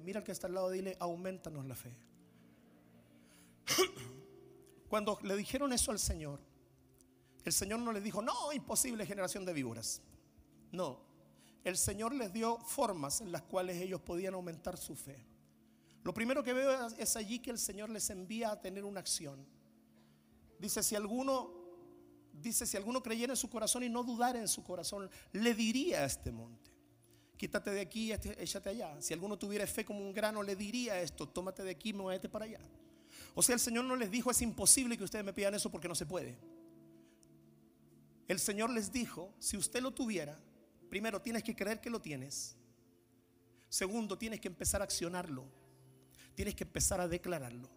Mira 0.00 0.20
al 0.20 0.24
que 0.24 0.32
está 0.32 0.46
al 0.46 0.54
lado, 0.54 0.70
dile, 0.70 0.96
aumentanos 0.98 1.66
la 1.66 1.74
fe. 1.74 1.94
Cuando 4.88 5.18
le 5.22 5.36
dijeron 5.36 5.72
eso 5.72 5.90
al 5.90 5.98
Señor, 5.98 6.40
el 7.44 7.52
Señor 7.52 7.80
no 7.80 7.92
les 7.92 8.02
dijo, 8.02 8.22
no, 8.22 8.52
imposible 8.52 9.06
generación 9.06 9.44
de 9.44 9.52
víboras. 9.52 10.00
No, 10.70 11.00
el 11.64 11.76
Señor 11.76 12.14
les 12.14 12.32
dio 12.32 12.58
formas 12.58 13.20
en 13.20 13.30
las 13.30 13.42
cuales 13.42 13.80
ellos 13.80 14.00
podían 14.00 14.34
aumentar 14.34 14.76
su 14.76 14.96
fe. 14.96 15.24
Lo 16.02 16.12
primero 16.12 16.42
que 16.42 16.52
veo 16.52 16.88
es 16.98 17.16
allí 17.16 17.38
que 17.38 17.50
el 17.50 17.58
Señor 17.58 17.90
les 17.90 18.10
envía 18.10 18.50
a 18.50 18.60
tener 18.60 18.84
una 18.84 19.00
acción. 19.00 19.46
Dice, 20.58 20.82
si 20.82 20.96
alguno 20.96 21.62
dice, 22.32 22.66
si 22.66 22.76
alguno 22.76 23.02
creyera 23.02 23.32
en 23.32 23.36
su 23.36 23.48
corazón 23.48 23.84
y 23.84 23.88
no 23.88 24.02
dudara 24.02 24.38
en 24.38 24.48
su 24.48 24.64
corazón, 24.64 25.08
le 25.32 25.54
diría 25.54 26.00
a 26.00 26.04
este 26.06 26.32
monte, 26.32 26.71
quítate 27.42 27.72
de 27.72 27.80
aquí, 27.80 28.12
este, 28.12 28.40
échate 28.40 28.68
allá. 28.68 29.02
Si 29.02 29.12
alguno 29.12 29.36
tuviera 29.36 29.66
fe 29.66 29.84
como 29.84 29.98
un 29.98 30.12
grano, 30.12 30.44
le 30.44 30.54
diría 30.54 31.00
esto, 31.00 31.28
tómate 31.28 31.64
de 31.64 31.72
aquí, 31.72 31.92
muévete 31.92 32.28
para 32.28 32.44
allá. 32.44 32.60
O 33.34 33.42
sea, 33.42 33.54
el 33.54 33.60
Señor 33.60 33.84
no 33.84 33.96
les 33.96 34.12
dijo, 34.12 34.30
es 34.30 34.40
imposible 34.42 34.96
que 34.96 35.02
ustedes 35.02 35.24
me 35.24 35.32
pidan 35.32 35.52
eso 35.52 35.68
porque 35.68 35.88
no 35.88 35.96
se 35.96 36.06
puede. 36.06 36.38
El 38.28 38.38
Señor 38.38 38.70
les 38.70 38.92
dijo, 38.92 39.34
si 39.40 39.56
usted 39.56 39.82
lo 39.82 39.90
tuviera, 39.90 40.38
primero 40.88 41.20
tienes 41.20 41.42
que 41.42 41.56
creer 41.56 41.80
que 41.80 41.90
lo 41.90 42.00
tienes. 42.00 42.56
Segundo, 43.68 44.16
tienes 44.16 44.38
que 44.38 44.46
empezar 44.46 44.80
a 44.80 44.84
accionarlo. 44.84 45.44
Tienes 46.36 46.54
que 46.54 46.62
empezar 46.62 47.00
a 47.00 47.08
declararlo. 47.08 47.68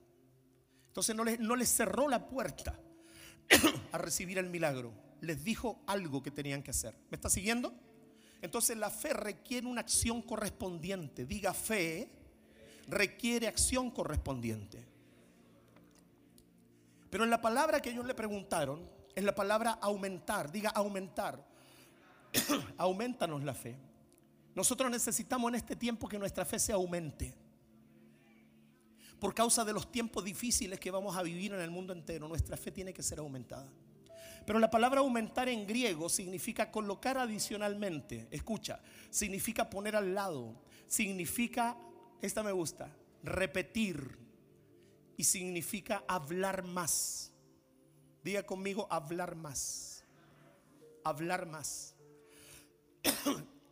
Entonces 0.89 1.15
no 1.15 1.23
les, 1.23 1.39
no 1.39 1.55
les 1.55 1.69
cerró 1.69 2.07
la 2.07 2.27
puerta 2.29 2.79
a 3.91 3.97
recibir 3.97 4.37
el 4.37 4.51
milagro. 4.51 4.93
Les 5.21 5.43
dijo 5.43 5.81
algo 5.87 6.21
que 6.21 6.29
tenían 6.29 6.61
que 6.61 6.69
hacer. 6.69 6.95
¿Me 7.09 7.15
está 7.15 7.31
siguiendo? 7.31 7.73
Entonces 8.45 8.77
la 8.77 8.91
fe 8.91 9.11
requiere 9.11 9.65
una 9.65 9.81
acción 9.81 10.21
correspondiente. 10.21 11.25
Diga 11.25 11.51
fe, 11.51 12.09
requiere 12.87 13.47
acción 13.47 13.89
correspondiente. 13.89 14.85
Pero 17.09 17.23
en 17.23 17.31
la 17.31 17.41
palabra 17.41 17.81
que 17.81 17.89
ellos 17.89 18.05
le 18.05 18.13
preguntaron, 18.13 18.87
es 19.15 19.23
la 19.23 19.33
palabra 19.33 19.79
aumentar. 19.81 20.51
Diga 20.51 20.69
aumentar. 20.69 21.43
Aumentanos 22.77 23.43
la 23.43 23.55
fe. 23.55 23.75
Nosotros 24.53 24.91
necesitamos 24.91 25.49
en 25.49 25.55
este 25.55 25.75
tiempo 25.75 26.07
que 26.07 26.19
nuestra 26.19 26.45
fe 26.45 26.59
se 26.59 26.71
aumente. 26.71 27.33
Por 29.19 29.33
causa 29.33 29.65
de 29.65 29.73
los 29.73 29.91
tiempos 29.91 30.23
difíciles 30.23 30.79
que 30.79 30.91
vamos 30.91 31.17
a 31.17 31.23
vivir 31.23 31.51
en 31.53 31.61
el 31.61 31.71
mundo 31.71 31.93
entero, 31.93 32.27
nuestra 32.27 32.57
fe 32.57 32.71
tiene 32.71 32.93
que 32.93 33.01
ser 33.01 33.17
aumentada. 33.17 33.71
Pero 34.45 34.59
la 34.59 34.69
palabra 34.69 34.99
aumentar 34.99 35.49
en 35.49 35.65
griego 35.65 36.07
significa 36.07 36.71
colocar 36.71 37.17
adicionalmente. 37.17 38.27
Escucha, 38.29 38.79
significa 39.09 39.69
poner 39.69 39.95
al 39.95 40.13
lado. 40.13 40.61
Significa, 40.87 41.77
esta 42.21 42.43
me 42.43 42.51
gusta, 42.51 42.95
repetir. 43.23 44.17
Y 45.17 45.23
significa 45.23 46.03
hablar 46.07 46.63
más. 46.63 47.31
Diga 48.23 48.43
conmigo, 48.43 48.87
hablar 48.89 49.35
más. 49.35 50.03
Hablar 51.03 51.47
más. 51.47 51.95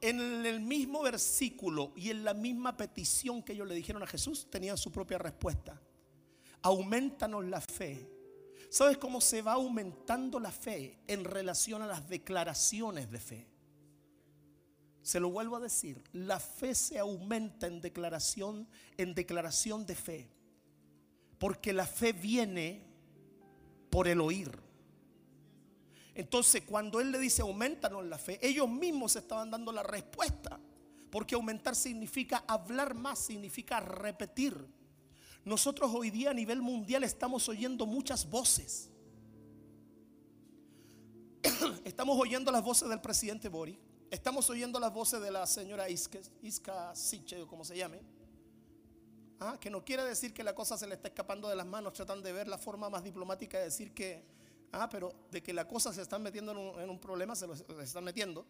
en 0.01 0.45
el 0.45 0.59
mismo 0.59 1.01
versículo 1.01 1.93
y 1.95 2.09
en 2.09 2.23
la 2.23 2.33
misma 2.33 2.75
petición 2.75 3.41
que 3.41 3.53
ellos 3.53 3.67
le 3.67 3.75
dijeron 3.75 4.03
a 4.03 4.07
Jesús, 4.07 4.47
tenían 4.49 4.77
su 4.77 4.91
propia 4.91 5.17
respuesta. 5.17 5.79
Aumentanos 6.61 7.45
la 7.45 7.61
fe. 7.61 8.12
¿Sabes 8.73 8.97
cómo 8.97 9.21
se 9.21 9.43
va 9.43 9.53
aumentando 9.53 10.39
la 10.39 10.51
fe 10.51 10.97
en 11.05 11.25
relación 11.25 11.83
a 11.83 11.85
las 11.85 12.09
declaraciones 12.09 13.11
de 13.11 13.19
fe? 13.19 13.47
Se 15.03 15.19
lo 15.19 15.29
vuelvo 15.29 15.57
a 15.57 15.59
decir, 15.59 16.03
la 16.11 16.39
fe 16.39 16.73
se 16.73 16.97
aumenta 16.97 17.67
en 17.67 17.81
declaración 17.81 18.67
en 18.97 19.13
declaración 19.13 19.85
de 19.85 19.93
fe. 19.93 20.27
Porque 21.37 21.71
la 21.71 21.85
fe 21.85 22.13
viene 22.13 22.83
por 23.91 24.07
el 24.07 24.19
oír. 24.19 24.51
Entonces, 26.15 26.63
cuando 26.63 26.99
Él 26.99 27.11
le 27.11 27.19
dice 27.19 27.43
aumentanos 27.43 28.03
la 28.03 28.17
fe, 28.17 28.39
ellos 28.41 28.67
mismos 28.67 29.15
estaban 29.15 29.51
dando 29.51 29.71
la 29.71 29.83
respuesta. 29.83 30.59
Porque 31.11 31.35
aumentar 31.35 31.75
significa 31.75 32.43
hablar 32.47 32.95
más, 32.95 33.19
significa 33.19 33.79
repetir. 33.81 34.67
Nosotros 35.45 35.91
hoy 35.93 36.09
día 36.09 36.31
a 36.31 36.33
nivel 36.33 36.61
mundial 36.61 37.03
estamos 37.03 37.49
oyendo 37.49 37.85
muchas 37.85 38.29
voces. 38.29 38.89
Estamos 41.83 42.17
oyendo 42.17 42.51
las 42.51 42.63
voces 42.63 42.87
del 42.87 43.01
presidente 43.01 43.49
Boric. 43.49 43.77
Estamos 44.09 44.49
oyendo 44.49 44.79
las 44.79 44.93
voces 44.93 45.21
de 45.21 45.31
la 45.31 45.45
señora 45.45 45.89
Iska, 45.89 46.19
Iska 46.41 46.95
Siche, 46.95 47.41
o 47.41 47.47
como 47.47 47.65
se 47.65 47.75
llame. 47.75 47.99
Ah, 49.39 49.57
que 49.59 49.69
no 49.69 49.83
quiere 49.83 50.03
decir 50.03 50.33
que 50.33 50.43
la 50.43 50.55
cosa 50.55 50.77
se 50.77 50.87
le 50.87 50.95
está 50.95 51.09
escapando 51.09 51.49
de 51.49 51.55
las 51.55 51.65
manos. 51.65 51.91
Tratan 51.93 52.21
de 52.21 52.31
ver 52.31 52.47
la 52.47 52.57
forma 52.57 52.89
más 52.89 53.03
diplomática 53.03 53.57
de 53.57 53.65
decir 53.65 53.93
que 53.93 54.23
Ah, 54.75 54.89
pero 54.89 55.13
de 55.29 55.43
que 55.43 55.53
la 55.53 55.67
cosa 55.67 55.93
se 55.93 56.01
está 56.01 56.17
metiendo 56.17 56.51
en 56.81 56.89
un, 56.89 56.99
problema, 56.99 57.35
se 57.35 57.45
lo 57.45 57.53
están 57.53 58.03
metiendo. 58.03 58.43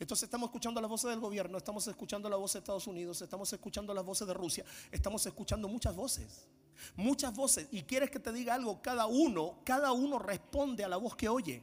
Entonces 0.00 0.24
estamos 0.24 0.48
escuchando 0.48 0.80
las 0.80 0.88
voces 0.88 1.10
del 1.10 1.18
gobierno, 1.18 1.58
estamos 1.58 1.86
escuchando 1.88 2.28
la 2.28 2.36
voz 2.36 2.52
de 2.52 2.60
Estados 2.60 2.86
Unidos, 2.86 3.20
estamos 3.20 3.52
escuchando 3.52 3.92
las 3.92 4.04
voces 4.04 4.28
de 4.28 4.34
Rusia, 4.34 4.64
estamos 4.92 5.26
escuchando 5.26 5.66
muchas 5.66 5.96
voces, 5.96 6.46
muchas 6.94 7.34
voces. 7.34 7.66
Y 7.72 7.82
quieres 7.82 8.10
que 8.10 8.20
te 8.20 8.32
diga 8.32 8.54
algo, 8.54 8.80
cada 8.80 9.06
uno, 9.06 9.58
cada 9.64 9.92
uno 9.92 10.20
responde 10.20 10.84
a 10.84 10.88
la 10.88 10.98
voz 10.98 11.16
que 11.16 11.28
oye. 11.28 11.62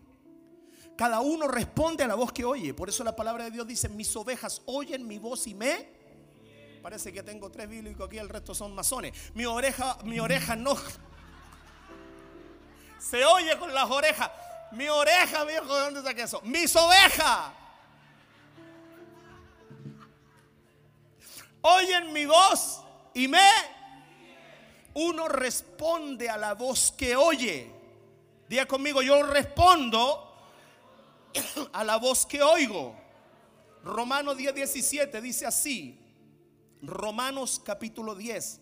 Cada 0.98 1.22
uno 1.22 1.48
responde 1.48 2.04
a 2.04 2.08
la 2.08 2.16
voz 2.16 2.34
que 2.34 2.44
oye. 2.44 2.74
Por 2.74 2.90
eso 2.90 3.04
la 3.04 3.16
palabra 3.16 3.46
de 3.46 3.52
Dios 3.52 3.68
dice, 3.68 3.88
mis 3.88 4.14
ovejas 4.16 4.62
oyen 4.66 5.08
mi 5.08 5.18
voz 5.18 5.48
y 5.48 5.54
me... 5.54 5.96
Parece 6.82 7.12
que 7.12 7.24
tengo 7.24 7.50
tres 7.50 7.68
bíblicos 7.68 8.06
aquí, 8.06 8.18
el 8.18 8.30
resto 8.30 8.54
son 8.54 8.76
masones. 8.76 9.14
Mi 9.34 9.46
oreja, 9.46 9.98
mi 10.04 10.20
oreja 10.20 10.56
no 10.56 10.76
se 13.00 13.26
oye 13.26 13.58
con 13.58 13.74
las 13.74 13.90
orejas. 13.90 14.30
Mi 14.72 14.90
oreja, 14.90 15.46
viejo, 15.46 15.74
¿de 15.74 15.82
dónde 15.82 16.04
saqué 16.04 16.24
eso? 16.24 16.42
Mis 16.44 16.76
ovejas. 16.76 17.65
Oyen 21.68 22.14
mi 22.14 22.26
voz 22.26 22.82
y 23.16 23.28
me... 23.28 23.50
Uno 24.94 25.28
responde 25.28 26.30
a 26.30 26.38
la 26.38 26.54
voz 26.54 26.92
que 26.92 27.16
oye. 27.16 27.70
Diga 28.48 28.68
conmigo, 28.68 29.02
yo 29.02 29.24
respondo 29.24 30.32
a 31.74 31.84
la 31.84 31.98
voz 31.98 32.26
que 32.28 32.44
oigo. 32.44 32.96
Romanos 33.84 34.38
10, 34.38 34.54
17 34.54 35.20
dice 35.22 35.48
así. 35.48 36.00
Romanos 36.84 37.60
capítulo 37.66 38.14
10, 38.14 38.62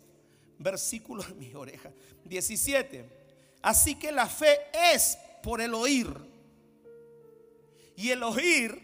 versículo 0.60 1.24
de 1.24 1.34
mi 1.34 1.54
oreja. 1.54 1.92
17. 2.24 3.58
Así 3.62 3.96
que 3.96 4.14
la 4.14 4.28
fe 4.28 4.60
es 4.94 5.18
por 5.44 5.60
el 5.60 5.74
oír. 5.74 6.08
Y 7.98 8.12
el 8.12 8.24
oír 8.24 8.82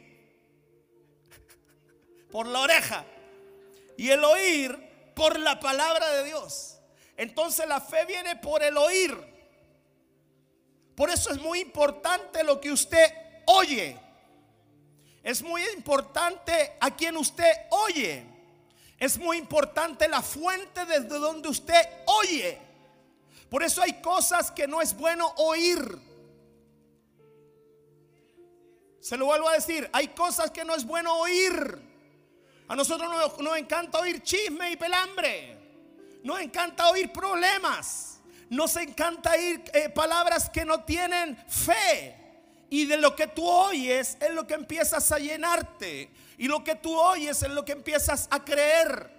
por 2.30 2.46
la 2.48 2.60
oreja. 2.60 3.06
Y 4.00 4.10
el 4.12 4.24
oír 4.24 5.12
por 5.14 5.38
la 5.38 5.60
palabra 5.60 6.10
de 6.14 6.24
Dios. 6.24 6.80
Entonces 7.18 7.68
la 7.68 7.82
fe 7.82 8.06
viene 8.06 8.38
por 8.38 8.64
el 8.64 8.78
oír. 8.78 9.14
Por 10.96 11.10
eso 11.10 11.32
es 11.32 11.42
muy 11.42 11.60
importante 11.60 12.42
lo 12.46 12.62
que 12.62 12.72
usted 12.72 13.14
oye. 13.46 14.00
Es 15.22 15.42
muy 15.42 15.62
importante 15.76 16.78
a 16.80 16.96
quien 16.96 17.18
usted 17.18 17.52
oye. 17.72 18.24
Es 18.98 19.18
muy 19.18 19.36
importante 19.36 20.08
la 20.08 20.22
fuente 20.22 20.86
desde 20.86 21.20
donde 21.20 21.50
usted 21.50 21.86
oye. 22.06 22.58
Por 23.50 23.64
eso 23.64 23.82
hay 23.82 24.00
cosas 24.00 24.50
que 24.50 24.66
no 24.66 24.82
es 24.82 24.96
bueno 24.96 25.28
oír. 25.36 26.00
Se 29.02 29.18
lo 29.18 29.26
vuelvo 29.26 29.50
a 29.50 29.56
decir, 29.56 29.90
hay 29.92 30.08
cosas 30.08 30.52
que 30.52 30.64
no 30.64 30.74
es 30.74 30.86
bueno 30.86 31.20
oír. 31.20 31.89
A 32.70 32.76
nosotros 32.76 33.10
nos, 33.42 33.58
encanta 33.58 33.98
oír 33.98 34.22
chisme 34.22 34.72
y 34.72 34.76
pelambre. 34.76 35.58
Nos 36.24 36.40
encanta 36.40 36.88
oír 36.90 37.12
problemas. 37.12 38.22
Nos 38.48 38.76
encanta 38.76 39.32
oír 39.32 39.64
eh, 39.74 39.90
palabras 39.90 40.52
que 40.52 40.64
no 40.64 40.84
tienen 40.84 41.36
fe. 41.48 42.16
Y 42.70 42.86
de 42.86 42.98
lo 42.98 43.16
que 43.16 43.26
tú 43.26 43.44
oyes 43.44 44.18
es 44.22 44.30
lo 44.36 44.46
que 44.46 44.54
empiezas 44.54 45.12
a 45.12 45.18
llenarte. 45.18 46.12
Y 46.38 46.48
lo 46.48 46.64
que 46.64 46.76
tú 46.76 46.96
oyes 46.96 47.42
es 47.42 47.50
lo 47.50 47.66
que 47.66 47.72
empiezas 47.72 48.28
a 48.30 48.46
creer. 48.46 49.18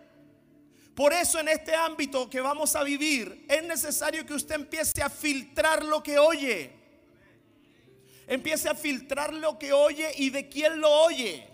Por 0.94 1.12
eso 1.12 1.41
en 1.41 1.49
este 1.49 1.75
ámbito 1.75 2.31
que 2.31 2.41
vamos 2.41 2.76
a 2.76 2.85
vivir 2.85 3.46
es 3.49 3.64
necesario 3.64 4.25
que 4.25 4.35
usted 4.35 4.55
empiece 4.55 5.03
a 5.03 5.11
filtrar 5.11 5.85
lo 5.85 6.05
que 6.05 6.20
oye. 6.20 6.73
Empiece 8.29 8.69
a 8.69 8.76
filtrar 8.76 9.35
lo 9.35 9.58
que 9.58 9.73
oye 9.73 10.12
y 10.19 10.31
de 10.31 10.49
quién 10.49 10.81
lo 10.81 10.88
oye. 10.88 11.50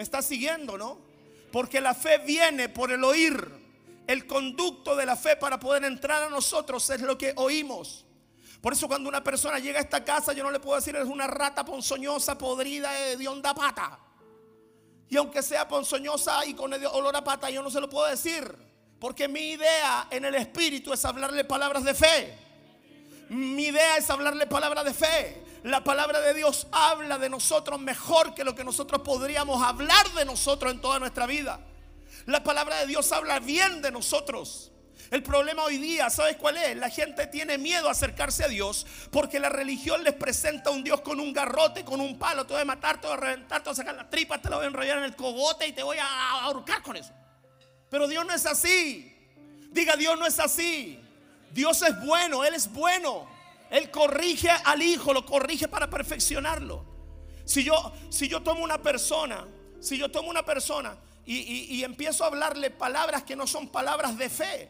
¿Me 0.00 0.04
está 0.04 0.22
siguiendo, 0.22 0.78
no? 0.78 0.98
Porque 1.52 1.78
la 1.78 1.92
fe 1.92 2.16
viene 2.16 2.70
por 2.70 2.90
el 2.90 3.04
oír. 3.04 3.46
El 4.06 4.26
conducto 4.26 4.96
de 4.96 5.04
la 5.04 5.14
fe 5.14 5.36
para 5.36 5.60
poder 5.60 5.84
entrar 5.84 6.22
a 6.22 6.30
nosotros 6.30 6.88
es 6.88 7.02
lo 7.02 7.18
que 7.18 7.34
oímos. 7.36 8.06
Por 8.62 8.72
eso 8.72 8.88
cuando 8.88 9.10
una 9.10 9.22
persona 9.22 9.58
llega 9.58 9.78
a 9.78 9.82
esta 9.82 10.02
casa, 10.02 10.32
yo 10.32 10.42
no 10.42 10.50
le 10.50 10.58
puedo 10.58 10.76
decir 10.76 10.96
es 10.96 11.04
una 11.04 11.26
rata 11.26 11.66
ponzoñosa, 11.66 12.38
podrida 12.38 12.90
de 13.14 13.28
onda 13.28 13.52
pata. 13.52 13.98
Y 15.10 15.18
aunque 15.18 15.42
sea 15.42 15.68
ponzoñosa 15.68 16.46
y 16.46 16.54
con 16.54 16.72
olor 16.72 17.14
a 17.14 17.22
pata, 17.22 17.50
yo 17.50 17.62
no 17.62 17.70
se 17.70 17.78
lo 17.78 17.90
puedo 17.90 18.06
decir. 18.06 18.56
Porque 18.98 19.28
mi 19.28 19.50
idea 19.50 20.08
en 20.10 20.24
el 20.24 20.34
espíritu 20.34 20.94
es 20.94 21.04
hablarle 21.04 21.44
palabras 21.44 21.84
de 21.84 21.92
fe. 21.92 22.38
Mi 23.28 23.64
idea 23.64 23.98
es 23.98 24.08
hablarle 24.08 24.46
palabras 24.46 24.86
de 24.86 24.94
fe. 24.94 25.49
La 25.62 25.84
palabra 25.84 26.20
de 26.20 26.32
Dios 26.32 26.66
habla 26.72 27.18
de 27.18 27.28
nosotros 27.28 27.78
mejor 27.80 28.34
que 28.34 28.44
lo 28.44 28.54
que 28.54 28.64
nosotros 28.64 29.02
podríamos 29.02 29.62
hablar 29.62 30.08
de 30.14 30.24
nosotros 30.24 30.72
en 30.72 30.80
toda 30.80 30.98
nuestra 30.98 31.26
vida. 31.26 31.60
La 32.26 32.42
palabra 32.42 32.78
de 32.78 32.86
Dios 32.86 33.12
habla 33.12 33.40
bien 33.40 33.82
de 33.82 33.90
nosotros. 33.90 34.72
El 35.10 35.22
problema 35.22 35.64
hoy 35.64 35.78
día, 35.78 36.08
¿sabes 36.08 36.36
cuál 36.36 36.56
es? 36.56 36.76
La 36.76 36.88
gente 36.88 37.26
tiene 37.26 37.58
miedo 37.58 37.88
a 37.88 37.92
acercarse 37.92 38.44
a 38.44 38.48
Dios 38.48 38.86
porque 39.10 39.40
la 39.40 39.48
religión 39.48 40.04
les 40.04 40.14
presenta 40.14 40.70
a 40.70 40.72
un 40.72 40.84
Dios 40.84 41.00
con 41.00 41.18
un 41.18 41.32
garrote, 41.32 41.84
con 41.84 42.00
un 42.00 42.18
palo. 42.18 42.46
Te 42.46 42.52
voy 42.54 42.62
a 42.62 42.64
matar, 42.64 43.00
te 43.00 43.08
voy 43.08 43.16
a 43.16 43.20
reventar, 43.20 43.62
te 43.62 43.68
voy 43.68 43.72
a 43.72 43.76
sacar 43.76 43.94
la 43.96 44.08
tripa, 44.08 44.40
te 44.40 44.48
la 44.48 44.56
voy 44.56 44.66
a 44.66 44.68
enrollar 44.68 44.98
en 44.98 45.04
el 45.04 45.16
cogote 45.16 45.66
y 45.66 45.72
te 45.72 45.82
voy 45.82 45.98
a 45.98 46.30
ahorcar 46.42 46.82
con 46.82 46.96
eso. 46.96 47.12
Pero 47.90 48.06
Dios 48.06 48.24
no 48.24 48.32
es 48.32 48.46
así. 48.46 49.12
Diga, 49.72 49.96
Dios 49.96 50.16
no 50.18 50.26
es 50.26 50.38
así. 50.38 51.00
Dios 51.50 51.82
es 51.82 52.00
bueno, 52.04 52.44
Él 52.44 52.54
es 52.54 52.70
bueno. 52.72 53.28
Él 53.70 53.90
corrige 53.90 54.50
al 54.50 54.82
hijo, 54.82 55.12
lo 55.12 55.24
corrige 55.24 55.68
para 55.68 55.88
perfeccionarlo. 55.88 56.84
Si 57.44 57.64
yo, 57.64 57.92
si 58.10 58.28
yo 58.28 58.42
tomo 58.42 58.64
una 58.64 58.82
persona, 58.82 59.46
si 59.80 59.96
yo 59.96 60.10
tomo 60.10 60.28
una 60.28 60.44
persona 60.44 60.96
y, 61.24 61.36
y 61.74 61.84
empiezo 61.84 62.24
a 62.24 62.26
hablarle 62.28 62.70
palabras 62.70 63.22
que 63.22 63.36
no 63.36 63.46
son 63.46 63.68
palabras 63.68 64.18
de 64.18 64.28
fe, 64.28 64.68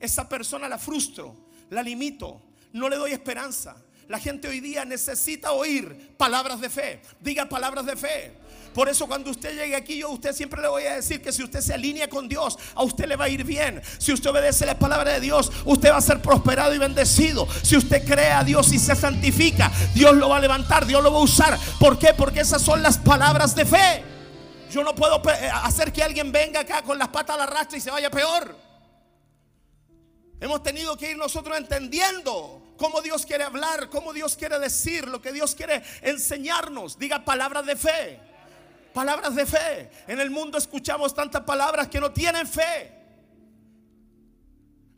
esa 0.00 0.28
persona 0.28 0.68
la 0.68 0.78
frustro, 0.78 1.36
la 1.70 1.82
limito, 1.82 2.40
no 2.72 2.88
le 2.88 2.96
doy 2.96 3.12
esperanza. 3.12 3.76
La 4.08 4.18
gente 4.18 4.48
hoy 4.48 4.60
día 4.60 4.86
necesita 4.86 5.52
oír 5.52 6.14
palabras 6.16 6.60
de 6.60 6.70
fe. 6.70 7.02
Diga 7.20 7.46
palabras 7.46 7.84
de 7.84 7.96
fe. 7.96 8.32
Por 8.74 8.88
eso 8.88 9.06
cuando 9.06 9.30
usted 9.30 9.56
llegue 9.56 9.74
aquí, 9.74 9.98
yo 9.98 10.08
a 10.08 10.12
usted 10.12 10.32
siempre 10.32 10.62
le 10.62 10.68
voy 10.68 10.84
a 10.84 10.94
decir 10.96 11.20
que 11.20 11.32
si 11.32 11.42
usted 11.42 11.60
se 11.60 11.74
alinea 11.74 12.08
con 12.08 12.28
Dios, 12.28 12.58
a 12.74 12.82
usted 12.82 13.06
le 13.06 13.16
va 13.16 13.24
a 13.24 13.28
ir 13.28 13.44
bien. 13.44 13.82
Si 13.98 14.12
usted 14.12 14.30
obedece 14.30 14.66
la 14.66 14.78
palabra 14.78 15.12
de 15.12 15.20
Dios, 15.20 15.50
usted 15.64 15.90
va 15.90 15.96
a 15.96 16.00
ser 16.00 16.22
prosperado 16.22 16.74
y 16.74 16.78
bendecido. 16.78 17.46
Si 17.62 17.76
usted 17.76 18.04
cree 18.06 18.30
a 18.30 18.44
Dios 18.44 18.72
y 18.72 18.78
se 18.78 18.94
santifica, 18.94 19.70
Dios 19.94 20.14
lo 20.14 20.28
va 20.28 20.36
a 20.36 20.40
levantar, 20.40 20.86
Dios 20.86 21.02
lo 21.02 21.12
va 21.12 21.18
a 21.18 21.22
usar. 21.22 21.58
¿Por 21.80 21.98
qué? 21.98 22.14
Porque 22.14 22.40
esas 22.40 22.62
son 22.62 22.82
las 22.82 22.98
palabras 22.98 23.54
de 23.54 23.64
fe. 23.64 24.04
Yo 24.70 24.84
no 24.84 24.94
puedo 24.94 25.22
eh, 25.30 25.50
hacer 25.64 25.92
que 25.92 26.02
alguien 26.02 26.30
venga 26.30 26.60
acá 26.60 26.82
con 26.82 26.98
las 26.98 27.08
patas 27.08 27.36
a 27.36 27.38
la 27.38 27.46
rastra 27.46 27.78
y 27.78 27.80
se 27.80 27.90
vaya 27.90 28.10
peor. 28.10 28.56
Hemos 30.40 30.62
tenido 30.62 30.96
que 30.96 31.10
ir 31.10 31.16
nosotros 31.16 31.56
entendiendo 31.56 32.62
cómo 32.76 33.00
Dios 33.00 33.26
quiere 33.26 33.44
hablar, 33.44 33.90
cómo 33.90 34.12
Dios 34.12 34.36
quiere 34.36 34.58
decir, 34.58 35.08
lo 35.08 35.20
que 35.20 35.32
Dios 35.32 35.54
quiere 35.54 35.82
enseñarnos. 36.02 36.98
Diga 36.98 37.24
palabras 37.24 37.66
de 37.66 37.76
fe. 37.76 38.27
Palabras 38.98 39.32
de 39.36 39.46
fe. 39.46 39.90
En 40.08 40.18
el 40.18 40.28
mundo 40.28 40.58
escuchamos 40.58 41.14
tantas 41.14 41.44
palabras 41.44 41.86
que 41.86 42.00
no 42.00 42.10
tienen 42.10 42.48
fe. 42.48 42.92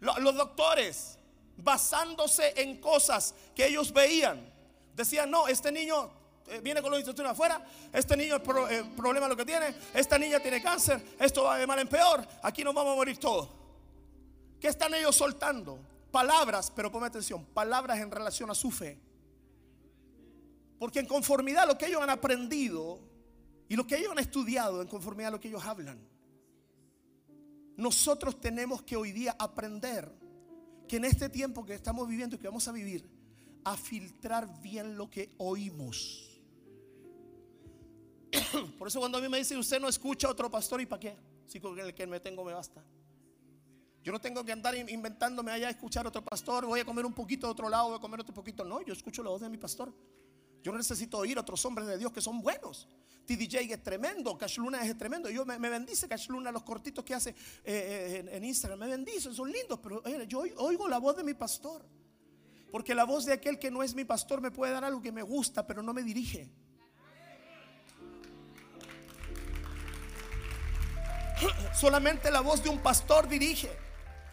Los 0.01 0.35
doctores, 0.35 1.19
basándose 1.59 2.55
en 2.63 2.81
cosas 2.81 3.35
que 3.55 3.67
ellos 3.67 3.93
veían, 3.93 4.41
decían, 4.95 5.31
no, 5.31 5.47
este 5.49 5.71
niño 5.71 6.11
eh, 6.47 6.63
viene 6.63 6.81
con 6.81 6.91
los 6.91 7.01
intestinos 7.01 7.33
afuera, 7.33 7.63
este 7.93 8.17
niño 8.17 8.37
el 8.37 8.43
eh, 8.71 8.85
problema 8.97 9.29
lo 9.29 9.37
que 9.37 9.45
tiene, 9.45 9.75
esta 9.93 10.17
niña 10.17 10.41
tiene 10.41 10.63
cáncer, 10.63 10.99
esto 11.19 11.43
va 11.43 11.59
de 11.59 11.67
mal 11.67 11.79
en 11.79 11.89
peor, 11.89 12.27
aquí 12.43 12.65
nos 12.65 12.75
vamos 12.75 12.95
a 12.95 12.97
morir 12.97 13.19
todos. 13.19 13.51
¿Qué 14.59 14.69
están 14.69 14.95
ellos 14.95 15.15
soltando? 15.15 15.79
Palabras, 16.11 16.73
pero 16.75 16.91
ponme 16.91 17.09
atención, 17.09 17.45
palabras 17.45 17.99
en 17.99 18.11
relación 18.11 18.51
a 18.51 18.55
su 18.55 18.71
fe. 18.71 18.99
Porque 20.79 21.01
en 21.01 21.07
conformidad 21.07 21.65
a 21.65 21.67
lo 21.67 21.77
que 21.77 21.85
ellos 21.85 22.01
han 22.01 22.09
aprendido 22.09 23.10
y 23.71 23.77
lo 23.77 23.87
que 23.87 23.97
ellos 23.97 24.11
han 24.11 24.19
estudiado, 24.19 24.83
en 24.83 24.89
conformidad 24.89 25.29
a 25.29 25.31
lo 25.31 25.39
que 25.39 25.47
ellos 25.47 25.65
hablan, 25.65 25.97
nosotros 27.77 28.41
tenemos 28.41 28.83
que 28.83 28.97
hoy 28.97 29.13
día 29.13 29.37
aprender 29.39 30.13
que 30.89 30.97
en 30.97 31.05
este 31.05 31.29
tiempo 31.29 31.65
que 31.65 31.75
estamos 31.75 32.09
viviendo 32.09 32.35
y 32.35 32.41
que 32.41 32.49
vamos 32.49 32.67
a 32.67 32.73
vivir, 32.73 33.09
a 33.65 33.77
filtrar 33.77 34.61
bien 34.61 34.97
lo 34.97 35.09
que 35.09 35.37
oímos. 35.39 36.43
Por 38.77 38.89
eso 38.89 38.99
cuando 38.99 39.19
a 39.19 39.21
mí 39.21 39.29
me 39.29 39.39
dicen, 39.39 39.57
usted 39.59 39.81
no 39.81 39.89
escucha 39.89 40.27
a 40.27 40.33
otro 40.33 40.51
pastor, 40.51 40.81
¿y 40.81 40.87
para 40.87 40.99
qué? 40.99 41.17
Si 41.47 41.61
con 41.61 41.79
el 41.79 41.95
que 41.95 42.09
me 42.09 42.19
tengo 42.19 42.45
me 42.45 42.53
basta. 42.53 42.85
Yo 44.03 44.11
no 44.11 44.21
tengo 44.21 44.45
que 44.45 44.51
andar 44.51 44.75
inventándome 44.75 45.53
allá 45.53 45.69
a 45.69 45.71
escuchar 45.71 46.07
a 46.07 46.09
otro 46.09 46.25
pastor, 46.25 46.67
voy 46.67 46.81
a 46.81 46.85
comer 46.85 47.07
un 47.07 47.13
poquito 47.13 47.47
de 47.47 47.53
otro 47.53 47.69
lado, 47.69 47.91
voy 47.91 47.99
a 47.99 48.01
comer 48.01 48.19
otro 48.19 48.35
poquito. 48.35 48.65
No, 48.65 48.83
yo 48.83 48.93
escucho 48.93 49.23
la 49.23 49.31
voz 49.31 49.43
de 49.43 49.49
mi 49.49 49.59
pastor. 49.59 49.95
Yo 50.63 50.73
no 50.73 50.79
necesito 50.79 51.19
oír 51.19 51.39
a 51.39 51.41
otros 51.41 51.65
hombres 51.65 51.87
de 51.89 51.99
Dios 51.99 52.13
que 52.13 52.21
son 52.21 52.43
buenos. 52.43 52.89
TDJ 53.27 53.73
es 53.73 53.83
tremendo, 53.83 54.37
Cash 54.37 54.59
Luna 54.59 54.85
es 54.85 54.97
tremendo. 54.99 55.31
Yo 55.31 55.47
me, 55.47 55.57
bendice 55.59 56.09
Cash 56.09 56.29
Luna, 56.29 56.51
los 56.51 56.63
cortitos 56.65 57.05
que 57.05 57.15
hace 57.15 57.31
eh, 57.31 57.35
eh, 57.65 58.25
en, 58.33 58.45
Instagram, 58.45 58.81
me 58.81 58.89
bendice, 58.89 59.33
son 59.33 59.51
lindos, 59.51 59.79
pero 59.81 60.03
yo 60.27 60.43
oigo 60.57 60.89
la 60.89 60.99
voz 60.99 61.17
de 61.17 61.25
mi 61.25 61.35
pastor. 61.35 61.87
Porque 62.71 62.95
la 62.95 63.05
voz 63.05 63.25
de 63.25 63.33
aquel 63.33 63.59
que 63.59 63.71
no 63.71 63.83
es 63.83 63.95
mi 63.95 64.05
pastor 64.05 64.41
me 64.41 64.51
puede 64.51 64.73
dar 64.73 64.85
algo 64.85 65.01
que 65.01 65.13
me 65.13 65.23
gusta, 65.23 65.67
pero 65.67 65.83
no 65.83 65.93
me 65.93 66.03
dirige. 66.03 66.51
Solamente 71.75 72.31
la 72.31 72.41
voz 72.41 72.63
de 72.63 72.69
un 72.69 72.79
pastor 72.79 73.29
dirige. 73.29 73.71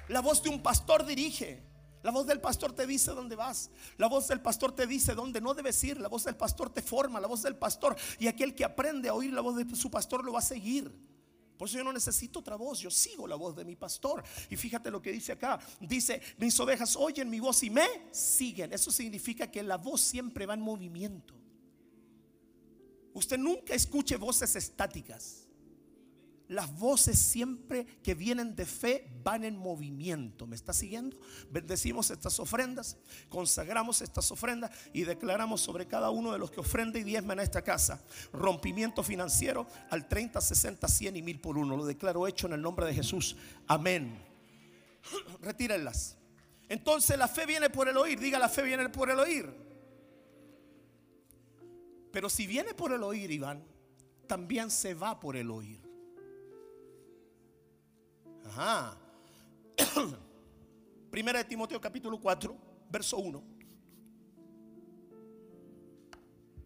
La 0.07 0.21
voz 0.21 0.43
de 0.43 0.49
un 0.49 0.61
pastor 0.61 1.05
dirige. 1.05 1.66
La 2.03 2.11
voz 2.11 2.27
del 2.27 2.39
pastor 2.39 2.73
te 2.73 2.85
dice 2.85 3.11
dónde 3.11 3.35
vas. 3.35 3.69
La 3.97 4.07
voz 4.07 4.27
del 4.27 4.41
pastor 4.41 4.73
te 4.73 4.87
dice 4.87 5.15
dónde 5.15 5.41
no 5.41 5.53
debes 5.53 5.83
ir. 5.83 5.99
La 5.99 6.07
voz 6.07 6.23
del 6.23 6.35
pastor 6.35 6.69
te 6.69 6.81
forma. 6.81 7.19
La 7.19 7.27
voz 7.27 7.41
del 7.41 7.55
pastor. 7.55 7.95
Y 8.19 8.27
aquel 8.27 8.53
que 8.55 8.63
aprende 8.63 9.09
a 9.09 9.13
oír 9.13 9.33
la 9.33 9.41
voz 9.41 9.55
de 9.55 9.75
su 9.75 9.89
pastor 9.89 10.23
lo 10.23 10.33
va 10.33 10.39
a 10.39 10.43
seguir. 10.43 10.91
Por 11.57 11.67
eso 11.67 11.77
yo 11.77 11.83
no 11.83 11.91
necesito 11.91 12.39
otra 12.39 12.55
voz. 12.55 12.79
Yo 12.79 12.91
sigo 12.91 13.27
la 13.27 13.35
voz 13.35 13.55
de 13.55 13.65
mi 13.65 13.75
pastor. 13.75 14.23
Y 14.49 14.55
fíjate 14.55 14.91
lo 14.91 15.01
que 15.01 15.11
dice 15.11 15.31
acá. 15.31 15.59
Dice, 15.79 16.21
mis 16.37 16.59
ovejas 16.59 16.95
oyen 16.95 17.29
mi 17.29 17.39
voz 17.39 17.63
y 17.63 17.69
me 17.69 17.87
siguen. 18.11 18.71
Eso 18.73 18.91
significa 18.91 19.49
que 19.49 19.63
la 19.63 19.77
voz 19.77 20.01
siempre 20.01 20.45
va 20.45 20.53
en 20.53 20.61
movimiento. 20.61 21.33
Usted 23.13 23.39
nunca 23.39 23.73
escuche 23.73 24.15
voces 24.17 24.55
estáticas. 24.55 25.46
Las 26.47 26.73
voces 26.79 27.19
siempre 27.19 27.85
que 28.01 28.15
vienen 28.15 28.55
de 28.55 28.65
fe 28.65 29.09
van 29.23 29.43
en 29.43 29.57
movimiento. 29.57 30.47
¿Me 30.47 30.55
está 30.55 30.71
siguiendo? 30.71 31.17
Bendecimos 31.49 32.09
estas 32.09 32.39
ofrendas, 32.39 32.97
consagramos 33.27 34.01
estas 34.01 34.31
ofrendas 34.31 34.71
y 34.93 35.03
declaramos 35.03 35.59
sobre 35.59 35.87
cada 35.87 36.09
uno 36.09 36.31
de 36.31 36.39
los 36.39 36.49
que 36.49 36.61
ofrenda 36.61 36.99
y 36.99 37.03
diezma 37.03 37.33
en 37.33 37.39
esta 37.39 37.61
casa 37.61 38.01
rompimiento 38.31 39.03
financiero 39.03 39.67
al 39.89 40.07
30, 40.07 40.39
60, 40.39 40.87
100 40.87 41.17
y 41.17 41.21
mil 41.21 41.41
por 41.41 41.57
uno. 41.57 41.75
Lo 41.75 41.85
declaro 41.85 42.27
hecho 42.27 42.47
en 42.47 42.53
el 42.53 42.61
nombre 42.61 42.85
de 42.85 42.93
Jesús. 42.93 43.35
Amén. 43.67 44.17
Retírenlas. 45.41 46.17
Entonces 46.69 47.17
la 47.17 47.27
fe 47.27 47.45
viene 47.45 47.69
por 47.69 47.89
el 47.89 47.97
oír. 47.97 48.19
Diga 48.19 48.39
la 48.39 48.49
fe 48.49 48.61
viene 48.61 48.87
por 48.89 49.09
el 49.09 49.19
oír. 49.19 49.53
Pero 52.11 52.29
si 52.29 52.47
viene 52.47 52.73
por 52.73 52.93
el 52.93 53.03
oír, 53.03 53.29
Iván, 53.31 53.63
también 54.27 54.71
se 54.71 54.93
va 54.93 55.19
por 55.19 55.35
el 55.35 55.51
oír. 55.51 55.86
Primera 61.11 61.39
de 61.39 61.45
Timoteo 61.45 61.79
capítulo 61.79 62.19
4, 62.19 62.55
verso 62.89 63.17
1. 63.17 63.43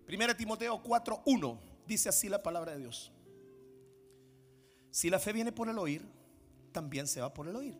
Primera 0.05 0.33
de 0.33 0.37
Timoteo 0.37 0.81
4, 0.81 1.23
1. 1.25 1.59
Dice 1.87 2.09
así 2.09 2.29
la 2.29 2.41
palabra 2.41 2.73
de 2.73 2.79
Dios. 2.79 3.11
Si 4.89 5.09
la 5.09 5.19
fe 5.19 5.33
viene 5.33 5.51
por 5.51 5.69
el 5.69 5.77
oír, 5.77 6.05
también 6.71 7.07
se 7.07 7.21
va 7.21 7.33
por 7.33 7.47
el 7.47 7.55
oír. 7.55 7.77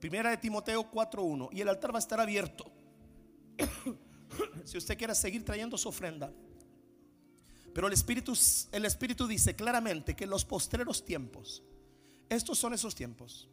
Primera 0.00 0.30
de 0.30 0.36
Timoteo 0.36 0.90
4.1. 0.90 1.48
Y 1.52 1.60
el 1.60 1.68
altar 1.68 1.92
va 1.92 1.96
a 1.96 2.00
estar 2.00 2.20
abierto. 2.20 2.70
si 4.64 4.78
usted 4.78 4.96
quiere 4.96 5.14
seguir 5.14 5.44
trayendo 5.44 5.76
su 5.76 5.88
ofrenda. 5.88 6.32
Pero 7.74 7.86
el 7.86 7.92
Espíritu, 7.92 8.32
el 8.72 8.84
Espíritu 8.84 9.26
dice 9.26 9.54
claramente 9.54 10.16
que 10.16 10.24
en 10.24 10.30
los 10.30 10.44
postreros 10.44 11.04
tiempos 11.04 11.62
estos 12.28 12.58
son 12.58 12.74
esos 12.74 12.94
tiempos. 12.94 13.48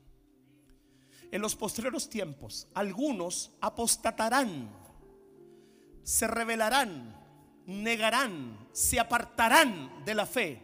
En 1.32 1.41
los 1.41 1.55
postreros 1.55 2.10
tiempos, 2.10 2.67
algunos 2.74 3.51
apostatarán, 3.62 4.70
se 6.03 6.27
rebelarán, 6.27 7.15
negarán, 7.65 8.70
se 8.72 9.00
apartarán 9.00 10.03
de 10.05 10.15
la 10.15 10.25
fe. 10.25 10.62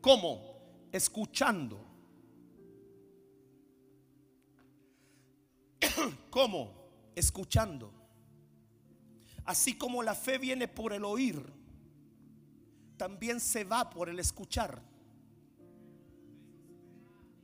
¿Cómo? 0.00 0.88
Escuchando. 0.92 1.80
¿Cómo? 6.30 6.72
Escuchando. 7.14 7.92
Así 9.44 9.76
como 9.76 10.02
la 10.02 10.14
fe 10.14 10.38
viene 10.38 10.68
por 10.68 10.92
el 10.92 11.04
oír, 11.04 11.42
también 12.96 13.40
se 13.40 13.64
va 13.64 13.90
por 13.90 14.08
el 14.08 14.18
escuchar. 14.18 14.82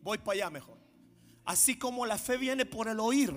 Voy 0.03 0.19
para 0.19 0.35
allá 0.35 0.51
mejor. 0.51 0.79
Así 1.45 1.79
como 1.79 2.07
la 2.07 2.19
fe 2.19 2.37
viene 2.37 2.65
por 2.65 2.89
el 2.89 3.01
oír, 3.01 3.35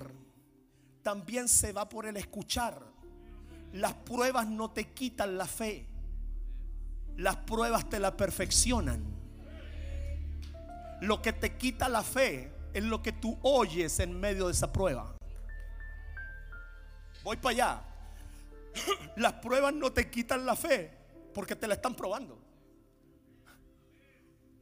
también 1.02 1.48
se 1.48 1.74
va 1.74 1.90
por 1.90 2.06
el 2.06 2.18
escuchar. 2.18 2.80
Las 3.74 3.94
pruebas 3.94 4.48
no 4.48 4.72
te 4.72 4.94
quitan 4.94 5.38
la 5.38 5.46
fe. 5.46 5.88
Las 7.18 7.38
pruebas 7.38 7.90
te 7.90 8.00
la 8.00 8.16
perfeccionan. 8.16 9.04
Lo 11.02 11.22
que 11.22 11.34
te 11.34 11.58
quita 11.58 11.90
la 11.90 12.04
fe 12.04 12.52
es 12.74 12.84
lo 12.84 13.02
que 13.02 13.12
tú 13.12 13.38
oyes 13.42 14.00
en 14.00 14.20
medio 14.20 14.48
de 14.48 14.54
esa 14.54 14.72
prueba. 14.72 15.16
Voy 17.24 17.38
para 17.38 17.54
allá. 17.54 17.84
Las 19.16 19.34
pruebas 19.34 19.74
no 19.74 19.92
te 19.92 20.10
quitan 20.10 20.46
la 20.46 20.56
fe 20.56 20.92
porque 21.34 21.56
te 21.56 21.68
la 21.68 21.76
están 21.76 21.96
probando. 21.96 22.43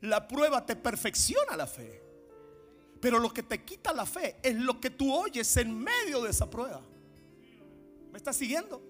La 0.02 0.28
prueba 0.28 0.66
te 0.66 0.76
perfecciona 0.76 1.56
la 1.56 1.68
fe. 1.68 2.02
Pero 3.00 3.20
lo 3.20 3.34
que 3.34 3.44
te 3.44 3.64
quita 3.64 3.94
la 3.94 4.06
fe 4.06 4.38
es 4.44 4.56
lo 4.56 4.80
que 4.80 4.92
tú 4.92 5.14
oyes 5.14 5.58
en 5.58 5.78
medio 5.78 6.22
de 6.22 6.30
esa 6.30 6.50
prueba. 6.50 6.82
¿Me 8.12 8.18
estás 8.18 8.36
siguiendo? 8.36 8.82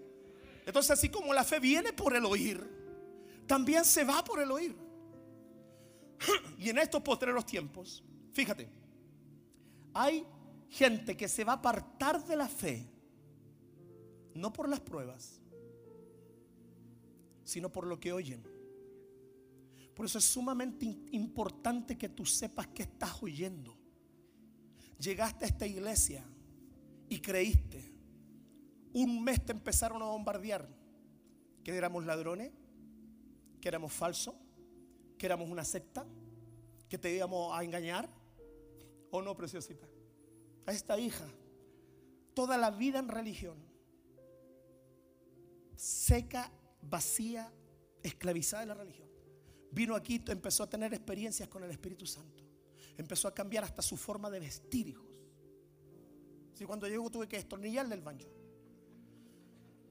Entonces 0.66 0.92
así 0.92 1.10
como 1.10 1.34
la 1.34 1.44
fe 1.44 1.60
viene 1.60 1.94
por 1.94 2.16
el 2.16 2.26
oír, 2.26 2.62
también 3.48 3.86
se 3.86 4.04
va 4.04 4.24
por 4.24 4.42
el 4.42 4.52
oír. 4.52 4.76
Y 6.58 6.70
en 6.70 6.78
estos 6.78 7.02
postreros 7.02 7.46
tiempos, 7.46 8.04
fíjate, 8.34 8.70
hay 9.94 10.26
gente 10.70 11.18
que 11.18 11.28
se 11.28 11.44
va 11.44 11.54
a 11.54 11.56
apartar 11.56 12.24
de 12.26 12.36
la 12.36 12.48
fe, 12.48 12.88
no 14.34 14.54
por 14.54 14.70
las 14.70 14.80
pruebas, 14.80 15.42
sino 17.44 17.72
por 17.72 17.88
lo 17.88 18.00
que 18.00 18.14
oyen. 18.14 18.44
Por 20.02 20.08
eso 20.08 20.18
es 20.18 20.26
sumamente 20.26 20.84
importante 21.12 21.96
que 21.96 22.10
tú 22.10 22.26
sepas 22.26 22.66
que 22.70 22.82
estás 22.82 23.22
oyendo. 23.22 23.78
Llegaste 24.98 25.46
a 25.46 25.48
esta 25.48 25.68
iglesia 25.68 26.26
y 27.08 27.20
creíste. 27.20 27.94
Un 28.94 29.24
mes 29.24 29.46
te 29.46 29.52
empezaron 29.52 30.02
a 30.02 30.06
bombardear. 30.06 30.68
Que 31.64 31.78
éramos 31.78 32.04
ladrones, 32.04 32.52
que 33.62 33.68
éramos 33.68 33.94
falsos, 33.94 34.34
que 35.20 35.28
éramos 35.28 35.48
una 35.48 35.64
secta, 35.64 36.04
que 36.90 36.98
te 36.98 37.14
íbamos 37.14 37.56
a 37.56 37.64
engañar. 37.64 38.10
¿O 39.12 39.22
no, 39.22 39.38
preciosita? 39.38 39.86
A 40.66 40.72
esta 40.72 41.00
hija, 41.00 41.28
toda 42.34 42.58
la 42.58 42.72
vida 42.72 42.98
en 42.98 43.08
religión, 43.08 43.60
seca, 45.76 46.52
vacía, 46.82 47.54
esclavizada 48.02 48.62
de 48.62 48.66
la 48.66 48.74
religión. 48.74 49.01
Vino 49.72 49.96
aquí, 49.96 50.22
empezó 50.28 50.64
a 50.64 50.70
tener 50.70 50.94
experiencias 50.94 51.48
con 51.48 51.64
el 51.64 51.72
Espíritu 51.72 52.06
Santo. 52.06 52.44
Empezó 52.98 53.28
a 53.28 53.34
cambiar 53.34 53.64
hasta 53.64 53.82
su 53.82 53.96
forma 53.96 54.30
de 54.30 54.40
vestir, 54.40 54.88
hijos. 54.88 55.20
Si 56.54 56.66
cuando 56.66 56.88
llegó 56.88 57.10
tuve 57.10 57.28
que 57.28 57.38
estornillarle 57.38 57.96
el 57.96 58.02
baño. 58.02 58.28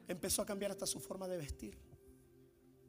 Empezó 0.07 0.43
a 0.43 0.47
cambiar 0.47 0.73
hasta 0.73 0.87
su 0.87 1.01
forma 1.01 1.27
de 1.27 1.39
vestir. 1.39 1.79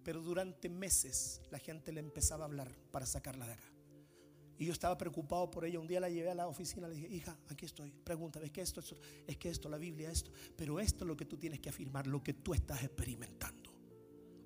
Pero 0.03 0.21
durante 0.21 0.67
meses 0.69 1.41
la 1.49 1.59
gente 1.59 1.91
le 1.91 1.99
empezaba 1.99 2.43
a 2.43 2.47
hablar 2.47 2.71
para 2.91 3.05
sacarla 3.05 3.47
de 3.47 3.53
acá. 3.53 3.71
Y 4.57 4.65
yo 4.65 4.73
estaba 4.73 4.97
preocupado 4.97 5.49
por 5.49 5.65
ella. 5.65 5.79
Un 5.79 5.87
día 5.87 5.99
la 5.99 6.09
llevé 6.09 6.29
a 6.29 6.35
la 6.35 6.47
oficina, 6.47 6.87
le 6.87 6.95
dije, 6.95 7.07
hija, 7.07 7.37
aquí 7.49 7.65
estoy. 7.65 7.91
Pregúntame, 8.03 8.45
¿es 8.45 8.51
que 8.51 8.61
esto, 8.61 8.81
es 9.25 9.37
que 9.37 9.49
esto, 9.49 9.69
la 9.69 9.77
Biblia, 9.77 10.11
esto? 10.11 10.31
Pero 10.55 10.79
esto 10.79 11.03
es 11.03 11.07
lo 11.07 11.17
que 11.17 11.25
tú 11.25 11.37
tienes 11.37 11.59
que 11.59 11.69
afirmar, 11.69 12.05
lo 12.05 12.21
que 12.21 12.33
tú 12.33 12.53
estás 12.53 12.83
experimentando. 12.83 13.60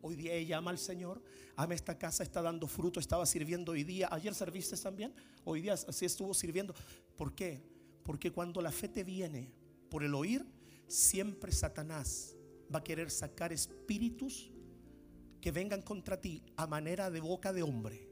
Hoy 0.08 0.16
día 0.16 0.36
ella 0.36 0.58
ama 0.58 0.70
al 0.70 0.78
Señor, 0.78 1.20
ama 1.56 1.74
esta 1.74 1.98
casa, 1.98 2.22
está 2.22 2.40
dando 2.40 2.68
fruto, 2.68 3.00
estaba 3.00 3.26
sirviendo 3.26 3.72
hoy 3.72 3.84
día. 3.84 4.08
Ayer 4.12 4.36
serviste 4.36 4.78
también, 4.78 5.12
hoy 5.44 5.62
día 5.62 5.76
sí 5.76 6.06
estuvo 6.06 6.32
sirviendo. 6.36 6.76
¿Por 7.18 7.34
qué? 7.34 7.64
Porque 8.04 8.32
cuando 8.32 8.62
la 8.62 8.72
fe 8.72 8.88
te 8.88 9.04
viene 9.04 9.52
por 9.90 10.04
el 10.04 10.14
oír, 10.14 10.46
siempre 10.88 11.52
Satanás 11.52 12.36
va 12.72 12.78
a 12.80 12.84
querer 12.84 13.10
sacar 13.10 13.52
espíritus 13.52 14.52
que 15.42 15.50
vengan 15.52 15.82
contra 15.82 16.22
ti 16.22 16.44
a 16.56 16.68
manera 16.68 17.10
de 17.10 17.20
boca 17.20 17.52
de 17.52 17.64
hombre 17.64 18.08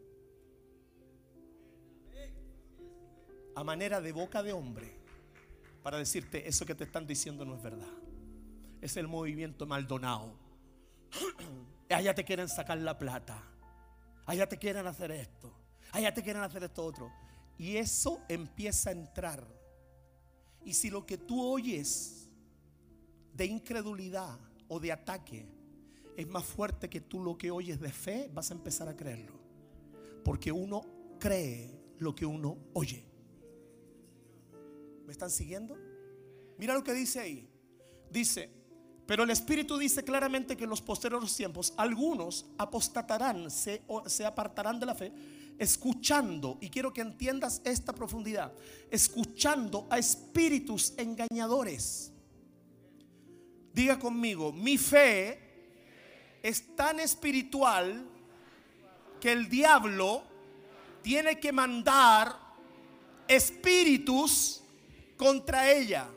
a 3.55 3.63
manera 3.63 4.01
de 4.01 4.11
boca 4.13 4.41
de 4.41 4.51
hombre 4.51 4.91
para 5.83 5.99
decirte 5.99 6.47
eso 6.47 6.65
que 6.65 6.73
te 6.73 6.85
están 6.85 7.05
diciendo 7.05 7.45
no 7.45 7.53
es 7.55 7.61
verdad. 7.61 7.93
Es 8.81 8.97
el 8.97 9.07
movimiento 9.07 9.67
Maldonado. 9.67 10.33
Allá 11.93 12.13
te 12.13 12.23
quieren 12.23 12.49
sacar 12.49 12.77
la 12.77 12.97
plata. 12.97 13.41
Allá 14.25 14.47
te 14.47 14.57
quieren 14.57 14.87
hacer 14.87 15.11
esto. 15.11 15.53
Allá 15.91 16.13
te 16.13 16.23
quieren 16.23 16.41
hacer 16.43 16.63
esto 16.63 16.83
otro. 16.83 17.11
Y 17.57 17.77
eso 17.77 18.21
empieza 18.27 18.89
a 18.89 18.93
entrar. 18.93 19.45
Y 20.65 20.73
si 20.73 20.89
lo 20.89 21.05
que 21.05 21.17
tú 21.17 21.45
oyes 21.45 22.29
de 23.33 23.45
incredulidad 23.45 24.39
o 24.67 24.79
de 24.79 24.91
ataque 24.91 25.45
es 26.15 26.27
más 26.27 26.45
fuerte 26.45 26.89
que 26.89 27.01
tú 27.01 27.21
lo 27.21 27.37
que 27.37 27.51
oyes 27.51 27.79
de 27.79 27.91
fe, 27.91 28.29
vas 28.33 28.51
a 28.51 28.53
empezar 28.53 28.87
a 28.87 28.95
creerlo. 28.95 29.33
Porque 30.23 30.51
uno 30.51 30.81
cree 31.19 31.71
lo 31.99 32.15
que 32.15 32.25
uno 32.25 32.57
oye. 32.73 33.05
¿Me 35.05 35.11
están 35.11 35.29
siguiendo? 35.29 35.77
Mira 36.57 36.73
lo 36.73 36.83
que 36.83 36.93
dice 36.93 37.19
ahí. 37.19 37.49
Dice, 38.09 38.49
pero 39.05 39.23
el 39.23 39.29
Espíritu 39.29 39.77
dice 39.77 40.03
claramente 40.03 40.55
que 40.55 40.63
en 40.63 40.69
los 40.69 40.81
posteriores 40.81 41.35
tiempos 41.35 41.73
algunos 41.77 42.45
apostatarán, 42.57 43.51
se, 43.51 43.81
se 44.05 44.25
apartarán 44.25 44.79
de 44.79 44.85
la 44.85 44.95
fe, 44.95 45.11
escuchando, 45.59 46.57
y 46.61 46.69
quiero 46.69 46.93
que 46.93 47.01
entiendas 47.01 47.61
esta 47.65 47.93
profundidad, 47.93 48.53
escuchando 48.89 49.87
a 49.89 49.97
espíritus 49.99 50.93
engañadores. 50.97 52.11
Diga 53.73 53.99
conmigo, 53.99 54.53
mi 54.53 54.77
fe 54.77 55.39
es 56.41 56.75
tan 56.75 56.99
espiritual 56.99 58.05
que 59.19 59.31
el 59.31 59.49
diablo 59.49 60.23
tiene 61.01 61.39
que 61.39 61.51
mandar 61.51 62.37
espíritus 63.27 64.61
contra 65.17 65.71
ella. 65.71 66.07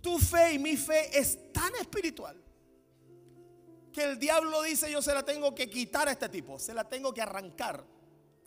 Tu 0.00 0.18
fe 0.18 0.54
y 0.54 0.58
mi 0.58 0.76
fe 0.76 1.18
es 1.18 1.52
tan 1.52 1.74
espiritual 1.76 2.42
que 3.92 4.04
el 4.04 4.18
diablo 4.18 4.62
dice 4.62 4.90
yo 4.90 5.02
se 5.02 5.12
la 5.12 5.24
tengo 5.24 5.54
que 5.54 5.68
quitar 5.68 6.08
a 6.08 6.12
este 6.12 6.28
tipo, 6.28 6.58
se 6.58 6.72
la 6.74 6.88
tengo 6.88 7.12
que 7.12 7.22
arrancar. 7.22 7.84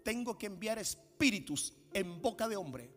Tengo 0.03 0.37
que 0.37 0.47
enviar 0.47 0.77
espíritus 0.79 1.73
en 1.93 2.21
boca 2.21 2.47
de 2.47 2.57
hombre. 2.57 2.91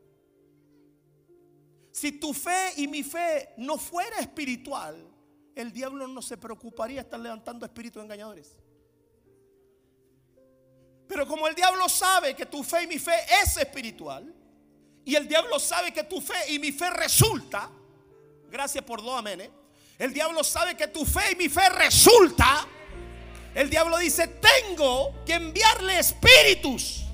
Si 1.92 2.12
tu 2.12 2.34
fe 2.34 2.72
y 2.76 2.88
mi 2.88 3.02
fe 3.02 3.54
no 3.56 3.78
fuera 3.78 4.18
espiritual, 4.18 5.08
el 5.54 5.72
diablo 5.72 6.06
no 6.08 6.20
se 6.20 6.36
preocuparía 6.36 7.00
estar 7.02 7.18
levantando 7.18 7.64
espíritus 7.64 8.02
engañadores. 8.02 8.56
Pero 11.06 11.26
como 11.26 11.46
el 11.46 11.54
diablo 11.54 11.88
sabe 11.88 12.34
que 12.34 12.44
tu 12.44 12.62
fe 12.62 12.82
y 12.82 12.86
mi 12.88 12.98
fe 12.98 13.14
es 13.42 13.56
espiritual, 13.56 14.34
y 15.04 15.14
el 15.14 15.28
diablo 15.28 15.58
sabe 15.60 15.92
que 15.92 16.02
tu 16.02 16.20
fe 16.20 16.34
y 16.52 16.58
mi 16.58 16.72
fe 16.72 16.90
resulta, 16.90 17.70
gracias 18.50 18.84
por 18.84 19.02
dos 19.02 19.18
amenes, 19.18 19.50
el 19.98 20.12
diablo 20.12 20.44
sabe 20.44 20.76
que 20.76 20.88
tu 20.88 21.04
fe 21.04 21.32
y 21.32 21.36
mi 21.36 21.48
fe 21.48 21.68
resulta, 21.70 22.66
el 23.54 23.70
diablo 23.70 23.98
dice, 23.98 24.28
tengo 24.28 25.24
que 25.24 25.34
enviarle 25.34 25.98
espíritus 25.98 27.04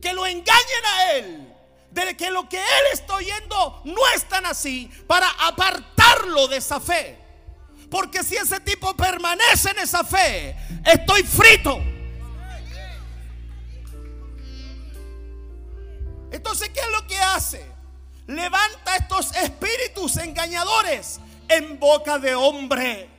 que 0.00 0.12
lo 0.12 0.26
engañen 0.26 0.84
a 0.86 1.12
él 1.12 1.50
de 1.90 2.16
que 2.16 2.30
lo 2.30 2.48
que 2.48 2.58
él 2.58 2.84
está 2.92 3.14
oyendo 3.14 3.82
no 3.84 4.08
es 4.14 4.24
tan 4.28 4.46
así 4.46 4.90
para 5.06 5.28
apartarlo 5.28 6.48
de 6.48 6.58
esa 6.58 6.80
fe. 6.80 7.18
Porque 7.90 8.22
si 8.22 8.36
ese 8.36 8.60
tipo 8.60 8.96
permanece 8.96 9.70
en 9.70 9.80
esa 9.80 10.04
fe, 10.04 10.56
estoy 10.86 11.24
frito. 11.24 11.78
Entonces, 16.30 16.68
¿qué 16.68 16.80
es 16.80 16.90
lo 16.90 17.06
que 17.08 17.18
hace? 17.18 17.69
Levanta 18.30 18.94
estos 18.94 19.34
espíritus 19.34 20.16
engañadores 20.18 21.20
en 21.48 21.80
boca 21.80 22.16
de 22.16 22.32
hombre. 22.36 23.10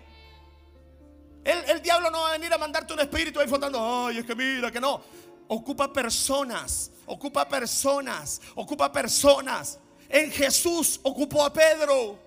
El, 1.43 1.81
diablo 1.81 2.09
no 2.09 2.21
va 2.21 2.29
a 2.29 2.31
venir 2.33 2.53
a 2.53 2.57
mandarte 2.57 2.93
un 2.93 3.01
espíritu 3.01 3.41
ahí 3.41 3.47
flotando. 3.47 4.07
Ay, 4.07 4.19
es 4.19 4.25
que 4.25 4.33
mira 4.35 4.71
que 4.71 4.79
no. 4.79 5.01
Ocupa 5.49 5.91
personas, 5.91 6.91
ocupa 7.05 7.47
personas, 7.49 8.41
ocupa 8.55 8.89
personas. 8.89 9.79
En 10.07 10.31
Jesús 10.31 10.97
ocupó 11.03 11.43
a 11.43 11.51
Pedro. 11.51 12.17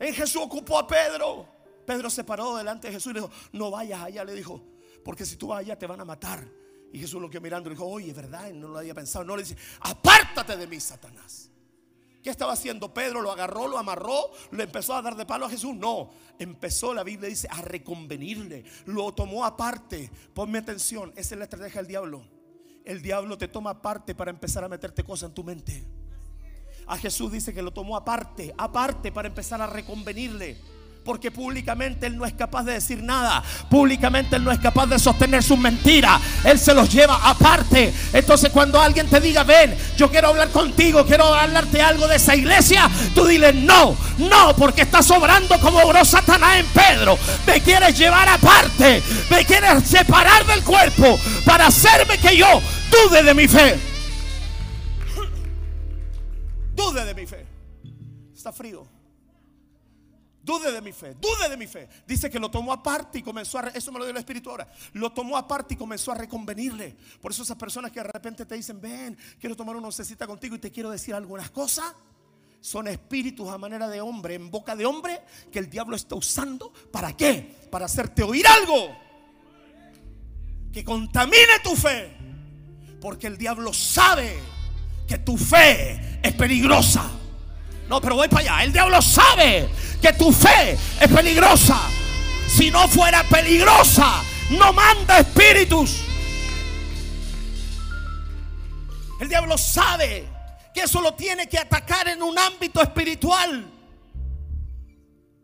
En 0.00 0.12
Jesús 0.12 0.42
ocupó 0.42 0.80
a 0.80 0.86
Pedro. 0.86 1.46
Pedro 1.86 2.10
se 2.10 2.24
paró 2.24 2.56
delante 2.56 2.88
de 2.88 2.94
Jesús 2.94 3.12
y 3.12 3.14
le 3.14 3.20
dijo, 3.20 3.32
no 3.52 3.70
vayas 3.70 4.02
allá, 4.02 4.24
le 4.24 4.34
dijo, 4.34 4.60
porque 5.04 5.24
si 5.24 5.36
tú 5.36 5.48
vas 5.48 5.60
allá 5.60 5.78
te 5.78 5.86
van 5.86 6.00
a 6.00 6.04
matar. 6.04 6.44
Y 6.92 6.98
Jesús 6.98 7.20
lo 7.20 7.30
que 7.30 7.40
mirando 7.40 7.68
le 7.68 7.74
dijo, 7.74 7.86
oye, 7.86 8.12
¿verdad? 8.12 8.50
No 8.52 8.68
lo 8.68 8.78
había 8.78 8.94
pensado. 8.94 9.24
No 9.24 9.36
le 9.36 9.42
dice, 9.42 9.56
apártate 9.80 10.56
de 10.56 10.66
mí, 10.66 10.80
Satanás. 10.80 11.50
¿Qué 12.22 12.28
estaba 12.28 12.52
haciendo 12.52 12.92
Pedro? 12.92 13.22
¿Lo 13.22 13.32
agarró, 13.32 13.66
lo 13.66 13.78
amarró, 13.78 14.30
lo 14.50 14.62
empezó 14.62 14.94
a 14.94 15.00
dar 15.00 15.16
de 15.16 15.24
palo 15.24 15.46
a 15.46 15.50
Jesús? 15.50 15.74
No, 15.74 16.10
empezó, 16.38 16.92
la 16.92 17.02
Biblia 17.02 17.28
dice, 17.28 17.48
a 17.50 17.62
reconvenirle. 17.62 18.64
Lo 18.86 19.14
tomó 19.14 19.44
aparte. 19.44 20.10
Ponme 20.34 20.58
atención, 20.58 21.12
esa 21.16 21.34
es 21.34 21.38
la 21.38 21.44
estrategia 21.44 21.80
del 21.80 21.88
diablo. 21.88 22.22
El 22.84 23.00
diablo 23.00 23.38
te 23.38 23.48
toma 23.48 23.70
aparte 23.70 24.14
para 24.14 24.30
empezar 24.30 24.64
a 24.64 24.68
meterte 24.68 25.02
cosas 25.02 25.30
en 25.30 25.34
tu 25.34 25.44
mente. 25.44 25.86
A 26.86 26.98
Jesús 26.98 27.32
dice 27.32 27.54
que 27.54 27.62
lo 27.62 27.72
tomó 27.72 27.96
aparte, 27.96 28.52
aparte 28.58 29.12
para 29.12 29.28
empezar 29.28 29.62
a 29.62 29.66
reconvenirle. 29.66 30.58
Porque 31.04 31.30
públicamente 31.30 32.06
Él 32.06 32.16
no 32.16 32.26
es 32.26 32.34
capaz 32.34 32.64
de 32.64 32.74
decir 32.74 33.02
nada. 33.02 33.42
Públicamente 33.70 34.36
Él 34.36 34.44
no 34.44 34.52
es 34.52 34.58
capaz 34.58 34.86
de 34.86 34.98
sostener 34.98 35.42
sus 35.42 35.58
mentiras. 35.58 36.20
Él 36.44 36.58
se 36.58 36.74
los 36.74 36.92
lleva 36.92 37.16
aparte. 37.28 37.92
Entonces 38.12 38.50
cuando 38.50 38.80
alguien 38.80 39.08
te 39.08 39.20
diga, 39.20 39.42
ven, 39.42 39.74
yo 39.96 40.10
quiero 40.10 40.28
hablar 40.28 40.50
contigo, 40.50 41.06
quiero 41.06 41.34
hablarte 41.34 41.80
algo 41.80 42.06
de 42.06 42.16
esa 42.16 42.36
iglesia, 42.36 42.90
tú 43.14 43.24
dile, 43.24 43.52
no, 43.52 43.96
no, 44.18 44.54
porque 44.56 44.82
estás 44.82 45.10
obrando 45.10 45.58
como 45.60 45.80
obró 45.80 46.04
Satanás 46.04 46.58
en 46.58 46.66
Pedro. 46.66 47.18
Me 47.46 47.60
quieres 47.60 47.98
llevar 47.98 48.28
aparte. 48.28 49.02
Me 49.30 49.44
quieres 49.44 49.84
separar 49.84 50.44
del 50.46 50.62
cuerpo 50.62 51.18
para 51.44 51.68
hacerme 51.68 52.18
que 52.18 52.36
yo 52.36 52.60
dude 52.90 53.22
de 53.22 53.34
mi 53.34 53.48
fe. 53.48 53.78
Dude 56.74 57.04
de 57.04 57.14
mi 57.14 57.26
fe. 57.26 57.46
Está 58.34 58.52
frío. 58.52 58.99
Dude 60.42 60.72
de 60.72 60.80
mi 60.80 60.92
fe, 60.92 61.14
dude 61.14 61.48
de 61.50 61.56
mi 61.56 61.66
fe. 61.66 61.88
Dice 62.06 62.30
que 62.30 62.38
lo 62.38 62.50
tomó 62.50 62.72
aparte 62.72 63.18
y 63.18 63.22
comenzó 63.22 63.58
a... 63.58 63.68
Eso 63.68 63.92
me 63.92 63.98
lo 63.98 64.04
dio 64.04 64.12
el 64.12 64.16
Espíritu 64.16 64.50
ahora. 64.50 64.70
Lo 64.94 65.12
tomó 65.12 65.36
aparte 65.36 65.74
y 65.74 65.76
comenzó 65.76 66.12
a 66.12 66.14
reconvenirle. 66.14 66.96
Por 67.20 67.32
eso 67.32 67.42
esas 67.42 67.58
personas 67.58 67.92
que 67.92 68.00
de 68.00 68.10
repente 68.10 68.46
te 68.46 68.54
dicen, 68.54 68.80
ven, 68.80 69.18
quiero 69.38 69.54
tomar 69.54 69.76
una 69.76 69.88
oncecita 69.88 70.26
contigo 70.26 70.56
y 70.56 70.58
te 70.58 70.70
quiero 70.70 70.90
decir 70.90 71.14
algunas 71.14 71.50
cosas. 71.50 71.94
Son 72.60 72.88
espíritus 72.88 73.48
a 73.48 73.58
manera 73.58 73.88
de 73.88 74.00
hombre, 74.00 74.34
en 74.34 74.50
boca 74.50 74.76
de 74.76 74.86
hombre, 74.86 75.20
que 75.52 75.58
el 75.58 75.68
diablo 75.68 75.96
está 75.96 76.14
usando. 76.14 76.72
¿Para 76.90 77.14
qué? 77.14 77.56
Para 77.70 77.86
hacerte 77.86 78.22
oír 78.22 78.46
algo 78.46 78.96
que 80.72 80.84
contamine 80.84 81.60
tu 81.62 81.76
fe. 81.76 82.16
Porque 83.00 83.26
el 83.26 83.36
diablo 83.36 83.72
sabe 83.72 84.38
que 85.06 85.18
tu 85.18 85.36
fe 85.36 86.20
es 86.22 86.32
peligrosa. 86.34 87.10
No, 87.90 88.00
pero 88.00 88.14
voy 88.14 88.28
para 88.28 88.42
allá. 88.42 88.64
El 88.64 88.72
diablo 88.72 89.02
sabe 89.02 89.68
que 90.00 90.12
tu 90.12 90.32
fe 90.32 90.74
es 90.74 91.08
peligrosa. 91.12 91.76
Si 92.46 92.70
no 92.70 92.86
fuera 92.86 93.24
peligrosa, 93.24 94.22
no 94.50 94.72
manda 94.72 95.18
espíritus. 95.18 96.04
El 99.20 99.28
diablo 99.28 99.58
sabe 99.58 100.24
que 100.72 100.82
eso 100.82 101.00
lo 101.00 101.14
tiene 101.14 101.48
que 101.48 101.58
atacar 101.58 102.06
en 102.06 102.22
un 102.22 102.38
ámbito 102.38 102.80
espiritual. 102.80 103.68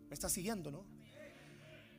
¿Me 0.09 0.15
está 0.15 0.29
siguiendo, 0.29 0.71
no? 0.71 0.87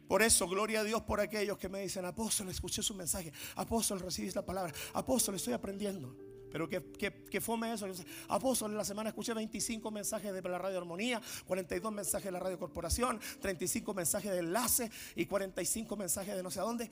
Por 0.08 0.22
eso, 0.22 0.48
gloria 0.48 0.80
a 0.80 0.84
Dios 0.86 1.02
por 1.02 1.20
aquellos 1.20 1.58
que 1.58 1.68
me 1.68 1.82
dicen, 1.82 2.06
apóstol, 2.06 2.48
escuché 2.48 2.82
su 2.82 2.94
mensaje. 2.94 3.34
Apóstol, 3.56 4.00
recibís 4.00 4.34
la 4.34 4.46
palabra. 4.46 4.72
Apóstol, 4.94 5.36
estoy 5.36 5.52
aprendiendo. 5.52 6.16
Pero 6.52 6.68
que, 6.70 7.42
fome 7.42 7.74
eso. 7.74 7.88
Apóstol, 8.30 8.72
en 8.72 8.78
la 8.78 8.86
semana 8.86 9.10
escuché 9.10 9.34
25 9.34 9.92
mensajes 9.92 10.34
de 10.34 10.42
la 10.42 10.58
radio 10.58 10.78
Armonía, 10.78 11.22
42 11.46 11.92
mensajes 11.92 12.26
de 12.26 12.32
la 12.32 12.40
radio 12.40 12.58
Corporación, 12.58 13.20
35 13.42 13.94
mensajes 13.94 14.32
de 14.32 14.40
enlace 14.40 14.92
y 15.16 15.26
45 15.26 15.96
mensajes 15.98 16.36
de 16.36 16.44
no 16.44 16.52
sé 16.52 16.60
a 16.60 16.64
dónde. 16.64 16.90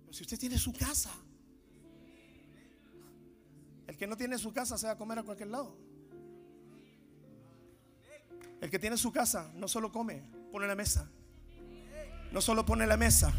Pero 0.00 0.12
si 0.12 0.22
usted 0.22 0.38
tiene 0.38 0.58
su 0.58 0.72
casa, 0.72 1.10
el 3.86 3.96
que 3.96 4.06
no 4.06 4.16
tiene 4.16 4.38
su 4.38 4.52
casa 4.52 4.78
se 4.78 4.86
va 4.86 4.92
a 4.92 4.98
comer 4.98 5.18
a 5.18 5.22
cualquier 5.22 5.48
lado. 5.48 5.76
El 8.60 8.70
que 8.70 8.78
tiene 8.78 8.96
su 8.96 9.12
casa 9.12 9.50
no 9.54 9.68
solo 9.68 9.92
come, 9.92 10.22
pone 10.50 10.66
la 10.66 10.74
mesa. 10.74 11.08
No 12.32 12.40
solo 12.40 12.66
pone 12.66 12.86
la 12.86 12.96
mesa, 12.96 13.32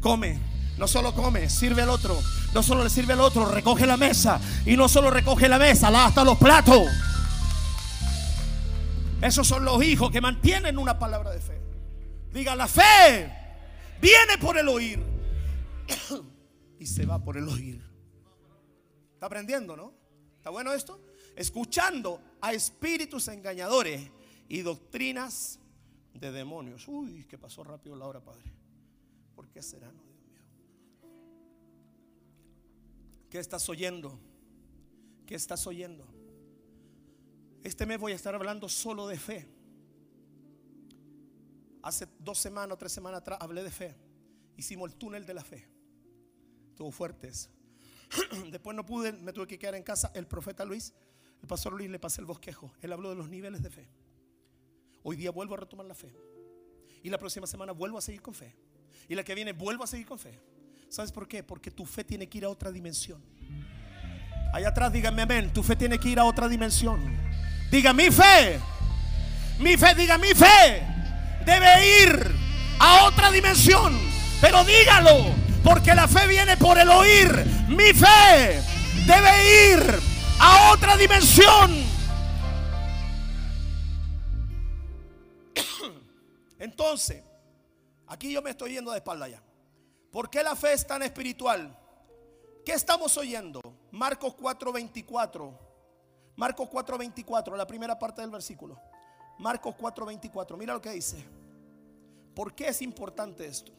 come 0.00 0.59
no 0.80 0.88
solo 0.88 1.12
come, 1.12 1.50
sirve 1.50 1.82
al 1.82 1.90
otro. 1.90 2.18
No 2.54 2.62
solo 2.62 2.82
le 2.82 2.88
sirve 2.88 3.12
al 3.12 3.20
otro, 3.20 3.44
recoge 3.44 3.84
la 3.86 3.98
mesa. 3.98 4.40
Y 4.64 4.78
no 4.78 4.88
solo 4.88 5.10
recoge 5.10 5.46
la 5.46 5.58
mesa, 5.58 5.90
la 5.90 6.06
hasta 6.06 6.24
los 6.24 6.38
platos. 6.38 6.88
Esos 9.20 9.46
son 9.46 9.62
los 9.66 9.84
hijos 9.84 10.10
que 10.10 10.22
mantienen 10.22 10.78
una 10.78 10.98
palabra 10.98 11.32
de 11.32 11.40
fe. 11.42 11.60
Diga, 12.32 12.56
la 12.56 12.66
fe 12.66 13.30
viene 14.00 14.38
por 14.40 14.56
el 14.56 14.68
oír. 14.68 15.04
y 16.78 16.86
se 16.86 17.04
va 17.04 17.22
por 17.22 17.36
el 17.36 17.46
oír. 17.46 17.84
¿Está 19.12 19.26
aprendiendo, 19.26 19.76
no? 19.76 19.92
¿Está 20.38 20.48
bueno 20.48 20.72
esto? 20.72 20.98
Escuchando 21.36 22.22
a 22.40 22.54
espíritus 22.54 23.28
engañadores 23.28 24.10
y 24.48 24.62
doctrinas 24.62 25.58
de 26.14 26.32
demonios. 26.32 26.88
Uy, 26.88 27.26
que 27.26 27.36
pasó 27.36 27.64
rápido 27.64 27.96
la 27.96 28.06
hora, 28.06 28.20
Padre. 28.20 28.50
¿Por 29.34 29.46
qué 29.50 29.62
será? 29.62 29.92
No? 29.92 30.09
¿Qué 33.30 33.38
estás 33.38 33.68
oyendo? 33.68 34.18
¿Qué 35.24 35.36
estás 35.36 35.64
oyendo? 35.68 36.04
Este 37.62 37.86
mes 37.86 37.98
voy 37.98 38.10
a 38.10 38.16
estar 38.16 38.34
hablando 38.34 38.68
solo 38.68 39.06
de 39.06 39.18
fe. 39.18 39.46
Hace 41.82 42.08
dos 42.18 42.38
semanas 42.38 42.74
o 42.74 42.78
tres 42.78 42.92
semanas 42.92 43.20
atrás 43.20 43.38
hablé 43.40 43.62
de 43.62 43.70
fe. 43.70 43.96
Hicimos 44.56 44.90
el 44.90 44.96
túnel 44.96 45.24
de 45.24 45.34
la 45.34 45.44
fe. 45.44 45.68
Estuvo 46.70 46.90
fuerte 46.90 47.30
Después 48.50 48.76
no 48.76 48.84
pude, 48.84 49.12
me 49.12 49.32
tuve 49.32 49.46
que 49.46 49.58
quedar 49.58 49.76
en 49.76 49.84
casa. 49.84 50.10
El 50.14 50.26
profeta 50.26 50.64
Luis, 50.64 50.92
el 51.40 51.46
pastor 51.46 51.72
Luis 51.72 51.88
le 51.88 52.00
pasé 52.00 52.20
el 52.20 52.26
bosquejo. 52.26 52.72
Él 52.80 52.92
habló 52.92 53.10
de 53.10 53.14
los 53.14 53.28
niveles 53.28 53.62
de 53.62 53.70
fe. 53.70 53.88
Hoy 55.04 55.14
día 55.14 55.30
vuelvo 55.30 55.54
a 55.54 55.58
retomar 55.58 55.86
la 55.86 55.94
fe. 55.94 56.12
Y 57.04 57.08
la 57.08 57.18
próxima 57.18 57.46
semana 57.46 57.70
vuelvo 57.70 57.96
a 57.96 58.00
seguir 58.00 58.22
con 58.22 58.34
fe. 58.34 58.56
Y 59.08 59.14
la 59.14 59.22
que 59.22 59.36
viene 59.36 59.52
vuelvo 59.52 59.84
a 59.84 59.86
seguir 59.86 60.06
con 60.06 60.18
fe. 60.18 60.40
¿Sabes 60.90 61.12
por 61.12 61.28
qué? 61.28 61.44
Porque 61.44 61.70
tu 61.70 61.86
fe 61.86 62.02
tiene 62.02 62.28
que 62.28 62.38
ir 62.38 62.44
a 62.44 62.48
otra 62.48 62.72
dimensión. 62.72 63.22
Allá 64.52 64.70
atrás 64.70 64.92
díganme 64.92 65.22
amén. 65.22 65.52
Tu 65.52 65.62
fe 65.62 65.76
tiene 65.76 66.00
que 66.00 66.08
ir 66.08 66.18
a 66.18 66.24
otra 66.24 66.48
dimensión. 66.48 67.16
Diga 67.70 67.92
mi 67.92 68.10
fe. 68.10 68.58
Mi 69.60 69.76
fe, 69.76 69.94
diga 69.94 70.18
mi 70.18 70.34
fe. 70.34 70.82
Debe 71.46 72.02
ir 72.02 72.34
a 72.80 73.04
otra 73.04 73.30
dimensión. 73.30 73.96
Pero 74.40 74.64
dígalo. 74.64 75.32
Porque 75.62 75.94
la 75.94 76.08
fe 76.08 76.26
viene 76.26 76.56
por 76.56 76.76
el 76.76 76.88
oír. 76.88 77.30
Mi 77.68 77.92
fe 77.92 78.60
debe 79.06 79.74
ir 79.74 80.00
a 80.40 80.72
otra 80.72 80.96
dimensión. 80.96 81.70
Entonces, 86.58 87.22
aquí 88.08 88.32
yo 88.32 88.42
me 88.42 88.50
estoy 88.50 88.72
yendo 88.72 88.90
de 88.90 88.96
espalda 88.96 89.28
ya. 89.28 89.40
¿Por 90.10 90.28
qué 90.28 90.42
la 90.42 90.56
fe 90.56 90.72
es 90.72 90.86
tan 90.86 91.02
espiritual? 91.02 91.76
¿Qué 92.64 92.72
estamos 92.72 93.16
oyendo? 93.16 93.60
Marcos 93.90 94.34
4:24. 94.36 95.58
Marcos 96.36 96.68
4:24, 96.68 97.56
la 97.56 97.66
primera 97.66 97.98
parte 97.98 98.20
del 98.20 98.30
versículo. 98.30 98.78
Marcos 99.38 99.74
4:24. 99.76 100.56
Mira 100.56 100.74
lo 100.74 100.80
que 100.80 100.90
dice. 100.90 101.24
¿Por 102.34 102.54
qué 102.54 102.68
es 102.68 102.82
importante 102.82 103.46
esto? 103.46 103.72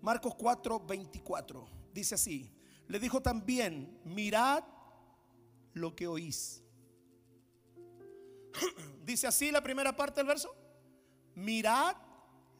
Marcos 0.00 0.34
4:24. 0.34 1.66
Dice 1.92 2.14
así. 2.14 2.52
Le 2.88 3.00
dijo 3.00 3.20
también, 3.20 4.00
mirad 4.04 4.62
lo 5.72 5.96
que 5.96 6.06
oís. 6.06 6.62
Dice 9.04 9.26
así 9.26 9.50
la 9.50 9.62
primera 9.62 9.94
parte 9.94 10.20
del 10.20 10.26
verso. 10.26 10.54
Mirad 11.34 11.96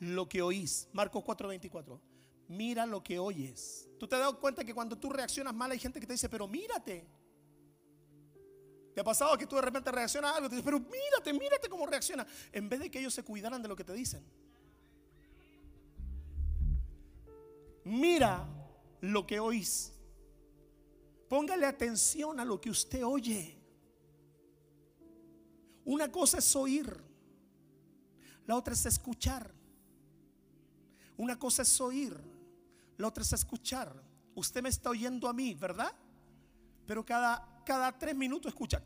lo 0.01 0.29
que 0.29 0.43
oís. 0.43 0.89
Marcos 0.93 1.23
4:24. 1.25 2.01
Mira 2.49 2.87
lo 2.87 3.03
que 3.03 3.19
oyes. 3.19 3.89
Tú 3.99 4.07
te 4.07 4.15
has 4.15 4.21
dado 4.21 4.39
cuenta 4.39 4.65
que 4.65 4.75
cuando 4.75 4.97
tú 4.97 5.11
reaccionas 5.11 5.55
mal 5.55 5.71
hay 5.71 5.79
gente 5.79 5.99
que 6.01 6.07
te 6.07 6.13
dice, 6.13 6.29
pero 6.29 6.47
mírate. 6.47 7.09
¿Te 8.95 9.01
ha 9.01 9.05
pasado 9.05 9.37
que 9.37 9.47
tú 9.47 9.57
de 9.57 9.63
repente 9.63 9.91
reaccionas 9.93 10.33
a 10.33 10.37
algo 10.37 10.49
te 10.49 10.57
dices, 10.57 10.65
pero 10.65 10.81
mírate, 10.81 11.33
mírate 11.33 11.69
cómo 11.69 11.87
reacciona? 11.87 12.27
En 12.53 12.69
vez 12.69 12.81
de 12.81 12.91
que 12.91 12.99
ellos 12.99 13.13
se 13.13 13.23
cuidaran 13.23 13.61
de 13.61 13.69
lo 13.69 13.77
que 13.77 13.85
te 13.85 13.93
dicen. 13.93 14.25
Mira 17.85 18.47
lo 19.01 19.27
que 19.27 19.39
oís. 19.39 19.93
Póngale 21.29 21.67
atención 21.67 22.41
a 22.41 22.45
lo 22.45 22.61
que 22.61 22.71
usted 22.71 23.05
oye. 23.05 23.57
Una 25.85 26.11
cosa 26.11 26.39
es 26.39 26.57
oír, 26.57 26.97
la 28.47 28.57
otra 28.57 28.75
es 28.75 28.87
escuchar. 28.87 29.53
Una 31.17 31.39
cosa 31.39 31.63
es 31.63 31.81
oír, 31.81 32.17
la 32.99 33.09
otra 33.09 33.23
es 33.23 33.33
escuchar. 33.33 34.03
Usted 34.35 34.63
me 34.63 34.69
está 34.69 34.91
oyendo 34.91 35.29
a 35.29 35.33
mí, 35.33 35.55
¿verdad? 35.55 35.93
Pero 36.87 37.05
cada, 37.05 37.63
cada 37.65 37.97
tres 37.99 38.15
minutos 38.15 38.53
escucha. 38.53 38.83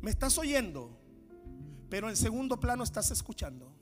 Me 0.00 0.10
estás 0.10 0.36
oyendo, 0.36 0.90
pero 1.88 2.10
en 2.10 2.16
segundo 2.16 2.60
plano 2.60 2.84
estás 2.84 3.10
escuchando. 3.10 3.72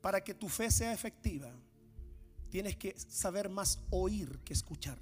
Para 0.00 0.24
que 0.24 0.34
tu 0.34 0.48
fe 0.48 0.68
sea 0.72 0.92
efectiva, 0.92 1.52
tienes 2.48 2.76
que 2.76 2.98
saber 2.98 3.48
más 3.48 3.78
oír 3.90 4.40
que 4.40 4.52
escuchar. 4.52 4.98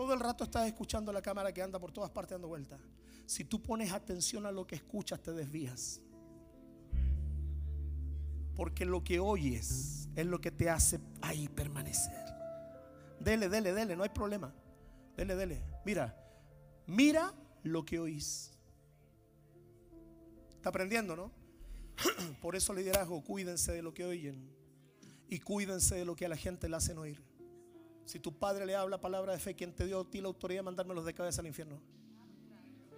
Todo 0.00 0.14
el 0.14 0.20
rato 0.20 0.44
estás 0.44 0.66
escuchando 0.66 1.12
la 1.12 1.20
cámara 1.20 1.52
que 1.52 1.60
anda 1.60 1.78
por 1.78 1.92
todas 1.92 2.08
partes 2.08 2.30
dando 2.30 2.48
vueltas. 2.48 2.80
Si 3.26 3.44
tú 3.44 3.60
pones 3.60 3.92
atención 3.92 4.46
a 4.46 4.50
lo 4.50 4.66
que 4.66 4.74
escuchas, 4.74 5.20
te 5.20 5.30
desvías. 5.30 6.00
Porque 8.56 8.86
lo 8.86 9.04
que 9.04 9.20
oyes 9.20 10.08
es 10.16 10.24
lo 10.24 10.40
que 10.40 10.50
te 10.50 10.70
hace 10.70 11.00
ahí 11.20 11.48
permanecer. 11.48 12.24
Dele, 13.20 13.50
dele, 13.50 13.74
dele, 13.74 13.94
no 13.94 14.02
hay 14.02 14.08
problema. 14.08 14.54
Dele, 15.18 15.36
dele. 15.36 15.62
Mira, 15.84 16.16
mira 16.86 17.34
lo 17.62 17.84
que 17.84 18.00
oís. 18.00 18.52
Está 20.54 20.70
aprendiendo, 20.70 21.14
¿no? 21.14 21.30
Por 22.40 22.56
eso 22.56 22.72
liderazgo, 22.72 23.22
cuídense 23.22 23.72
de 23.72 23.82
lo 23.82 23.92
que 23.92 24.06
oyen 24.06 24.50
y 25.28 25.40
cuídense 25.40 25.96
de 25.96 26.06
lo 26.06 26.16
que 26.16 26.24
a 26.24 26.30
la 26.30 26.38
gente 26.38 26.70
le 26.70 26.76
hacen 26.76 26.96
oír. 26.96 27.29
Si 28.04 28.18
tu 28.18 28.36
padre 28.38 28.66
le 28.66 28.74
habla 28.74 29.00
palabra 29.00 29.32
de 29.32 29.38
fe, 29.38 29.54
¿quién 29.54 29.74
te 29.74 29.86
dio 29.86 30.00
a 30.00 30.04
ti 30.04 30.20
la 30.20 30.28
autoridad 30.28 30.60
de 30.60 30.64
mandármelos 30.64 31.04
de 31.04 31.14
cabeza 31.14 31.40
al 31.40 31.46
infierno? 31.46 31.80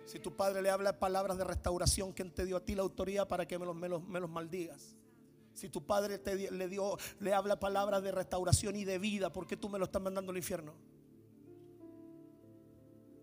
Si 0.05 0.19
tu 0.19 0.35
padre 0.35 0.62
le 0.62 0.71
habla 0.71 0.99
palabras 0.99 1.38
de 1.38 1.45
restauración, 1.45 2.12
¿quién 2.12 2.31
te 2.31 2.45
dio 2.45 2.57
a 2.57 2.61
ti 2.65 2.75
la 2.75 2.83
autoridad 2.83 3.29
para 3.29 3.47
que 3.47 3.59
me 3.59 3.67
los, 3.67 3.77
me 3.77 4.21
los, 4.21 4.31
maldigas? 4.31 4.97
Si 5.55 5.69
tu 5.69 5.85
padre 5.85 6.19
te, 6.19 6.51
le, 6.51 6.69
dio, 6.69 6.97
le 7.21 7.33
habla 7.33 7.61
palabras 7.61 8.03
de 8.03 8.11
restauración 8.11 8.75
y 8.77 8.85
de 8.85 8.99
vida, 8.99 9.33
¿por 9.33 9.47
qué 9.47 9.57
tú 9.57 9.69
me 9.69 9.79
lo 9.79 9.85
estás 9.85 10.03
mandando 10.03 10.33
al 10.33 10.38
infierno? 10.38 10.75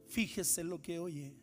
Fíjese 0.07 0.63
lo 0.63 0.81
que 0.81 0.99
oye. 0.99 1.35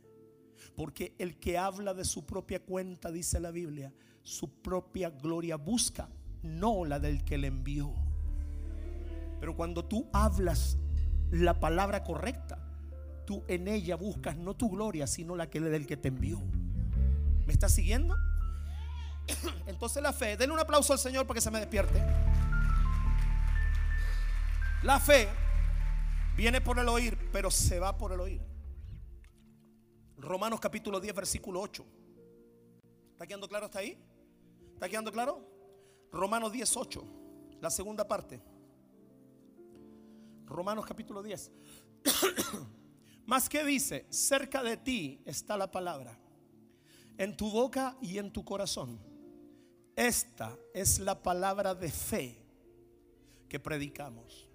Porque 0.74 1.14
el 1.18 1.38
que 1.38 1.58
habla 1.58 1.92
de 1.94 2.04
su 2.04 2.24
propia 2.24 2.60
cuenta, 2.60 3.10
dice 3.10 3.38
la 3.38 3.50
Biblia, 3.50 3.92
su 4.22 4.50
propia 4.50 5.10
gloria 5.10 5.56
busca, 5.56 6.08
no 6.42 6.84
la 6.84 6.98
del 6.98 7.24
que 7.24 7.38
le 7.38 7.48
envió. 7.48 8.05
Pero 9.40 9.56
cuando 9.56 9.84
tú 9.84 10.08
hablas 10.12 10.78
la 11.30 11.58
palabra 11.60 12.04
correcta, 12.04 12.58
tú 13.26 13.44
en 13.48 13.68
ella 13.68 13.96
buscas 13.96 14.36
no 14.36 14.54
tu 14.54 14.70
gloria, 14.70 15.06
sino 15.06 15.36
la 15.36 15.50
que 15.50 15.60
del 15.60 15.86
que 15.86 15.96
te 15.96 16.08
envió. 16.08 16.40
¿Me 17.46 17.52
estás 17.52 17.72
siguiendo? 17.72 18.16
Entonces 19.66 20.02
la 20.02 20.12
fe, 20.12 20.36
denle 20.36 20.54
un 20.54 20.60
aplauso 20.60 20.92
al 20.92 20.98
Señor 20.98 21.26
para 21.26 21.36
que 21.36 21.40
se 21.40 21.50
me 21.50 21.58
despierte. 21.58 22.02
La 24.82 25.00
fe 25.00 25.28
viene 26.36 26.60
por 26.60 26.78
el 26.78 26.88
oír, 26.88 27.18
pero 27.32 27.50
se 27.50 27.80
va 27.80 27.96
por 27.96 28.12
el 28.12 28.20
oír. 28.20 28.42
Romanos 30.16 30.60
capítulo 30.60 31.00
10, 31.00 31.14
versículo 31.14 31.60
8. 31.60 31.84
¿Está 33.12 33.26
quedando 33.26 33.48
claro 33.48 33.66
hasta 33.66 33.80
ahí? 33.80 33.98
¿Está 34.74 34.88
quedando 34.88 35.12
claro? 35.12 35.40
Romanos 36.12 36.52
10, 36.52 36.76
8. 36.76 37.04
La 37.60 37.70
segunda 37.70 38.06
parte. 38.06 38.40
Romanos 40.46 40.86
capítulo 40.86 41.22
10. 41.22 41.50
Más 43.26 43.48
que 43.48 43.64
dice, 43.64 44.06
cerca 44.10 44.62
de 44.62 44.76
ti 44.76 45.20
está 45.26 45.56
la 45.56 45.70
palabra, 45.70 46.16
en 47.18 47.36
tu 47.36 47.50
boca 47.50 47.96
y 48.00 48.18
en 48.18 48.32
tu 48.32 48.44
corazón. 48.44 49.00
Esta 49.96 50.56
es 50.72 51.00
la 51.00 51.22
palabra 51.22 51.74
de 51.74 51.90
fe 51.90 52.38
que 53.48 53.58
predicamos. 53.58 54.48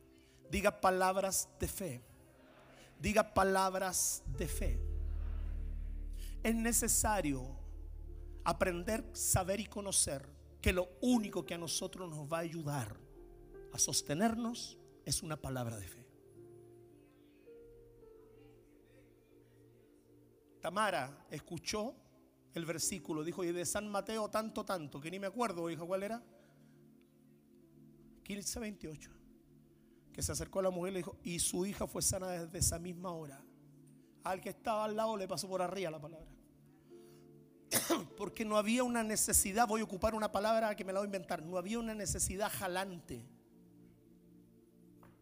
Diga 0.49 0.79
palabras 0.79 1.49
de 1.59 1.67
fe. 1.67 2.01
Diga 2.99 3.33
palabras 3.33 4.23
de 4.37 4.47
fe. 4.47 4.79
Es 6.43 6.55
necesario 6.55 7.57
aprender, 8.43 9.03
saber 9.13 9.59
y 9.59 9.65
conocer 9.65 10.27
que 10.61 10.71
lo 10.71 10.89
único 11.01 11.45
que 11.45 11.55
a 11.55 11.57
nosotros 11.57 12.09
nos 12.09 12.31
va 12.31 12.37
a 12.37 12.41
ayudar 12.41 12.95
a 13.73 13.79
sostenernos 13.79 14.77
es 15.05 15.23
una 15.23 15.37
palabra 15.37 15.77
de 15.77 15.87
fe. 15.87 16.07
Tamara 20.61 21.25
escuchó 21.29 21.95
el 22.53 22.65
versículo, 22.65 23.23
dijo, 23.23 23.43
y 23.43 23.51
de 23.51 23.65
San 23.65 23.89
Mateo 23.89 24.29
tanto, 24.29 24.63
tanto, 24.63 25.01
que 25.01 25.09
ni 25.09 25.19
me 25.19 25.27
acuerdo, 25.27 25.69
hija, 25.69 25.83
¿cuál 25.83 26.03
era? 26.03 26.23
15, 28.23 28.59
28. 28.59 29.11
Que 30.13 30.21
se 30.21 30.31
acercó 30.31 30.59
a 30.59 30.63
la 30.63 30.69
mujer 30.69 30.91
y 30.91 30.93
le 30.93 30.99
dijo, 30.99 31.17
y 31.23 31.39
su 31.39 31.65
hija 31.65 31.87
fue 31.87 32.01
sana 32.01 32.29
desde 32.29 32.59
esa 32.59 32.77
misma 32.77 33.11
hora. 33.11 33.43
Al 34.23 34.39
que 34.39 34.49
estaba 34.49 34.85
al 34.85 34.95
lado 34.95 35.17
le 35.17 35.27
pasó 35.27 35.47
por 35.47 35.61
arriba 35.61 35.89
la 35.89 35.99
palabra. 35.99 36.29
Porque 38.17 38.45
no 38.45 38.57
había 38.57 38.83
una 38.83 39.03
necesidad, 39.03 39.67
voy 39.67 39.81
a 39.81 39.85
ocupar 39.85 40.13
una 40.13 40.31
palabra 40.31 40.75
que 40.75 40.83
me 40.83 40.93
la 40.93 40.99
voy 40.99 41.05
a 41.05 41.07
inventar, 41.07 41.41
no 41.41 41.57
había 41.57 41.79
una 41.79 41.95
necesidad 41.95 42.51
jalante. 42.51 43.25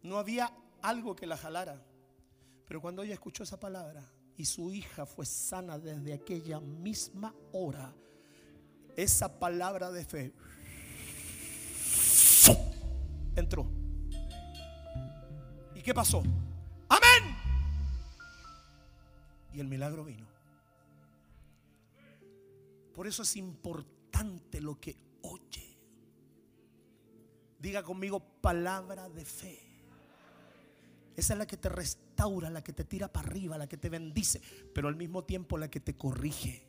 No 0.03 0.17
había 0.17 0.53
algo 0.81 1.15
que 1.15 1.27
la 1.27 1.37
jalara. 1.37 1.81
Pero 2.67 2.81
cuando 2.81 3.03
ella 3.03 3.13
escuchó 3.13 3.43
esa 3.43 3.59
palabra 3.59 4.07
y 4.37 4.45
su 4.45 4.71
hija 4.71 5.05
fue 5.05 5.25
sana 5.25 5.79
desde 5.79 6.13
aquella 6.13 6.59
misma 6.59 7.33
hora, 7.51 7.93
esa 8.95 9.39
palabra 9.39 9.91
de 9.91 10.05
fe 10.05 10.33
entró. 13.35 13.69
¿Y 15.73 15.81
qué 15.81 15.93
pasó? 15.93 16.21
Amén. 16.89 17.35
Y 19.53 19.59
el 19.59 19.67
milagro 19.67 20.03
vino. 20.03 20.27
Por 22.93 23.07
eso 23.07 23.23
es 23.23 23.35
importante 23.37 24.59
lo 24.61 24.79
que 24.79 24.97
oye. 25.21 25.79
Diga 27.57 27.81
conmigo 27.81 28.19
palabra 28.19 29.09
de 29.09 29.25
fe. 29.25 29.68
Esa 31.15 31.33
es 31.33 31.39
la 31.39 31.45
que 31.45 31.57
te 31.57 31.69
restaura, 31.69 32.49
la 32.49 32.63
que 32.63 32.73
te 32.73 32.83
tira 32.83 33.11
para 33.11 33.27
arriba, 33.27 33.57
la 33.57 33.67
que 33.67 33.77
te 33.77 33.89
bendice, 33.89 34.41
pero 34.73 34.87
al 34.87 34.95
mismo 34.95 35.23
tiempo 35.23 35.57
la 35.57 35.69
que 35.69 35.79
te 35.79 35.95
corrige. 35.95 36.67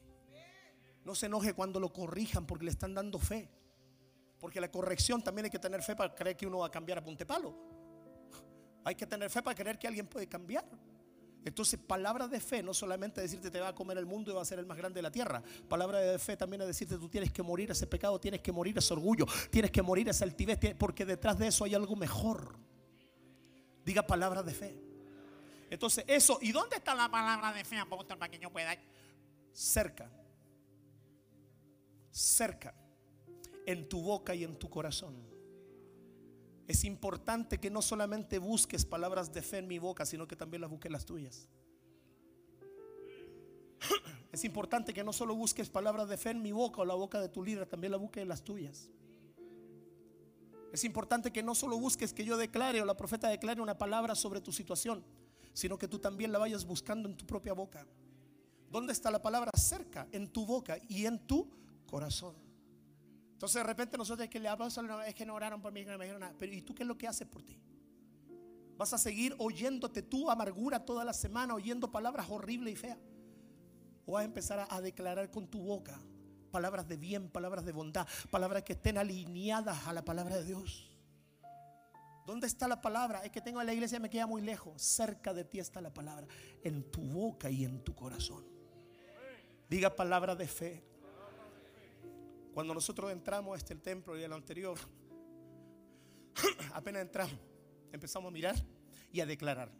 No 1.04 1.14
se 1.14 1.26
enoje 1.26 1.54
cuando 1.54 1.80
lo 1.80 1.92
corrijan 1.92 2.46
porque 2.46 2.64
le 2.64 2.70
están 2.70 2.94
dando 2.94 3.18
fe. 3.18 3.48
Porque 4.38 4.60
la 4.60 4.70
corrección 4.70 5.22
también 5.22 5.46
hay 5.46 5.50
que 5.50 5.58
tener 5.58 5.82
fe 5.82 5.94
para 5.94 6.14
creer 6.14 6.36
que 6.36 6.46
uno 6.46 6.58
va 6.58 6.66
a 6.66 6.70
cambiar 6.70 6.98
a 6.98 7.04
punte 7.04 7.26
palo. 7.26 7.54
Hay 8.84 8.94
que 8.94 9.06
tener 9.06 9.30
fe 9.30 9.42
para 9.42 9.54
creer 9.54 9.78
que 9.78 9.86
alguien 9.86 10.06
puede 10.06 10.26
cambiar. 10.26 10.64
Entonces, 11.44 11.80
palabra 11.80 12.28
de 12.28 12.38
fe 12.38 12.62
no 12.62 12.74
solamente 12.74 13.20
decirte 13.20 13.50
te 13.50 13.60
va 13.60 13.68
a 13.68 13.74
comer 13.74 13.96
el 13.96 14.06
mundo 14.06 14.30
y 14.30 14.34
va 14.34 14.42
a 14.42 14.44
ser 14.44 14.58
el 14.58 14.66
más 14.66 14.76
grande 14.76 14.98
de 14.98 15.02
la 15.02 15.10
tierra. 15.10 15.42
Palabra 15.68 15.98
de 15.98 16.18
fe 16.18 16.36
también 16.36 16.60
es 16.62 16.68
decirte 16.68 16.96
tú 16.96 17.08
tienes 17.08 17.32
que 17.32 17.42
morir 17.42 17.70
ese 17.70 17.86
pecado, 17.86 18.20
tienes 18.20 18.40
que 18.40 18.52
morir 18.52 18.76
ese 18.76 18.92
orgullo, 18.92 19.26
tienes 19.50 19.70
que 19.70 19.82
morir 19.82 20.08
esa 20.08 20.24
altivez, 20.24 20.58
porque 20.78 21.06
detrás 21.06 21.38
de 21.38 21.46
eso 21.48 21.64
hay 21.64 21.74
algo 21.74 21.96
mejor. 21.96 22.58
Diga 23.90 24.06
palabra 24.06 24.44
de 24.44 24.54
fe. 24.54 24.72
Entonces, 25.68 26.04
eso, 26.06 26.38
¿y 26.40 26.52
dónde 26.52 26.76
está 26.76 26.94
la 26.94 27.10
palabra 27.10 27.52
de 27.52 27.64
fe, 27.64 27.76
para 28.06 28.30
que 28.30 28.38
yo 28.38 28.48
pueda? 28.48 28.72
Cerca. 29.52 30.08
Cerca. 32.12 32.72
En 33.66 33.88
tu 33.88 34.00
boca 34.00 34.32
y 34.32 34.44
en 34.44 34.56
tu 34.56 34.70
corazón. 34.70 35.16
Es 36.68 36.84
importante 36.84 37.58
que 37.58 37.68
no 37.68 37.82
solamente 37.82 38.38
busques 38.38 38.84
palabras 38.84 39.32
de 39.32 39.42
fe 39.42 39.58
en 39.58 39.66
mi 39.66 39.80
boca, 39.80 40.06
sino 40.06 40.28
que 40.28 40.36
también 40.36 40.60
las 40.60 40.70
busques 40.70 40.92
las 40.92 41.04
tuyas. 41.04 41.48
Es 44.30 44.44
importante 44.44 44.94
que 44.94 45.02
no 45.02 45.12
solo 45.12 45.34
busques 45.34 45.68
palabras 45.68 46.08
de 46.08 46.16
fe 46.16 46.30
en 46.30 46.42
mi 46.42 46.52
boca 46.52 46.82
o 46.82 46.84
la 46.84 46.94
boca 46.94 47.20
de 47.20 47.28
tu 47.28 47.42
líder, 47.42 47.66
también 47.66 47.90
la 47.90 47.96
busques 47.96 48.22
en 48.22 48.28
las 48.28 48.44
tuyas. 48.44 48.88
Es 50.72 50.84
importante 50.84 51.32
que 51.32 51.42
no 51.42 51.54
solo 51.54 51.78
busques 51.78 52.12
que 52.12 52.24
yo 52.24 52.36
declare 52.36 52.80
o 52.80 52.84
la 52.84 52.96
profeta 52.96 53.28
declare 53.28 53.60
una 53.60 53.76
palabra 53.76 54.14
sobre 54.14 54.40
tu 54.40 54.52
situación, 54.52 55.04
sino 55.52 55.78
que 55.78 55.88
tú 55.88 55.98
también 55.98 56.30
la 56.30 56.38
vayas 56.38 56.64
buscando 56.64 57.08
en 57.08 57.16
tu 57.16 57.26
propia 57.26 57.52
boca. 57.52 57.86
¿Dónde 58.70 58.92
está 58.92 59.10
la 59.10 59.20
palabra? 59.20 59.50
Cerca, 59.56 60.06
en 60.12 60.28
tu 60.28 60.46
boca 60.46 60.78
y 60.88 61.06
en 61.06 61.18
tu 61.26 61.50
corazón. 61.86 62.36
Entonces 63.32 63.60
de 63.60 63.66
repente 63.66 63.98
nosotros 63.98 64.24
es 64.24 64.30
que 64.30 64.38
le 64.38 64.48
hablamos 64.48 64.78
es 65.06 65.14
que 65.14 65.26
no 65.26 65.34
oraron 65.34 65.60
por 65.60 65.72
mí, 65.72 65.84
que 65.84 65.90
no 65.90 65.98
me 65.98 66.04
dijeron 66.04 66.20
nada. 66.20 66.34
Pero 66.38 66.52
¿y 66.52 66.62
tú 66.62 66.74
qué 66.74 66.84
es 66.84 66.86
lo 66.86 66.96
que 66.96 67.08
haces 67.08 67.26
por 67.26 67.42
ti? 67.42 67.58
Vas 68.76 68.92
a 68.92 68.98
seguir 68.98 69.34
oyéndote 69.38 70.02
tu 70.02 70.30
amargura 70.30 70.84
toda 70.84 71.04
la 71.04 71.12
semana, 71.12 71.54
oyendo 71.54 71.90
palabras 71.90 72.26
horribles 72.30 72.74
y 72.74 72.76
feas. 72.76 72.98
O 74.06 74.12
vas 74.12 74.22
a 74.22 74.24
empezar 74.24 74.66
a 74.70 74.80
declarar 74.80 75.30
con 75.30 75.48
tu 75.48 75.60
boca 75.60 76.00
palabras 76.50 76.88
de 76.88 76.96
bien, 76.96 77.30
palabras 77.30 77.64
de 77.64 77.72
bondad, 77.72 78.06
palabras 78.30 78.62
que 78.62 78.74
estén 78.74 78.98
alineadas 78.98 79.86
a 79.86 79.92
la 79.92 80.04
palabra 80.04 80.36
de 80.36 80.44
Dios. 80.44 80.90
¿Dónde 82.26 82.46
está 82.46 82.68
la 82.68 82.80
palabra? 82.80 83.24
Es 83.24 83.32
que 83.32 83.40
tengo 83.40 83.60
en 83.60 83.66
la 83.66 83.74
iglesia 83.74 83.98
me 83.98 84.10
queda 84.10 84.26
muy 84.26 84.42
lejos. 84.42 84.80
Cerca 84.80 85.34
de 85.34 85.44
ti 85.44 85.58
está 85.58 85.80
la 85.80 85.92
palabra, 85.92 86.26
en 86.62 86.90
tu 86.90 87.00
boca 87.00 87.50
y 87.50 87.64
en 87.64 87.82
tu 87.82 87.94
corazón. 87.94 88.44
Diga 89.68 89.94
palabra 89.94 90.36
de 90.36 90.46
fe. 90.46 90.84
Cuando 92.52 92.74
nosotros 92.74 93.10
entramos 93.12 93.54
a 93.54 93.58
este 93.58 93.76
templo 93.76 94.18
y 94.18 94.22
el 94.22 94.32
anterior, 94.32 94.78
apenas 96.74 97.02
entramos, 97.02 97.38
empezamos 97.92 98.28
a 98.28 98.32
mirar 98.32 98.56
y 99.12 99.20
a 99.20 99.26
declarar. 99.26 99.72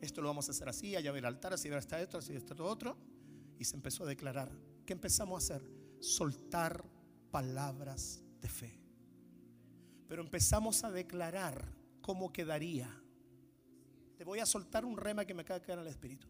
Esto 0.00 0.20
lo 0.20 0.28
vamos 0.28 0.48
a 0.48 0.52
hacer 0.52 0.68
así, 0.68 0.94
allá 0.94 1.10
ver 1.10 1.20
el 1.20 1.26
altar, 1.26 1.52
así 1.52 1.68
ver 1.68 1.78
hasta 1.78 2.00
esto, 2.00 2.18
así 2.18 2.34
esto, 2.34 2.54
otro. 2.64 2.96
Y 3.58 3.64
se 3.64 3.76
empezó 3.76 4.04
a 4.04 4.06
declarar. 4.06 4.50
¿Qué 4.86 4.92
empezamos 4.92 5.34
a 5.50 5.56
hacer? 5.56 5.68
Soltar 6.00 6.84
palabras 7.30 8.22
de 8.40 8.48
fe. 8.48 8.80
Pero 10.08 10.22
empezamos 10.22 10.84
a 10.84 10.90
declarar 10.90 11.66
cómo 12.00 12.32
quedaría. 12.32 12.88
Te 14.16 14.24
voy 14.24 14.38
a 14.38 14.46
soltar 14.46 14.84
un 14.84 14.96
rema 14.96 15.24
que 15.24 15.34
me 15.34 15.42
acaba 15.42 15.58
de 15.58 15.66
quedar 15.66 15.78
en 15.80 15.86
el 15.86 15.90
espíritu. 15.90 16.28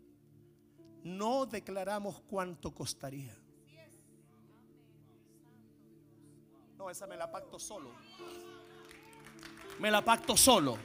No 1.04 1.46
declaramos 1.46 2.20
cuánto 2.22 2.74
costaría. 2.74 3.36
No, 6.76 6.90
esa 6.90 7.06
me 7.06 7.16
la 7.16 7.30
pacto 7.30 7.58
solo. 7.58 7.90
Me 9.78 9.90
la 9.90 10.04
pacto 10.04 10.36
solo. 10.36 10.78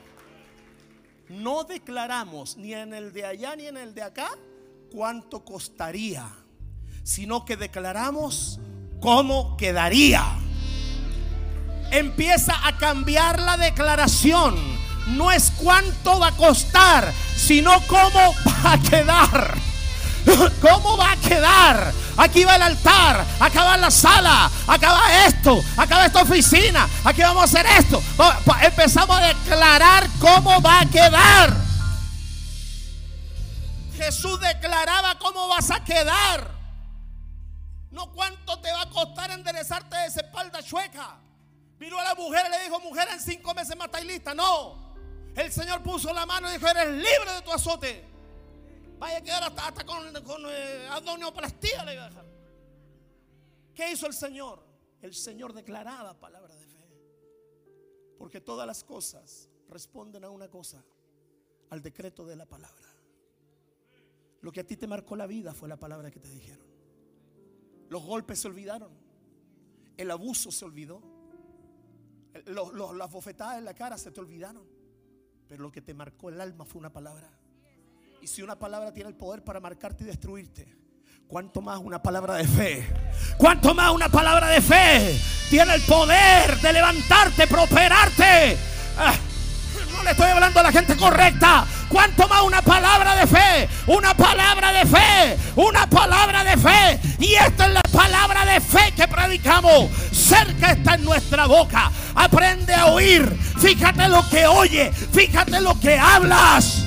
No 1.29 1.63
declaramos 1.63 2.57
ni 2.57 2.73
en 2.73 2.93
el 2.93 3.13
de 3.13 3.25
allá 3.25 3.55
ni 3.55 3.65
en 3.67 3.77
el 3.77 3.93
de 3.93 4.03
acá 4.03 4.37
cuánto 4.91 5.45
costaría, 5.45 6.29
sino 7.03 7.45
que 7.45 7.57
declaramos 7.57 8.59
cómo 8.99 9.57
quedaría. 9.57 10.23
Empieza 11.91 12.67
a 12.67 12.77
cambiar 12.77 13.39
la 13.39 13.57
declaración. 13.57 14.55
No 15.07 15.31
es 15.31 15.51
cuánto 15.57 16.19
va 16.19 16.27
a 16.27 16.37
costar, 16.37 17.11
sino 17.35 17.81
cómo 17.87 18.33
va 18.47 18.73
a 18.73 18.79
quedar. 18.79 19.57
¿Cómo 20.61 20.97
va 20.97 21.13
a 21.13 21.17
quedar? 21.17 21.91
Aquí 22.17 22.43
va 22.43 22.55
el 22.55 22.61
altar, 22.61 23.25
acá 23.39 23.63
va 23.63 23.77
la 23.77 23.89
sala, 23.89 24.51
acá 24.67 24.93
va 24.93 25.25
esto, 25.25 25.63
acá 25.75 25.97
va 25.97 26.05
esta 26.05 26.21
oficina, 26.21 26.87
aquí 27.03 27.21
vamos 27.21 27.41
a 27.41 27.45
hacer 27.45 27.65
esto. 27.79 28.01
Empezamos 28.61 29.17
a 29.17 29.27
declarar 29.27 30.07
cómo 30.19 30.61
va 30.61 30.81
a 30.81 30.85
quedar. 30.85 31.55
Jesús 33.97 34.39
declaraba 34.39 35.17
cómo 35.17 35.47
vas 35.47 35.71
a 35.71 35.83
quedar. 35.83 36.60
No 37.91 38.11
cuánto 38.11 38.59
te 38.61 38.71
va 38.71 38.83
a 38.83 38.89
costar 38.89 39.31
enderezarte 39.31 39.97
de 39.97 40.05
esa 40.05 40.21
espalda 40.21 40.63
chueca. 40.63 41.19
Vino 41.77 41.99
a 41.99 42.03
la 42.03 42.15
mujer 42.15 42.45
y 42.47 42.51
le 42.51 42.63
dijo, 42.63 42.79
mujer, 42.79 43.07
en 43.11 43.19
cinco 43.19 43.53
meses 43.53 43.75
más 43.75 43.87
estáis 43.87 44.05
lista. 44.05 44.33
No. 44.33 44.93
El 45.35 45.51
Señor 45.51 45.81
puso 45.81 46.13
la 46.13 46.25
mano 46.25 46.49
y 46.49 46.53
dijo, 46.53 46.67
eres 46.67 46.89
libre 46.89 47.33
de 47.35 47.41
tu 47.41 47.51
azote. 47.51 48.05
Vaya 48.97 49.17
a 49.17 49.21
quedar 49.21 49.43
hasta, 49.43 49.83
con, 49.83 50.13
con 50.23 50.41
eh. 50.47 50.87
¿Qué 53.73 53.91
hizo 53.91 54.05
el 54.05 54.13
Señor? 54.13 54.63
El 55.01 55.15
Señor 55.15 55.53
declaraba 55.53 56.13
palabra 56.19 56.55
de 56.55 56.65
fe. 56.65 56.87
Porque 58.17 58.39
todas 58.39 58.67
las 58.67 58.83
cosas 58.83 59.49
responden 59.67 60.23
a 60.23 60.29
una 60.29 60.49
cosa, 60.49 60.83
al 61.71 61.81
decreto 61.81 62.25
de 62.25 62.35
la 62.35 62.45
palabra. 62.45 62.87
Lo 64.41 64.51
que 64.51 64.59
a 64.59 64.67
ti 64.67 64.77
te 64.77 64.85
marcó 64.85 65.15
la 65.15 65.25
vida 65.25 65.53
fue 65.53 65.67
la 65.67 65.77
palabra 65.77 66.11
que 66.11 66.19
te 66.19 66.29
dijeron. 66.29 66.70
Los 67.91 68.03
golpes 68.03 68.39
se 68.39 68.47
olvidaron. 68.47 68.89
El 69.97 70.11
abuso 70.11 70.49
se 70.49 70.63
olvidó. 70.63 71.03
las 72.45 73.11
bofetadas 73.11 73.57
en 73.57 73.65
la 73.65 73.73
cara 73.73 73.97
se 73.97 74.11
te 74.11 74.21
olvidaron. 74.21 74.63
Pero 75.49 75.63
lo 75.63 75.73
que 75.73 75.81
te 75.81 75.93
marcó 75.93 76.29
el 76.29 76.39
alma 76.39 76.63
fue 76.63 76.79
una 76.79 76.93
palabra. 76.93 77.29
Y 78.21 78.27
si 78.27 78.41
una 78.41 78.57
palabra 78.57 78.93
tiene 78.93 79.09
el 79.09 79.17
poder 79.17 79.43
para 79.43 79.59
marcarte 79.59 80.05
y 80.05 80.07
destruirte, 80.07 80.73
¿cuánto 81.27 81.59
más 81.61 81.79
una 81.79 82.01
palabra 82.01 82.35
de 82.35 82.47
fe? 82.47 82.87
¿Cuánto 83.37 83.75
más 83.75 83.91
una 83.91 84.07
palabra 84.07 84.47
de 84.47 84.61
fe 84.61 85.19
tiene 85.49 85.75
el 85.75 85.81
poder 85.81 86.61
de 86.61 86.71
levantarte, 86.71 87.45
prosperarte? 87.45 88.57
Ah, 88.97 89.17
le 90.03 90.11
estoy 90.11 90.29
hablando 90.29 90.59
a 90.59 90.63
la 90.63 90.71
gente 90.71 90.95
correcta. 90.95 91.65
¿Cuánto 91.89 92.27
más 92.27 92.41
una 92.41 92.61
palabra 92.61 93.15
de 93.15 93.27
fe? 93.27 93.69
Una 93.87 94.13
palabra 94.13 94.71
de 94.71 94.85
fe. 94.85 95.37
Una 95.55 95.87
palabra 95.87 96.43
de 96.43 96.57
fe. 96.57 96.99
Y 97.19 97.33
esta 97.33 97.67
es 97.67 97.73
la 97.73 97.83
palabra 97.83 98.45
de 98.45 98.61
fe 98.61 98.93
que 98.95 99.07
predicamos. 99.07 99.89
Cerca 100.11 100.71
está 100.71 100.95
en 100.95 101.03
nuestra 101.03 101.45
boca. 101.45 101.91
Aprende 102.15 102.73
a 102.73 102.87
oír. 102.87 103.37
Fíjate 103.59 104.07
lo 104.07 104.27
que 104.29 104.47
oye. 104.47 104.91
Fíjate 104.91 105.59
lo 105.61 105.79
que 105.79 105.97
hablas. 105.97 106.85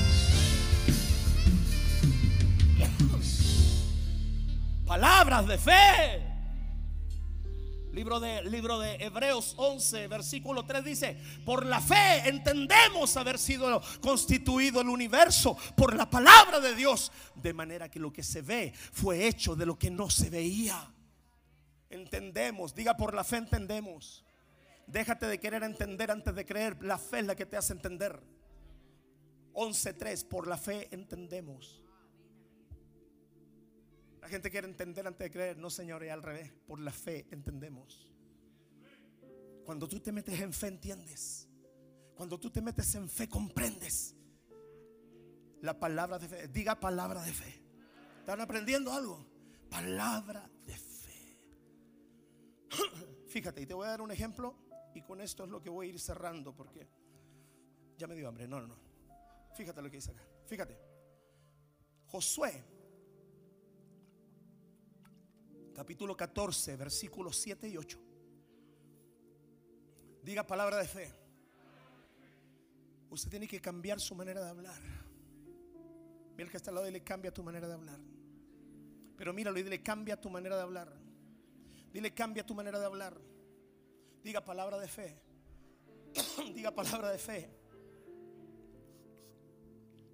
palabras 4.95 5.49
de 5.49 5.59
fe. 5.59 6.24
Libro 7.95 8.19
de, 8.19 8.43
libro 8.43 8.81
de 8.81 8.97
Hebreos 8.97 9.55
11, 9.57 10.09
versículo 10.09 10.67
3 10.67 10.85
dice, 10.85 11.17
por 11.45 11.65
la 11.65 11.81
fe 11.81 12.29
entendemos 12.29 13.17
haber 13.17 13.39
sido 13.39 13.81
constituido 14.01 14.81
el 14.81 14.89
universo 14.89 15.57
por 15.77 15.95
la 15.95 16.11
palabra 16.11 16.59
de 16.59 16.75
Dios, 16.75 17.13
de 17.37 17.55
manera 17.55 17.89
que 17.89 18.01
lo 18.01 18.13
que 18.13 18.25
se 18.25 18.43
ve 18.43 18.73
fue 18.75 19.29
hecho 19.29 19.55
de 19.55 19.65
lo 19.65 19.79
que 19.79 19.93
no 19.93 20.11
se 20.11 20.29
veía. 20.29 20.93
Entendemos, 21.89 22.75
diga 22.75 22.97
por 22.97 23.15
la 23.15 23.23
fe 23.23 23.37
entendemos. 23.37 24.25
Déjate 24.89 25.27
de 25.27 25.39
querer 25.39 25.63
entender 25.63 26.11
antes 26.11 26.35
de 26.35 26.45
creer, 26.45 26.77
la 26.83 26.99
fe 26.99 27.21
es 27.21 27.27
la 27.27 27.37
que 27.37 27.47
te 27.47 27.57
hace 27.57 27.75
entender. 27.75 28.21
11.3, 29.53 30.27
por 30.27 30.49
la 30.49 30.57
fe 30.57 30.89
entendemos 30.91 31.84
la 34.25 34.31
gente 34.31 34.51
quiere 34.51 34.67
entender 34.67 35.07
antes 35.07 35.23
de 35.23 35.31
creer. 35.31 35.59
No, 35.59 35.69
Señor, 35.69 36.03
es 36.03 36.11
al 36.11 36.23
revés. 36.23 36.51
Por 36.67 36.81
la 36.81 36.93
fe 36.93 37.27
entendemos. 37.31 38.11
Cuando 39.67 39.87
tú 39.87 40.01
te 40.01 40.13
metes 40.13 40.41
en 40.41 40.51
fe, 40.51 40.69
entiendes. 40.69 41.47
Cuando 42.17 42.41
tú 42.41 42.49
te 42.49 42.63
metes 42.63 42.95
en 42.95 43.07
fe, 43.07 43.29
comprendes. 43.29 44.17
La 45.61 45.79
palabra 45.79 46.19
de 46.19 46.27
fe. 46.27 46.49
Diga 46.49 46.81
palabra 46.81 47.21
de 47.21 47.35
fe. 47.35 47.63
¿Están 48.21 48.41
aprendiendo 48.41 48.95
algo? 48.95 49.27
Palabra 49.69 50.51
de 50.65 50.75
fe. 50.75 51.39
Fíjate, 53.29 53.61
y 53.61 53.67
te 53.67 53.75
voy 53.75 53.87
a 53.89 53.91
dar 53.91 54.01
un 54.01 54.11
ejemplo. 54.11 54.57
Y 54.95 55.03
con 55.03 55.21
esto 55.21 55.45
es 55.45 55.51
lo 55.51 55.63
que 55.63 55.69
voy 55.69 55.89
a 55.89 55.91
ir 55.91 56.01
cerrando 56.01 56.57
porque 56.57 56.89
ya 57.99 58.07
me 58.07 58.15
dio 58.15 58.27
hambre. 58.27 58.49
No, 58.49 58.59
no, 58.59 58.69
no. 58.69 58.79
Fíjate 59.55 59.83
lo 59.83 59.91
que 59.91 59.99
dice 59.99 60.13
acá. 60.13 60.27
Fíjate. 60.47 60.81
Josué 62.07 62.74
capítulo 65.75 66.17
14, 66.17 66.77
versículos 66.77 67.37
7 67.37 67.69
y 67.69 67.77
8. 67.77 67.99
Diga 70.23 70.47
palabra 70.47 70.79
de 70.79 70.89
fe. 70.89 71.13
Usted 73.11 73.29
tiene 73.29 73.47
que 73.47 73.61
cambiar 73.61 74.01
su 74.01 74.15
manera 74.15 74.43
de 74.43 74.51
hablar. 74.51 74.81
Mira 76.33 76.45
el 76.45 76.51
que 76.51 76.57
está 76.57 76.71
al 76.71 76.77
lado 76.77 76.89
y 76.89 76.93
le 76.93 77.03
cambia 77.03 77.33
tu 77.33 77.43
manera 77.43 77.69
de 77.69 77.75
hablar. 77.75 78.01
Pero 79.17 79.33
míralo 79.33 79.59
y 79.59 79.63
dile, 79.63 79.83
cambia 79.83 80.21
tu 80.21 80.31
manera 80.31 80.57
de 80.57 80.63
hablar. 80.63 80.93
Dile, 81.93 82.13
cambia 82.15 82.45
tu 82.45 82.55
manera 82.55 82.79
de 82.79 82.87
hablar. 82.87 83.21
Diga 84.23 84.45
palabra 84.45 84.79
de 84.79 84.89
fe. 84.89 85.15
Diga 86.55 86.73
palabra 86.73 87.11
de 87.11 87.19
fe. 87.19 87.51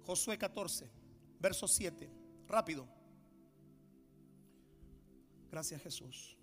Josué 0.05 0.37
14, 0.37 0.91
verso 1.39 1.67
7. 1.67 2.11
Rápido. 2.47 3.00
Gracias 5.51 5.81
Jesús. 5.81 6.37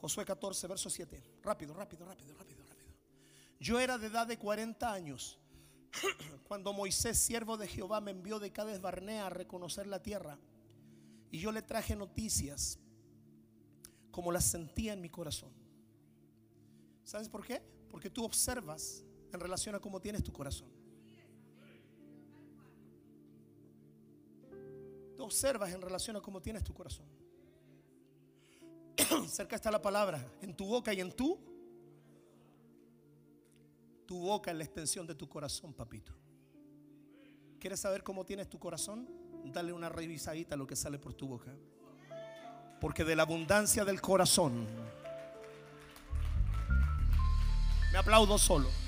Josué 0.00 0.24
14, 0.24 0.66
verso 0.66 0.88
7. 0.88 1.22
Rápido, 1.42 1.74
rápido, 1.74 2.06
rápido, 2.06 2.34
rápido, 2.34 2.64
rápido. 2.64 2.94
Yo 3.60 3.78
era 3.78 3.98
de 3.98 4.06
edad 4.06 4.26
de 4.26 4.38
40 4.38 4.90
años 4.90 5.38
cuando 6.48 6.72
Moisés, 6.72 7.18
siervo 7.18 7.56
de 7.56 7.68
Jehová, 7.68 8.00
me 8.00 8.12
envió 8.12 8.38
de 8.38 8.50
Cades 8.50 8.80
Barnea 8.80 9.26
a 9.26 9.30
reconocer 9.30 9.86
la 9.86 10.02
tierra. 10.02 10.38
Y 11.30 11.38
yo 11.38 11.52
le 11.52 11.60
traje 11.60 11.94
noticias 11.94 12.78
como 14.10 14.32
las 14.32 14.44
sentía 14.44 14.94
en 14.94 15.00
mi 15.02 15.10
corazón. 15.10 15.52
¿Sabes 17.04 17.28
por 17.28 17.46
qué? 17.46 17.62
Porque 17.90 18.08
tú 18.08 18.24
observas 18.24 19.04
en 19.32 19.40
relación 19.40 19.74
a 19.74 19.80
cómo 19.80 20.00
tienes 20.00 20.22
tu 20.24 20.32
corazón. 20.32 20.68
Tú 25.16 25.24
observas 25.24 25.72
en 25.72 25.82
relación 25.82 26.16
a 26.16 26.20
cómo 26.20 26.40
tienes 26.40 26.64
tu 26.64 26.72
corazón. 26.72 27.15
Cerca 29.28 29.56
está 29.56 29.70
la 29.70 29.80
palabra. 29.80 30.24
En 30.40 30.54
tu 30.54 30.66
boca 30.66 30.92
y 30.92 31.00
en 31.00 31.12
tú. 31.12 31.38
Tu 34.06 34.18
boca 34.18 34.50
es 34.50 34.56
la 34.56 34.64
extensión 34.64 35.06
de 35.06 35.14
tu 35.14 35.28
corazón, 35.28 35.72
papito. 35.72 36.12
¿Quieres 37.58 37.80
saber 37.80 38.02
cómo 38.02 38.24
tienes 38.24 38.48
tu 38.48 38.58
corazón? 38.58 39.08
Dale 39.44 39.72
una 39.72 39.88
revisadita 39.88 40.54
a 40.54 40.58
lo 40.58 40.66
que 40.66 40.76
sale 40.76 40.98
por 40.98 41.14
tu 41.14 41.26
boca. 41.26 41.52
Porque 42.80 43.04
de 43.04 43.16
la 43.16 43.22
abundancia 43.22 43.84
del 43.84 44.00
corazón. 44.00 44.66
Me 47.92 47.98
aplaudo 47.98 48.38
solo. 48.38 48.68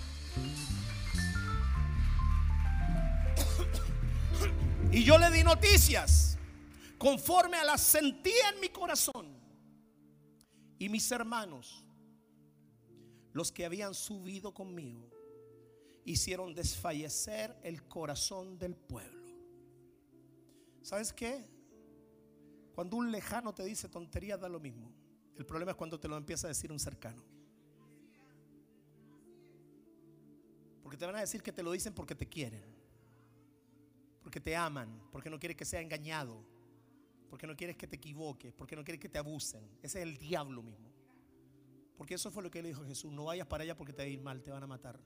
Y 4.91 5.05
yo 5.05 5.19
le 5.19 5.31
di 5.31 5.45
noticias 5.45 6.39
conforme 6.97 7.59
a 7.59 7.65
las 7.65 7.83
sentía 7.83 8.49
en 8.55 8.61
mi 8.61 8.71
corazón. 8.71 9.38
Y 10.79 10.89
mis 10.89 11.11
hermanos, 11.11 11.85
los 13.33 13.51
que 13.51 13.65
habían 13.65 13.95
subido 13.95 14.55
conmigo, 14.55 15.11
hicieron 16.05 16.55
desfallecer 16.55 17.57
el 17.63 17.87
corazón 17.87 18.59
del 18.59 18.77
pueblo. 18.77 19.27
¿Sabes 20.83 21.13
qué? 21.13 21.45
Cuando 22.75 22.97
un 22.97 23.11
lejano 23.11 23.53
te 23.53 23.65
dice 23.65 23.89
tonterías 23.89 24.41
da 24.41 24.49
lo 24.49 24.61
mismo. 24.61 24.93
El 25.37 25.45
problema 25.45 25.73
es 25.73 25.77
cuando 25.77 25.99
te 25.99 26.09
lo 26.09 26.17
empieza 26.17 26.47
a 26.47 26.49
decir 26.49 26.73
un 26.73 26.79
cercano. 26.79 27.23
Porque 30.83 30.97
te 30.97 31.05
van 31.05 31.17
a 31.17 31.21
decir 31.21 31.43
que 31.43 31.53
te 31.53 31.63
lo 31.63 31.73
dicen 31.73 31.93
porque 31.93 32.15
te 32.15 32.27
quieren. 32.27 32.65
Porque 34.23 34.41
te 34.41 34.57
aman. 34.57 35.09
Porque 35.13 35.29
no 35.29 35.39
quieren 35.39 35.57
que 35.57 35.65
sea 35.65 35.81
engañado 35.81 36.43
porque 37.29 37.47
no 37.47 37.57
quieres 37.57 37.77
que 37.77 37.87
te 37.87 37.97
equivoques, 37.97 38.53
porque 38.53 38.77
no 38.77 38.85
quieres 38.85 39.01
que 39.01 39.09
te 39.09 39.19
abusen. 39.19 39.63
Ese 39.83 40.01
es 40.01 40.07
el 40.07 40.17
diablo 40.19 40.63
mismo. 40.63 40.91
Porque 41.97 42.15
eso 42.15 42.31
fue 42.31 42.43
lo 42.43 42.51
que 42.51 42.63
le 42.63 42.69
dijo 42.69 42.85
Jesús. 42.85 43.13
No 43.13 43.25
vayas 43.25 43.47
para 43.47 43.65
allá 43.65 43.77
porque 43.77 43.93
te 43.93 44.03
va 44.03 44.07
a 44.07 44.09
ir 44.09 44.21
mal, 44.21 44.43
te 44.43 44.51
van 44.51 44.63
a 44.63 44.67
matar. 44.67 45.01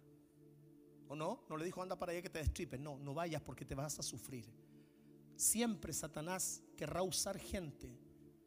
¿O 1.08 1.16
no? 1.16 1.44
No 1.48 1.56
le 1.56 1.64
dijo 1.64 1.82
anda 1.82 1.98
para 1.98 2.12
allá 2.12 2.22
que 2.22 2.30
te 2.30 2.38
destripen. 2.38 2.82
No, 2.82 2.98
no 2.98 3.14
vayas 3.14 3.42
porque 3.42 3.64
te 3.64 3.74
vas 3.74 3.98
a 3.98 4.02
sufrir. 4.02 4.46
Siempre 5.36 5.92
Satanás 5.92 6.62
querrá 6.76 7.02
usar 7.02 7.38
gente 7.38 7.98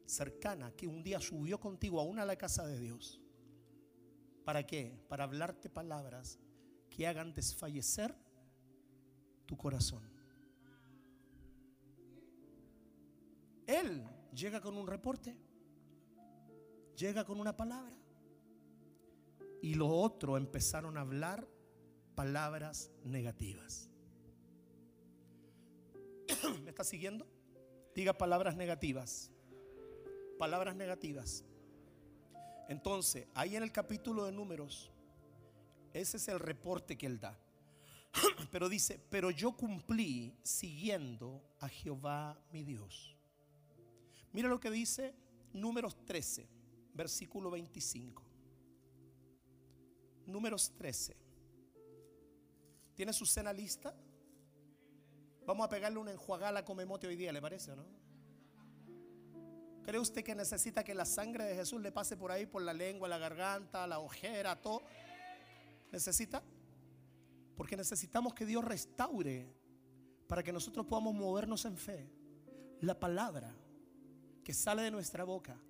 cercana 0.06 0.70
que 0.72 0.86
un 0.86 1.02
día 1.02 1.20
subió 1.20 1.58
contigo 1.58 2.00
aún 2.00 2.18
a 2.18 2.24
la 2.24 2.36
casa 2.36 2.66
de 2.66 2.78
Dios. 2.78 3.20
¿Para 4.44 4.64
qué? 4.64 4.96
Para 5.08 5.24
hablarte 5.24 5.68
palabras 5.68 6.38
que 6.88 7.06
hagan 7.06 7.34
desfallecer 7.34 8.16
tu 9.44 9.56
corazón. 9.56 10.15
Él 13.66 14.04
llega 14.32 14.60
con 14.60 14.76
un 14.76 14.86
reporte, 14.86 15.36
llega 16.96 17.24
con 17.24 17.40
una 17.40 17.56
palabra. 17.56 17.96
Y 19.62 19.74
los 19.74 19.88
otros 19.90 20.38
empezaron 20.38 20.96
a 20.96 21.00
hablar 21.00 21.48
palabras 22.14 22.90
negativas. 23.04 23.90
¿Me 26.62 26.70
está 26.70 26.84
siguiendo? 26.84 27.26
Diga 27.94 28.12
palabras 28.12 28.56
negativas. 28.56 29.30
Palabras 30.38 30.76
negativas. 30.76 31.44
Entonces, 32.68 33.26
ahí 33.34 33.56
en 33.56 33.62
el 33.62 33.72
capítulo 33.72 34.24
de 34.24 34.32
números, 34.32 34.90
ese 35.92 36.16
es 36.18 36.28
el 36.28 36.38
reporte 36.38 36.98
que 36.98 37.06
él 37.06 37.18
da. 37.18 37.38
Pero 38.50 38.68
dice, 38.68 38.98
pero 39.10 39.30
yo 39.30 39.52
cumplí 39.52 40.38
siguiendo 40.42 41.42
a 41.58 41.68
Jehová 41.68 42.38
mi 42.50 42.64
Dios. 42.64 43.15
Mira 44.36 44.50
lo 44.50 44.60
que 44.60 44.70
dice 44.70 45.14
números 45.54 46.04
13, 46.04 46.46
versículo 46.92 47.50
25. 47.50 48.22
Números 50.26 50.74
13. 50.76 51.16
¿Tiene 52.94 53.14
su 53.14 53.24
cena 53.24 53.50
lista? 53.50 53.96
Vamos 55.46 55.64
a 55.64 55.70
pegarle 55.70 55.98
una 55.98 56.12
enjuagada 56.12 56.58
a 56.58 56.64
comemote 56.66 57.06
hoy 57.06 57.16
día, 57.16 57.32
¿le 57.32 57.40
parece 57.40 57.72
o 57.72 57.76
no? 57.76 57.86
¿Cree 59.82 59.98
usted 59.98 60.22
que 60.22 60.34
necesita 60.34 60.84
que 60.84 60.92
la 60.92 61.06
sangre 61.06 61.44
de 61.44 61.54
Jesús 61.54 61.80
le 61.80 61.90
pase 61.90 62.18
por 62.18 62.30
ahí, 62.30 62.44
por 62.44 62.60
la 62.60 62.74
lengua, 62.74 63.08
la 63.08 63.16
garganta, 63.16 63.86
la 63.86 64.00
ojera, 64.00 64.60
todo? 64.60 64.82
¿Necesita? 65.90 66.42
Porque 67.56 67.74
necesitamos 67.74 68.34
que 68.34 68.44
Dios 68.44 68.62
restaure 68.62 69.50
para 70.28 70.42
que 70.42 70.52
nosotros 70.52 70.84
podamos 70.84 71.14
movernos 71.14 71.64
en 71.64 71.78
fe. 71.78 72.10
La 72.82 73.00
palabra 73.00 73.56
que 74.46 74.54
sale 74.54 74.82
de 74.82 74.92
nuestra 74.92 75.24
boca, 75.24 75.60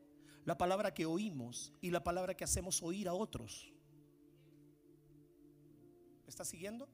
la 0.44 0.58
palabra 0.58 0.92
que 0.92 1.06
oímos 1.06 1.72
y 1.80 1.90
la 1.90 2.04
palabra 2.04 2.36
que 2.36 2.44
hacemos 2.44 2.82
oír 2.82 3.08
a 3.08 3.14
otros. 3.14 3.72
¿Me 6.24 6.28
está 6.28 6.44
siguiendo? 6.44 6.86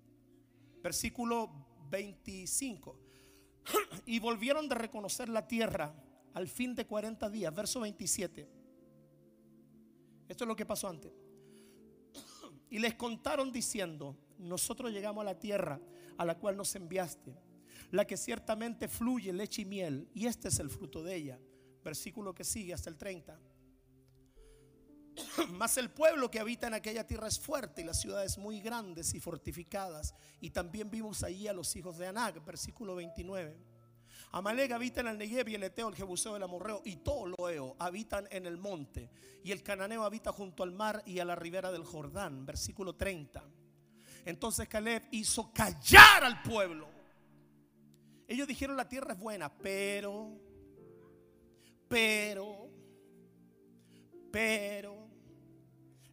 Versículo 0.81 1.51
25. 1.91 2.97
y 4.07 4.21
volvieron 4.21 4.69
de 4.69 4.77
reconocer 4.77 5.29
la 5.29 5.49
tierra 5.49 5.93
al 6.35 6.47
fin 6.47 6.77
de 6.77 6.87
40 6.87 7.29
días. 7.31 7.53
Verso 7.53 7.81
27. 7.81 8.49
Esto 10.29 10.45
es 10.45 10.49
lo 10.49 10.55
que 10.55 10.65
pasó 10.65 10.89
antes. 10.89 11.11
Y 12.71 12.79
les 12.79 12.95
contaron 12.95 13.51
diciendo, 13.51 14.17
nosotros 14.39 14.93
llegamos 14.93 15.23
a 15.23 15.25
la 15.25 15.41
tierra 15.41 15.81
a 16.17 16.25
la 16.25 16.39
cual 16.39 16.57
nos 16.57 16.77
enviaste, 16.77 17.37
la 17.91 18.07
que 18.07 18.17
ciertamente 18.17 18.87
fluye 18.87 19.33
leche 19.33 19.63
y 19.63 19.65
miel, 19.65 20.09
y 20.15 20.27
este 20.27 20.47
es 20.47 20.61
el 20.61 20.71
fruto 20.71 21.03
de 21.03 21.17
ella. 21.17 21.41
Versículo 21.83 22.35
que 22.35 22.45
sigue 22.45 22.75
hasta 22.75 22.91
el 22.91 22.97
30. 22.97 23.39
Mas 25.53 25.77
el 25.77 25.91
pueblo 25.91 26.31
que 26.31 26.41
habita 26.41 26.67
en 26.67 26.75
aquella 26.75 27.07
tierra 27.07 27.29
es 27.29 27.39
fuerte 27.39 27.83
y 27.83 27.85
las 27.85 28.01
ciudades 28.01 28.39
muy 28.39 28.61
grandes 28.61 29.15
y 29.15 29.21
fortificadas. 29.21 30.15
Y 30.41 30.51
también 30.51 30.91
vimos 30.91 31.23
allí 31.23 31.49
a 31.49 31.53
los 31.53 31.75
hijos 31.77 31.99
de 31.99 32.07
Anac, 32.07 32.45
versículo 32.45 32.95
29. 32.95 33.57
Amalek 34.33 34.73
habita 34.73 35.01
en 35.03 35.09
el 35.09 35.19
Negev 35.19 35.49
y 35.49 35.55
el 35.57 35.63
Eteo, 35.63 35.89
el 35.89 35.95
Jebuseo, 35.95 36.37
el 36.37 36.43
Amorreo 36.43 36.81
y 36.85 36.97
todo 36.97 37.27
lo 37.27 37.51
Eo 37.51 37.77
habitan 37.79 38.27
en 38.31 38.47
el 38.47 38.57
monte. 38.57 39.11
Y 39.45 39.53
el 39.53 39.63
Cananeo 39.63 40.05
habita 40.05 40.33
junto 40.33 40.63
al 40.63 40.73
mar 40.73 41.03
y 41.05 41.19
a 41.19 41.25
la 41.25 41.35
ribera 41.35 41.71
del 41.71 41.85
Jordán, 41.85 42.47
versículo 42.47 42.95
30. 42.95 43.45
Entonces 44.25 44.69
Caleb 44.69 45.03
hizo 45.11 45.53
callar 45.53 46.25
al 46.25 46.43
pueblo. 46.43 46.89
Ellos 48.27 48.49
dijeron 48.49 48.77
la 48.77 48.89
tierra 48.89 49.13
es 49.13 49.19
buena, 49.19 49.53
pero, 49.53 50.41
pero, 51.93 52.71
pero, 54.33 55.11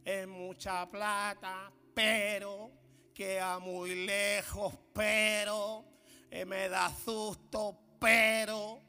es 0.03 0.27
mucha 0.27 0.91
plata, 0.91 1.71
pero, 1.93 2.69
queda 3.13 3.59
muy 3.59 4.05
lejos, 4.05 4.77
pero, 4.93 5.85
eh, 6.29 6.43
me 6.43 6.67
da 6.67 6.93
susto, 6.93 7.79
pero 7.97 8.81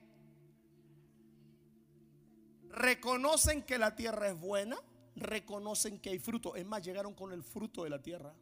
reconocen 2.70 3.62
que 3.62 3.79
la 3.79 3.94
tierra 3.94 4.26
es 4.26 4.40
buena, 4.40 4.76
reconocen 5.14 6.00
que 6.00 6.11
hay 6.11 6.18
fruto. 6.18 6.57
Es 6.57 6.66
más, 6.66 6.83
llegaron 6.83 7.14
con 7.14 7.31
el 7.31 7.44
fruto 7.44 7.85
de 7.85 7.90
la 7.90 8.03
tierra. 8.03 8.35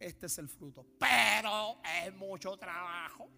Este 0.00 0.26
es 0.26 0.38
el 0.38 0.48
fruto. 0.48 0.84
Pero 0.98 1.80
es 2.04 2.12
mucho 2.16 2.56
trabajo. 2.56 3.28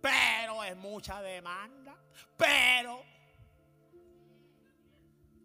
Pero 0.00 0.64
es 0.64 0.76
mucha 0.76 1.20
demanda. 1.22 1.96
Pero 2.36 3.02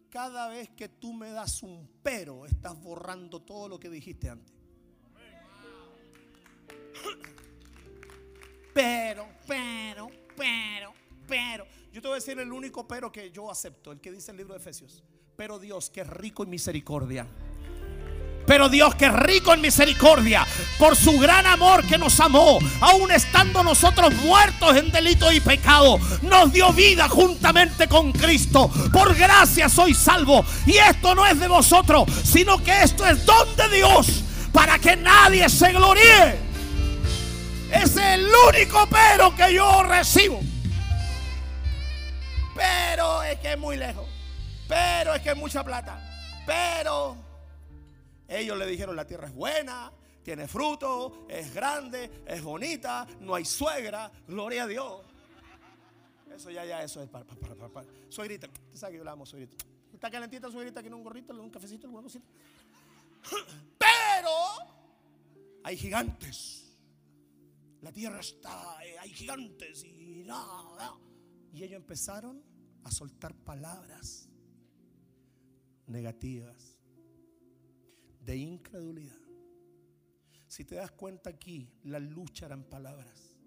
cada 0.09 0.47
vez 0.47 0.69
que 0.69 0.87
tú 0.87 1.11
me 1.13 1.29
das 1.31 1.61
un 1.61 1.89
pero, 2.01 2.45
estás 2.45 2.81
borrando 2.81 3.41
todo 3.41 3.67
lo 3.67 3.79
que 3.79 3.89
dijiste 3.89 4.29
antes. 4.29 4.53
Pero, 8.73 9.27
pero, 9.45 10.09
pero, 10.35 10.93
pero. 11.27 11.65
Yo 11.91 12.01
te 12.01 12.07
voy 12.07 12.15
a 12.15 12.15
decir 12.15 12.39
el 12.39 12.51
único 12.51 12.87
pero 12.87 13.11
que 13.11 13.31
yo 13.31 13.49
acepto, 13.49 13.91
el 13.91 13.99
que 13.99 14.11
dice 14.11 14.31
el 14.31 14.37
libro 14.37 14.53
de 14.53 14.59
Efesios. 14.59 15.03
Pero 15.35 15.59
Dios, 15.59 15.89
que 15.89 16.01
es 16.01 16.07
rico 16.07 16.43
en 16.43 16.49
misericordia. 16.49 17.27
Pero 18.45 18.69
Dios 18.69 18.95
que 18.95 19.05
es 19.05 19.13
rico 19.13 19.53
en 19.53 19.62
misericordia, 19.62 20.45
por 20.77 20.95
su 20.95 21.17
gran 21.17 21.45
amor 21.45 21.86
que 21.86 21.97
nos 21.97 22.19
amó, 22.19 22.60
aun 22.79 23.12
estando 23.12 23.63
nosotros 23.63 24.13
muertos 24.15 24.75
en 24.75 24.91
delito 24.91 25.31
y 25.31 25.39
pecado, 25.39 25.99
nos 26.21 26.51
dio 26.51 26.71
vida 26.73 27.10
juntamente 27.10 27.88
con 27.88 28.12
Cristo. 28.12 28.69
Por 28.93 29.15
gracia 29.15 29.69
soy 29.69 29.93
salvo. 29.93 30.45
Y 30.65 30.77
esto 30.77 31.15
no 31.15 31.25
es 31.25 31.39
de 31.39 31.47
vosotros, 31.47 32.05
sino 32.23 32.63
que 32.63 32.84
esto 32.84 33.05
es 33.05 33.25
don 33.25 33.55
de 33.55 33.77
Dios, 33.77 34.23
para 34.51 34.77
que 34.79 34.95
nadie 34.95 35.49
se 35.49 35.71
gloríe. 35.71 36.45
Es 37.71 37.97
el 37.97 38.27
único 38.47 38.88
pero 38.89 39.36
que 39.36 39.53
yo 39.53 39.84
recibo. 39.84 40.39
Pero 42.55 43.23
es 43.23 43.39
que 43.39 43.53
es 43.53 43.58
muy 43.58 43.75
lejos. 43.75 44.05
Pero 44.67 45.13
es 45.13 45.21
que 45.21 45.31
es 45.31 45.38
mucha 45.38 45.63
plata. 45.63 45.99
Pero 46.45 47.24
ellos 48.27 48.57
le 48.57 48.65
dijeron 48.65 48.95
la 48.95 49.05
tierra 49.05 49.27
es 49.27 49.33
buena, 49.33 49.91
tiene 50.23 50.47
fruto, 50.47 51.27
es 51.29 51.53
grande, 51.53 52.23
es 52.25 52.41
bonita, 52.43 53.05
no 53.19 53.35
hay 53.35 53.45
suegra, 53.45 54.11
gloria 54.27 54.63
a 54.63 54.67
Dios. 54.67 55.05
Eso 56.35 56.49
ya, 56.49 56.65
ya, 56.65 56.83
eso 56.83 57.01
es 57.01 57.09
para, 57.09 57.23
para, 57.23 57.55
para, 57.55 57.69
para. 57.71 57.88
Suegrita, 58.09 58.47
usted 58.47 58.75
sabe 58.75 58.93
que 58.93 58.97
yo 58.97 59.03
la 59.03 59.11
amo, 59.11 59.25
suegrita. 59.25 59.63
Está 59.93 60.09
calentita 60.09 60.51
suegrita, 60.51 60.81
quiere 60.81 60.95
un 60.95 61.03
gorrito, 61.03 61.33
un 61.33 61.49
cafecito, 61.49 61.88
alguna 61.88 62.03
cosita. 62.03 62.25
Pero 63.77 64.31
hay 65.63 65.77
gigantes. 65.77 66.75
La 67.81 67.91
tierra 67.91 68.19
está, 68.19 68.83
eh, 68.83 68.97
hay 68.99 69.11
gigantes 69.11 69.83
y 69.83 70.23
nada. 70.25 70.97
Y 71.53 71.63
ellos 71.63 71.77
empezaron 71.77 72.43
a 72.83 72.91
soltar 72.91 73.33
palabras 73.35 74.27
negativas 75.88 76.74
de 78.25 78.35
incredulidad. 78.35 79.21
Si 80.47 80.65
te 80.65 80.75
das 80.75 80.91
cuenta 80.91 81.29
aquí, 81.29 81.69
la 81.83 82.00
lucha 82.00 82.47
eran 82.47 82.63
palabras. 82.63 83.37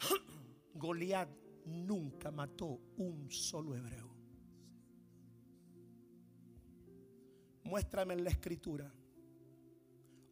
Goliat 0.74 1.28
nunca 1.66 2.30
mató 2.30 2.80
un 2.96 3.30
solo 3.30 3.76
hebreo. 3.76 4.14
Muéstrame 7.64 8.14
en 8.14 8.24
la 8.24 8.30
escritura 8.30 8.92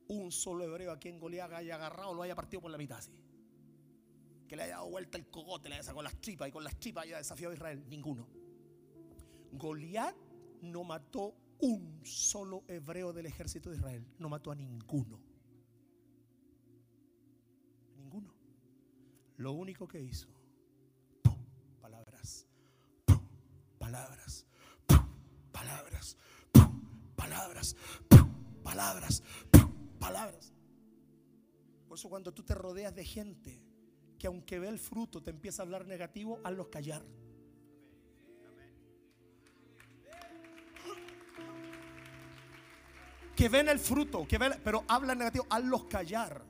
un 0.07 0.31
solo 0.31 0.65
hebreo 0.65 0.93
a 0.93 0.99
quien 0.99 1.19
Goliat 1.19 1.53
haya 1.53 1.75
agarrado 1.75 2.15
lo 2.15 2.23
haya 2.23 2.35
partido 2.35 2.61
por 2.61 2.71
la 2.71 2.79
mitad 2.79 2.99
así. 2.99 3.19
Que 4.47 4.57
le 4.57 4.65
haya 4.65 4.77
dado 4.77 4.91
vuelta 4.91 5.19
el 5.19 5.27
cogote, 5.27 5.69
le 5.69 5.77
haya 5.77 5.85
sacado 5.85 6.03
las 6.03 6.21
tripas 6.21 6.49
y 6.49 6.53
con 6.53 6.63
las 6.63 6.79
tripas 6.79 7.05
haya 7.05 7.19
desafiado 7.19 7.53
a 7.53 7.55
Israel. 7.55 7.85
Ninguno. 7.89 8.29
Goliat 9.53 10.15
no 10.63 10.85
mató 10.85 11.35
un 11.65 12.01
solo 12.05 12.63
hebreo 12.69 13.15
del 13.15 13.25
ejército 13.25 13.71
de 13.71 13.77
Israel. 13.77 14.07
No 14.19 14.29
mató 14.29 14.51
a 14.51 14.55
ninguno. 14.55 15.19
Ninguno. 17.97 18.35
Lo 19.39 19.53
único 19.53 19.89
que 19.89 20.01
hizo, 20.01 20.29
palabras, 21.81 22.47
palabras, 23.79 24.47
palabras, 25.51 26.17
palabras, 27.17 27.77
palabras, 28.63 29.23
palabras. 29.99 30.53
Por 31.89 31.99
eso 31.99 32.09
cuando 32.11 32.35
tú 32.35 32.43
te 32.43 32.55
rodeas 32.55 32.95
de 32.95 33.05
gente 33.05 33.63
que 34.19 34.27
aunque 34.27 34.59
ve 34.59 34.69
el 34.69 34.79
fruto 34.79 35.23
te 35.23 35.31
empieza 35.31 35.63
a 35.63 35.65
hablar 35.65 35.87
negativo, 35.87 36.41
hazlos 36.45 36.69
callar. 36.69 37.03
Que 43.37 43.49
ven 43.49 43.69
el 43.69 43.79
fruto, 43.79 44.27
que 44.27 44.39
ven, 44.39 44.55
pero 44.63 44.85
hablan 44.89 45.19
negativo, 45.19 45.47
hazlos 45.51 45.85
callar. 45.85 46.43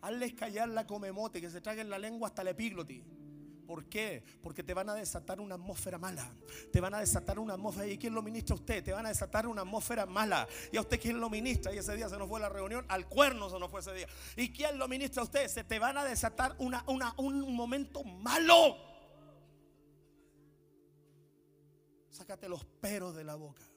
Hazles 0.00 0.34
callar 0.34 0.68
la 0.68 0.86
comemote, 0.86 1.40
que 1.40 1.50
se 1.50 1.60
traguen 1.60 1.90
la 1.90 1.98
lengua 1.98 2.28
hasta 2.28 2.42
el 2.42 2.48
epígloti. 2.48 3.02
¿Por 3.68 3.84
qué? 3.84 4.24
Porque 4.42 4.62
te 4.62 4.72
van 4.72 4.88
a 4.88 4.94
desatar 4.94 5.42
una 5.42 5.56
atmósfera 5.56 5.98
mala. 5.98 6.26
Te 6.72 6.80
van 6.80 6.94
a 6.94 7.00
desatar 7.00 7.38
una 7.38 7.52
atmósfera. 7.52 7.86
¿Y 7.86 7.98
quién 7.98 8.14
lo 8.14 8.22
ministra 8.22 8.54
a 8.54 8.58
usted? 8.58 8.82
Te 8.82 8.94
van 8.94 9.04
a 9.04 9.10
desatar 9.10 9.46
una 9.46 9.60
atmósfera 9.60 10.06
mala. 10.06 10.48
¿Y 10.72 10.78
a 10.78 10.80
usted 10.80 10.98
quién 10.98 11.20
lo 11.20 11.28
ministra? 11.28 11.74
Y 11.74 11.76
ese 11.76 11.94
día 11.94 12.08
se 12.08 12.16
nos 12.16 12.30
fue 12.30 12.40
la 12.40 12.48
reunión. 12.48 12.86
Al 12.88 13.06
cuerno 13.06 13.50
se 13.50 13.58
nos 13.58 13.70
fue 13.70 13.80
ese 13.80 13.92
día. 13.92 14.06
¿Y 14.36 14.54
quién 14.54 14.78
lo 14.78 14.88
ministra 14.88 15.20
a 15.20 15.26
usted? 15.26 15.46
Se 15.48 15.64
te 15.64 15.78
van 15.78 15.98
a 15.98 16.04
desatar 16.04 16.56
una, 16.60 16.82
una, 16.86 17.12
un 17.18 17.54
momento 17.54 18.02
malo. 18.04 18.78
Sácate 22.08 22.48
los 22.48 22.64
peros 22.64 23.14
de 23.14 23.24
la 23.24 23.34
boca. 23.34 23.67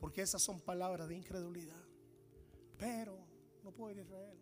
Porque 0.00 0.22
esas 0.22 0.42
son 0.42 0.60
palabras 0.60 1.08
de 1.08 1.14
incredulidad. 1.14 1.84
Pero, 2.78 3.18
no 3.62 3.70
puedo 3.70 3.92
ir 3.92 3.98
a 3.98 4.02
Israel. 4.02 4.38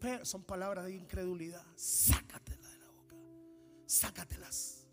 Pero 0.00 0.24
son 0.24 0.42
palabras 0.42 0.86
de 0.86 0.94
incredulidad. 0.94 1.64
Sácatelas 1.76 2.72
de 2.72 2.78
la 2.78 2.90
boca. 2.90 3.14
Sácatelas. 3.86 4.86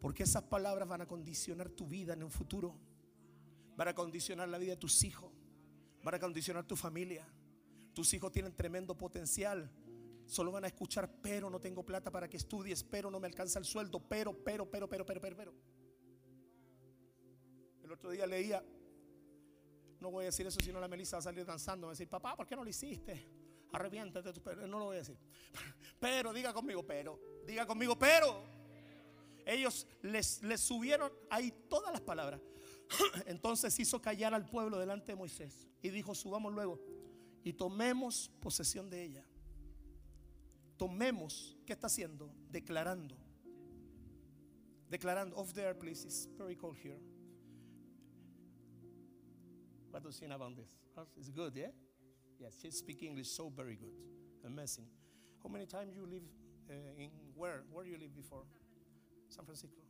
Porque 0.00 0.24
esas 0.24 0.42
palabras 0.42 0.86
van 0.86 1.00
a 1.00 1.06
condicionar 1.06 1.70
tu 1.70 1.88
vida 1.88 2.12
en 2.12 2.22
un 2.22 2.30
futuro. 2.30 2.76
Van 3.76 3.88
a 3.88 3.94
condicionar 3.94 4.48
la 4.48 4.58
vida 4.58 4.72
de 4.72 4.76
tus 4.76 5.02
hijos. 5.04 5.32
Van 6.02 6.14
a 6.14 6.18
condicionar 6.18 6.64
tu 6.66 6.76
familia. 6.76 7.26
Tus 7.94 8.12
hijos 8.12 8.30
tienen 8.30 8.54
tremendo 8.54 8.96
potencial. 8.96 9.70
Solo 10.26 10.52
van 10.52 10.64
a 10.64 10.66
escuchar, 10.66 11.10
pero 11.22 11.48
no 11.48 11.60
tengo 11.60 11.84
plata 11.84 12.10
para 12.10 12.28
que 12.28 12.36
estudies, 12.36 12.84
pero 12.84 13.10
no 13.10 13.18
me 13.18 13.26
alcanza 13.26 13.58
el 13.58 13.64
sueldo, 13.64 14.00
pero, 14.00 14.32
pero, 14.44 14.70
pero, 14.70 14.88
pero, 14.88 15.06
pero, 15.06 15.20
pero, 15.20 15.36
pero. 15.36 15.54
El 17.82 17.92
otro 17.92 18.10
día 18.10 18.26
leía 18.26 18.62
no 20.00 20.10
voy 20.10 20.24
a 20.24 20.26
decir 20.26 20.46
eso 20.46 20.60
si 20.60 20.72
no 20.72 20.80
la 20.80 20.88
Melissa 20.88 21.16
va 21.16 21.20
a 21.20 21.22
salir 21.22 21.44
danzando. 21.44 21.86
Va 21.86 21.92
a 21.92 21.94
decir, 21.94 22.08
papá, 22.08 22.36
¿por 22.36 22.46
qué 22.46 22.54
no 22.56 22.64
lo 22.64 22.70
hiciste? 22.70 23.26
Arrepiéntate 23.72 24.32
tus 24.32 24.56
No 24.68 24.78
lo 24.78 24.86
voy 24.86 24.96
a 24.96 24.98
decir. 25.00 25.18
Pero, 26.00 26.32
diga 26.32 26.52
conmigo, 26.52 26.82
pero. 26.86 27.18
Diga 27.46 27.66
conmigo, 27.66 27.98
pero. 27.98 28.42
Ellos 29.44 29.86
les, 30.02 30.42
les 30.42 30.60
subieron 30.60 31.10
ahí 31.30 31.52
todas 31.68 31.92
las 31.92 32.00
palabras. 32.00 32.40
Entonces 33.26 33.78
hizo 33.78 34.00
callar 34.00 34.34
al 34.34 34.48
pueblo 34.48 34.78
delante 34.78 35.12
de 35.12 35.16
Moisés. 35.16 35.68
Y 35.82 35.90
dijo, 35.90 36.14
subamos 36.14 36.52
luego. 36.52 36.80
Y 37.44 37.52
tomemos 37.52 38.30
posesión 38.40 38.90
de 38.90 39.04
ella. 39.04 39.26
Tomemos, 40.76 41.56
¿qué 41.64 41.72
está 41.72 41.86
haciendo? 41.86 42.34
Declarando. 42.50 43.16
Declarando. 44.90 45.36
Off 45.36 45.52
there, 45.54 45.74
please. 45.74 46.06
It's 46.06 46.28
very 46.36 46.56
cold 46.56 46.76
here. 46.76 46.98
What 49.96 50.02
do 50.02 50.08
you 50.10 50.12
think 50.12 50.34
about 50.34 50.54
this? 50.54 50.68
It's 51.16 51.30
good, 51.30 51.56
yeah? 51.56 51.68
Yes, 52.38 52.58
she 52.60 52.70
speaks 52.70 53.02
English 53.02 53.28
so 53.28 53.48
very 53.48 53.76
good. 53.76 53.94
Amazing. 54.44 54.84
How 55.42 55.48
many 55.48 55.64
times 55.64 55.94
you 55.96 56.04
live 56.04 56.22
uh, 56.68 56.74
in 57.02 57.08
where? 57.34 57.62
Where 57.72 57.86
you 57.86 57.96
live 57.98 58.14
before? 58.14 58.42
San 59.30 59.46
Francisco. 59.46 59.80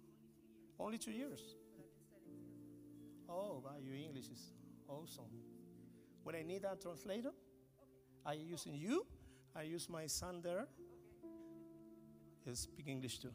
Only 0.78 0.98
two 0.98 1.10
years. 1.10 1.56
Oh, 3.28 3.60
wow, 3.64 3.74
your 3.82 3.96
English 3.96 4.26
is 4.28 4.52
awesome. 4.86 5.24
When 6.22 6.36
I 6.36 6.42
need 6.42 6.62
a 6.62 6.76
translator, 6.80 7.32
I 8.24 8.34
use 8.34 8.64
you. 8.64 9.04
I 9.56 9.62
use 9.62 9.88
my 9.88 10.06
son 10.06 10.40
there. 10.40 10.68
He 12.44 12.54
speaks 12.54 12.88
English 12.88 13.18
too. 13.18 13.32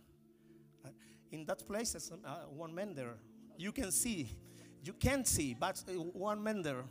Uh, 0.86 0.92
in 1.34 1.44
that 1.48 1.68
place, 1.68 1.92
there's 1.92 2.14
uh, 2.14 2.46
one 2.48 2.74
man 2.74 2.94
there. 2.96 3.16
You 3.58 3.74
can 3.74 3.92
see 3.92 4.30
You 4.84 4.94
can't 4.98 5.26
see, 5.28 5.54
but 5.54 5.76
one 6.14 6.42
man 6.42 6.64
there. 6.64 6.84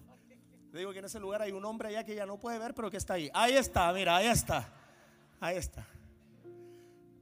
digo 0.73 0.93
que 0.93 1.01
en 1.01 1.05
ese 1.07 1.19
lugar 1.19 1.43
hay 1.43 1.51
un 1.53 1.65
hombre 1.65 1.89
allá 1.89 2.05
que 2.05 2.15
ya 2.15 2.25
no 2.25 2.39
puede 2.39 2.59
ver, 2.59 2.75
pero 2.75 2.91
que 2.91 2.97
está 2.97 3.15
ahí. 3.15 3.31
Ahí 3.35 3.55
está, 3.55 3.93
mira, 3.93 4.17
ahí 4.17 4.27
está. 4.29 4.73
Ahí 5.41 5.57
está. 5.57 5.87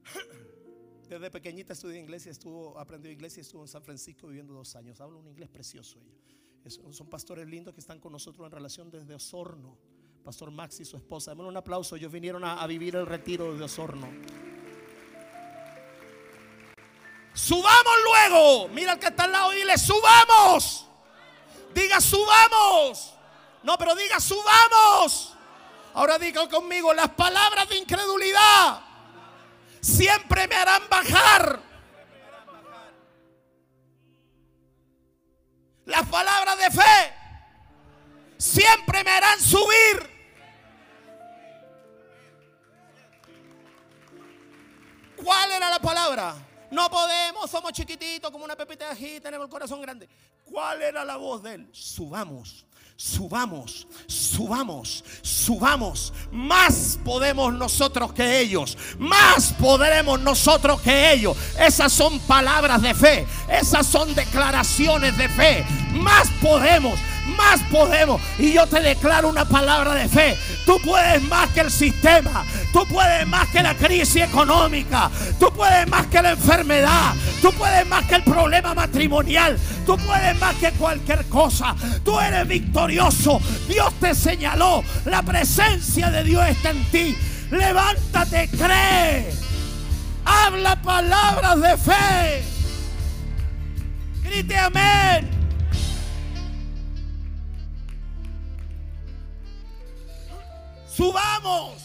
Desde 1.08 1.30
pequeñita 1.30 1.72
estudié 1.72 1.98
inglés 1.98 2.26
y 2.26 2.28
estuvo, 2.28 2.78
aprendió 2.78 3.10
inglés 3.10 3.38
y 3.38 3.40
estuvo 3.40 3.62
en 3.62 3.68
San 3.68 3.82
Francisco 3.82 4.26
viviendo 4.26 4.52
dos 4.52 4.76
años. 4.76 5.00
Habla 5.00 5.16
un 5.18 5.26
inglés 5.26 5.48
precioso 5.48 5.98
ella. 6.00 6.92
son 6.92 7.06
pastores 7.08 7.46
lindos 7.46 7.72
que 7.72 7.80
están 7.80 7.98
con 7.98 8.12
nosotros 8.12 8.44
en 8.44 8.52
relación 8.52 8.90
desde 8.90 9.14
Osorno. 9.14 9.78
Pastor 10.22 10.50
Max 10.50 10.80
y 10.80 10.84
su 10.84 10.98
esposa. 10.98 11.30
Denme 11.30 11.48
un 11.48 11.56
aplauso. 11.56 11.96
Ellos 11.96 12.12
vinieron 12.12 12.44
a, 12.44 12.60
a 12.60 12.66
vivir 12.66 12.96
el 12.96 13.06
retiro 13.06 13.56
de 13.56 13.64
Osorno. 13.64 14.08
Subamos 17.48 17.94
luego. 18.04 18.68
Mira 18.68 18.92
al 18.92 18.98
que 18.98 19.06
está 19.06 19.24
al 19.24 19.32
lado 19.32 19.54
y 19.54 19.56
dile, 19.56 19.78
subamos. 19.78 20.84
Diga, 21.72 21.98
subamos. 21.98 23.14
No, 23.62 23.78
pero 23.78 23.94
diga, 23.94 24.20
subamos. 24.20 25.32
Ahora 25.94 26.18
diga 26.18 26.46
conmigo, 26.46 26.92
las 26.92 27.08
palabras 27.08 27.66
de 27.70 27.78
incredulidad 27.78 28.82
siempre 29.80 30.46
me 30.46 30.56
harán 30.56 30.82
bajar. 30.90 31.62
Las 35.86 36.06
palabras 36.06 36.58
de 36.58 36.70
fe 36.70 37.14
siempre 38.36 39.02
me 39.04 39.10
harán 39.10 39.40
subir. 39.40 40.18
¿Cuál 45.16 45.52
era 45.52 45.70
la 45.70 45.78
palabra? 45.78 46.36
No 46.70 46.90
podemos, 46.90 47.50
somos 47.50 47.72
chiquititos 47.72 48.30
como 48.30 48.44
una 48.44 48.56
pepita 48.56 48.86
de 48.86 48.92
ají, 48.92 49.20
tenemos 49.20 49.46
el 49.46 49.50
corazón 49.50 49.80
grande. 49.80 50.08
¿Cuál 50.44 50.82
era 50.82 51.04
la 51.04 51.16
voz 51.16 51.42
de 51.42 51.54
él? 51.54 51.68
Subamos 51.72 52.66
subamos, 52.98 53.86
subamos, 54.08 55.04
subamos. 55.22 56.12
Más 56.32 56.98
podemos 57.04 57.54
nosotros 57.54 58.12
que 58.12 58.40
ellos. 58.40 58.76
Más 58.98 59.52
podremos 59.52 60.20
nosotros 60.20 60.80
que 60.80 61.12
ellos. 61.12 61.36
Esas 61.58 61.92
son 61.92 62.18
palabras 62.20 62.82
de 62.82 62.94
fe. 62.94 63.26
Esas 63.48 63.86
son 63.86 64.14
declaraciones 64.14 65.16
de 65.16 65.28
fe. 65.28 65.64
Más 65.92 66.28
podemos 66.42 66.98
más 67.36 67.60
podemos. 67.70 68.20
Y 68.38 68.52
yo 68.52 68.66
te 68.66 68.80
declaro 68.80 69.28
una 69.28 69.44
palabra 69.44 69.94
de 69.94 70.08
fe. 70.08 70.36
Tú 70.64 70.78
puedes 70.84 71.22
más 71.24 71.48
que 71.50 71.60
el 71.60 71.70
sistema. 71.70 72.44
Tú 72.72 72.86
puedes 72.86 73.26
más 73.26 73.48
que 73.48 73.62
la 73.62 73.74
crisis 73.74 74.22
económica. 74.22 75.10
Tú 75.38 75.52
puedes 75.52 75.86
más 75.88 76.06
que 76.06 76.22
la 76.22 76.32
enfermedad. 76.32 77.14
Tú 77.40 77.52
puedes 77.52 77.86
más 77.86 78.04
que 78.06 78.16
el 78.16 78.24
problema 78.24 78.74
matrimonial. 78.74 79.58
Tú 79.86 79.96
puedes 79.96 80.38
más 80.38 80.54
que 80.56 80.70
cualquier 80.72 81.24
cosa. 81.26 81.74
Tú 82.04 82.18
eres 82.20 82.46
victorioso. 82.46 83.40
Dios 83.68 83.92
te 84.00 84.14
señaló. 84.14 84.82
La 85.04 85.22
presencia 85.22 86.10
de 86.10 86.24
Dios 86.24 86.46
está 86.48 86.70
en 86.70 86.84
ti. 86.90 87.16
Levántate, 87.50 88.48
cree. 88.50 89.32
Habla 90.24 90.80
palabras 90.82 91.60
de 91.60 91.76
fe. 91.78 92.42
Grite 94.22 94.56
amén. 94.58 95.37
Subamos. 100.98 101.80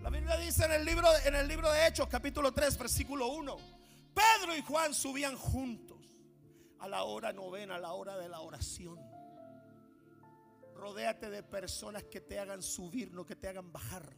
La 0.00 0.08
Biblia 0.08 0.36
dice 0.36 0.66
en 0.66 0.70
el 0.70 0.84
libro, 0.84 1.08
en 1.24 1.34
el 1.34 1.48
libro 1.48 1.68
de 1.72 1.84
Hechos, 1.84 2.06
capítulo 2.06 2.52
3, 2.52 2.78
versículo 2.78 3.26
1. 3.26 3.56
Pedro 4.14 4.56
y 4.56 4.62
Juan 4.62 4.94
subían 4.94 5.34
juntos 5.34 5.98
a 6.78 6.86
la 6.86 7.02
hora 7.02 7.32
novena, 7.32 7.74
a 7.74 7.78
la 7.80 7.92
hora 7.92 8.16
de 8.16 8.28
la 8.28 8.38
oración. 8.38 9.00
Rodéate 10.76 11.28
de 11.28 11.42
personas 11.42 12.04
que 12.04 12.20
te 12.20 12.38
hagan 12.38 12.62
subir, 12.62 13.12
no 13.12 13.26
que 13.26 13.34
te 13.34 13.48
hagan 13.48 13.72
bajar. 13.72 14.08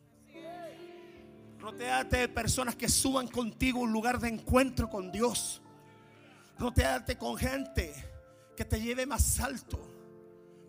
Rodéate 1.58 2.18
de 2.18 2.28
personas 2.28 2.76
que 2.76 2.90
suban 2.90 3.28
contigo 3.28 3.80
un 3.80 3.92
lugar 3.92 4.20
de 4.20 4.28
encuentro 4.28 4.90
con 4.90 5.10
Dios. 5.10 5.62
Rodéate 6.58 7.16
con 7.16 7.38
gente 7.38 7.94
que 8.54 8.66
te 8.66 8.78
lleve 8.78 9.06
más 9.06 9.40
alto. 9.40 9.95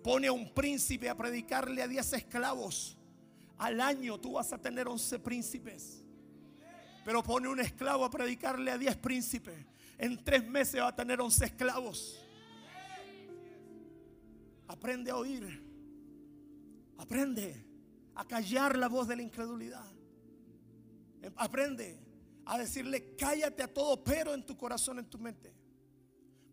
Pone 0.04 0.28
a 0.28 0.32
un 0.32 0.54
príncipe 0.54 1.10
a 1.10 1.16
predicarle 1.16 1.82
a 1.82 1.88
10 1.88 2.14
esclavos. 2.14 2.98
Al 3.58 3.82
año 3.82 4.20
tú 4.20 4.34
vas 4.34 4.54
a 4.54 4.58
tener 4.58 4.88
11 4.88 5.20
príncipes. 5.20 6.04
Pero 7.04 7.24
pone 7.24 7.48
un 7.48 7.60
esclavo 7.60 8.06
a 8.06 8.10
predicarle 8.10 8.72
a 8.72 8.78
10 8.78 8.98
príncipes. 8.98 9.56
En 9.98 10.24
tres 10.24 10.48
meses 10.48 10.82
va 10.82 10.90
a 10.90 10.96
tener 10.96 11.20
11 11.20 11.46
esclavos. 11.46 12.24
Aprende 14.68 15.12
a 15.12 15.16
oír. 15.16 15.64
Aprende 16.98 17.66
a 18.16 18.26
callar 18.26 18.78
la 18.78 18.88
voz 18.88 19.08
de 19.08 19.16
la 19.16 19.22
incredulidad. 19.22 19.86
Aprende 21.36 22.00
a 22.46 22.58
decirle 22.58 23.16
cállate 23.16 23.64
a 23.64 23.74
todo 23.74 24.04
pero 24.04 24.34
en 24.34 24.46
tu 24.46 24.56
corazón, 24.56 25.00
en 25.00 25.10
tu 25.10 25.18
mente. 25.18 25.54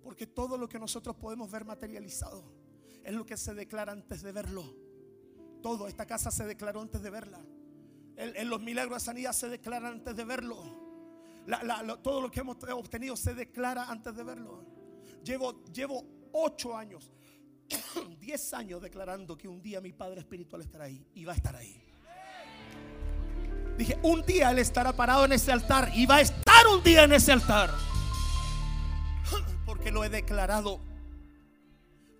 Porque 0.03 0.26
todo 0.26 0.57
lo 0.57 0.68
que 0.68 0.78
nosotros 0.78 1.16
podemos 1.16 1.51
ver 1.51 1.64
materializado 1.64 2.63
es 3.05 3.12
lo 3.12 3.24
que 3.26 3.36
se 3.36 3.55
declara 3.55 3.92
antes 3.92 4.22
de 4.22 4.32
verlo. 4.32 4.64
Todo, 5.62 5.86
esta 5.86 6.07
casa 6.07 6.30
se 6.30 6.44
declaró 6.46 6.80
antes 6.80 7.02
de 7.02 7.11
verla. 7.11 7.40
En, 8.16 8.48
los 8.48 8.61
milagros 8.61 9.02
de 9.02 9.05
sanidad 9.05 9.32
se 9.32 9.48
declara 9.48 9.88
antes 9.88 10.16
de 10.16 10.24
verlo. 10.24 10.62
todo 12.02 12.20
lo 12.20 12.30
que 12.30 12.40
hemos 12.40 12.57
obtenido 12.72 13.16
se 13.16 13.34
declara 13.34 13.90
antes 13.90 14.16
de 14.16 14.24
verlo. 14.24 14.64
Llevo, 15.22 15.64
llevo 15.72 16.05
ocho 16.32 16.76
años, 16.76 17.12
diez 18.20 18.52
años 18.55 18.82
declarando 18.82 19.36
que 19.36 19.48
un 19.48 19.62
día 19.62 19.80
mi 19.80 19.92
Padre 19.92 20.20
Espiritual 20.20 20.62
estará 20.62 20.84
ahí 20.84 21.07
y 21.14 21.24
va 21.24 21.32
a 21.32 21.36
estar 21.36 21.57
ahí. 21.57 21.80
Dije, 23.76 23.98
un 24.02 24.22
día 24.22 24.50
Él 24.50 24.61
estará 24.61 24.92
parado 24.92 25.24
en 25.24 25.32
ese 25.32 25.50
altar 25.50 25.90
y 25.94 26.07
va 26.07 26.16
a 26.16 26.20
estar 26.20 26.66
un 26.68 26.82
día 26.82 27.05
en 27.05 27.12
ese 27.12 27.32
altar. 27.32 27.70
Porque 29.66 29.90
lo 29.90 30.05
he 30.05 30.09
declarado. 30.09 30.93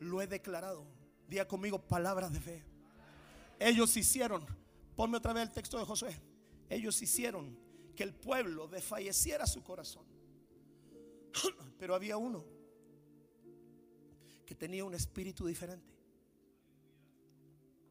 Lo 0.05 0.21
he 0.21 0.27
declarado. 0.27 0.87
Día 1.29 1.49
conmigo 1.49 1.79
palabras 1.79 2.33
de 2.33 2.41
fe. 2.41 2.63
Ellos 3.59 3.97
hicieron, 3.97 4.45
ponme 4.95 5.17
otra 5.17 5.33
vez 5.33 5.45
el 5.45 5.53
texto 5.53 5.79
de 5.79 5.85
Josué. 5.85 6.15
Ellos 6.69 7.01
hicieron 7.01 7.57
que 7.97 8.03
el 8.03 8.15
pueblo 8.15 8.69
desfalleciera 8.69 9.47
su 9.47 9.63
corazón. 9.63 10.05
Pero 11.79 11.95
había 11.95 12.17
uno 12.19 12.45
que 14.45 14.55
tenía 14.55 14.85
un 14.85 14.95
espíritu 14.95 15.47
diferente. 15.47 15.95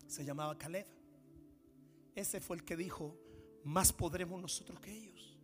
Se 0.06 0.24
llamaba 0.24 0.58
Caleb. 0.58 0.86
Ese 2.14 2.40
fue 2.40 2.58
el 2.58 2.64
que 2.64 2.78
dijo, 2.78 3.18
más 3.64 3.92
podremos 3.92 4.40
nosotros 4.40 4.80
que 4.80 4.92
ellos. 4.92 5.40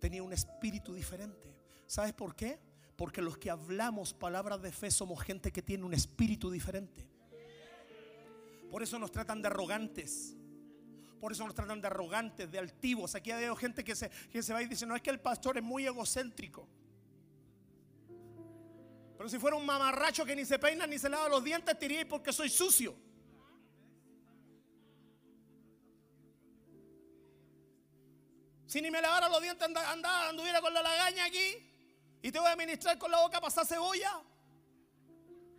Tenía 0.00 0.24
un 0.24 0.32
espíritu 0.32 0.92
diferente. 0.92 1.54
¿Sabes 1.86 2.12
por 2.12 2.34
qué? 2.34 2.58
Porque 2.96 3.20
los 3.20 3.36
que 3.36 3.50
hablamos 3.50 4.14
palabras 4.14 4.62
de 4.62 4.70
fe 4.70 4.90
somos 4.90 5.22
gente 5.22 5.50
que 5.50 5.62
tiene 5.62 5.84
un 5.84 5.94
espíritu 5.94 6.50
diferente. 6.50 7.08
Por 8.70 8.82
eso 8.82 8.98
nos 8.98 9.10
tratan 9.10 9.42
de 9.42 9.48
arrogantes. 9.48 10.36
Por 11.20 11.32
eso 11.32 11.44
nos 11.44 11.54
tratan 11.54 11.80
de 11.80 11.86
arrogantes, 11.86 12.50
de 12.50 12.58
altivos. 12.58 13.14
Aquí 13.14 13.30
hay 13.30 13.54
gente 13.56 13.82
que 13.82 13.96
se, 13.96 14.10
que 14.30 14.42
se 14.42 14.52
va 14.52 14.62
y 14.62 14.66
dice, 14.66 14.86
no 14.86 14.94
es 14.94 15.02
que 15.02 15.10
el 15.10 15.20
pastor 15.20 15.56
es 15.58 15.64
muy 15.64 15.86
egocéntrico. 15.86 16.68
Pero 19.16 19.28
si 19.28 19.38
fuera 19.38 19.56
un 19.56 19.64
mamarracho 19.64 20.24
que 20.24 20.36
ni 20.36 20.44
se 20.44 20.58
peina 20.58 20.86
ni 20.86 20.98
se 20.98 21.08
lava 21.08 21.28
los 21.28 21.42
dientes, 21.42 21.78
diría 21.78 22.06
porque 22.06 22.32
soy 22.32 22.48
sucio. 22.48 22.94
Si 28.66 28.80
ni 28.82 28.90
me 28.90 29.00
lavara 29.00 29.28
los 29.28 29.40
dientes, 29.40 29.66
andaba, 29.66 30.28
anduviera 30.28 30.60
con 30.60 30.74
la 30.74 30.82
lagaña 30.82 31.24
aquí 31.26 31.73
y 32.24 32.32
te 32.32 32.38
voy 32.38 32.50
a 32.50 32.56
ministrar 32.56 32.96
con 32.96 33.10
la 33.10 33.20
boca 33.20 33.38
pasar 33.38 33.66
cebolla. 33.66 34.18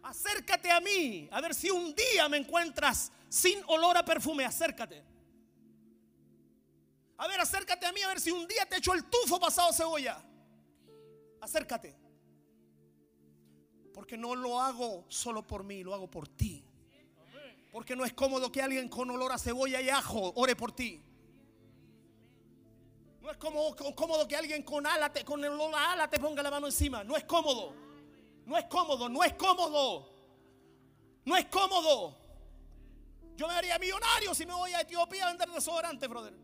Acércate 0.01 0.71
a 0.71 0.81
mí, 0.81 1.29
a 1.31 1.39
ver 1.39 1.53
si 1.53 1.69
un 1.69 1.93
día 1.93 2.27
me 2.27 2.37
encuentras 2.37 3.11
sin 3.29 3.61
olor 3.67 3.95
a 3.95 4.03
perfume. 4.03 4.45
Acércate. 4.45 5.03
A 7.17 7.27
ver, 7.27 7.39
acércate 7.39 7.85
a 7.85 7.91
mí, 7.93 8.01
a 8.01 8.07
ver 8.07 8.19
si 8.19 8.31
un 8.31 8.47
día 8.47 8.65
te 8.65 8.77
echo 8.77 8.95
el 8.95 9.03
tufo 9.03 9.39
pasado 9.39 9.71
cebolla. 9.73 10.19
Acércate. 11.39 11.95
Porque 13.93 14.17
no 14.17 14.33
lo 14.33 14.59
hago 14.59 15.05
solo 15.07 15.45
por 15.45 15.63
mí, 15.63 15.83
lo 15.83 15.93
hago 15.93 16.09
por 16.09 16.27
ti. 16.27 16.65
Porque 17.71 17.95
no 17.95 18.05
es 18.05 18.13
cómodo 18.13 18.51
que 18.51 18.63
alguien 18.63 18.89
con 18.89 19.07
olor 19.11 19.31
a 19.31 19.37
cebolla 19.37 19.81
y 19.81 19.89
ajo 19.89 20.33
ore 20.35 20.55
por 20.55 20.71
ti. 20.71 20.99
No 23.25 23.31
es 23.31 23.37
cómodo 23.95 24.27
que 24.27 24.35
alguien 24.35 24.61
con, 24.61 24.85
ala 24.85 25.11
con 25.25 25.43
el 25.43 25.59
ala 25.73 26.07
te 26.07 26.19
ponga 26.19 26.43
la 26.43 26.51
mano 26.51 26.67
encima. 26.67 27.03
No 27.03 27.17
es 27.17 27.23
cómodo. 27.23 27.73
No 28.45 28.55
es 28.55 28.65
cómodo, 28.65 29.09
no 29.09 29.23
es 29.23 29.33
cómodo. 29.33 30.13
No 31.25 31.35
es 31.35 31.45
cómodo. 31.45 32.15
Yo 33.35 33.47
me 33.47 33.55
haría 33.55 33.79
millonario 33.79 34.35
si 34.35 34.45
me 34.45 34.53
voy 34.53 34.73
a 34.73 34.81
Etiopía 34.81 35.25
a 35.25 35.29
vender 35.29 35.49
desodorante, 35.49 36.07
brother. 36.07 36.35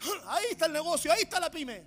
Ahí 0.26 0.44
está 0.50 0.66
el 0.66 0.74
negocio, 0.74 1.10
ahí 1.10 1.22
está 1.22 1.40
la 1.40 1.50
pyme. 1.50 1.82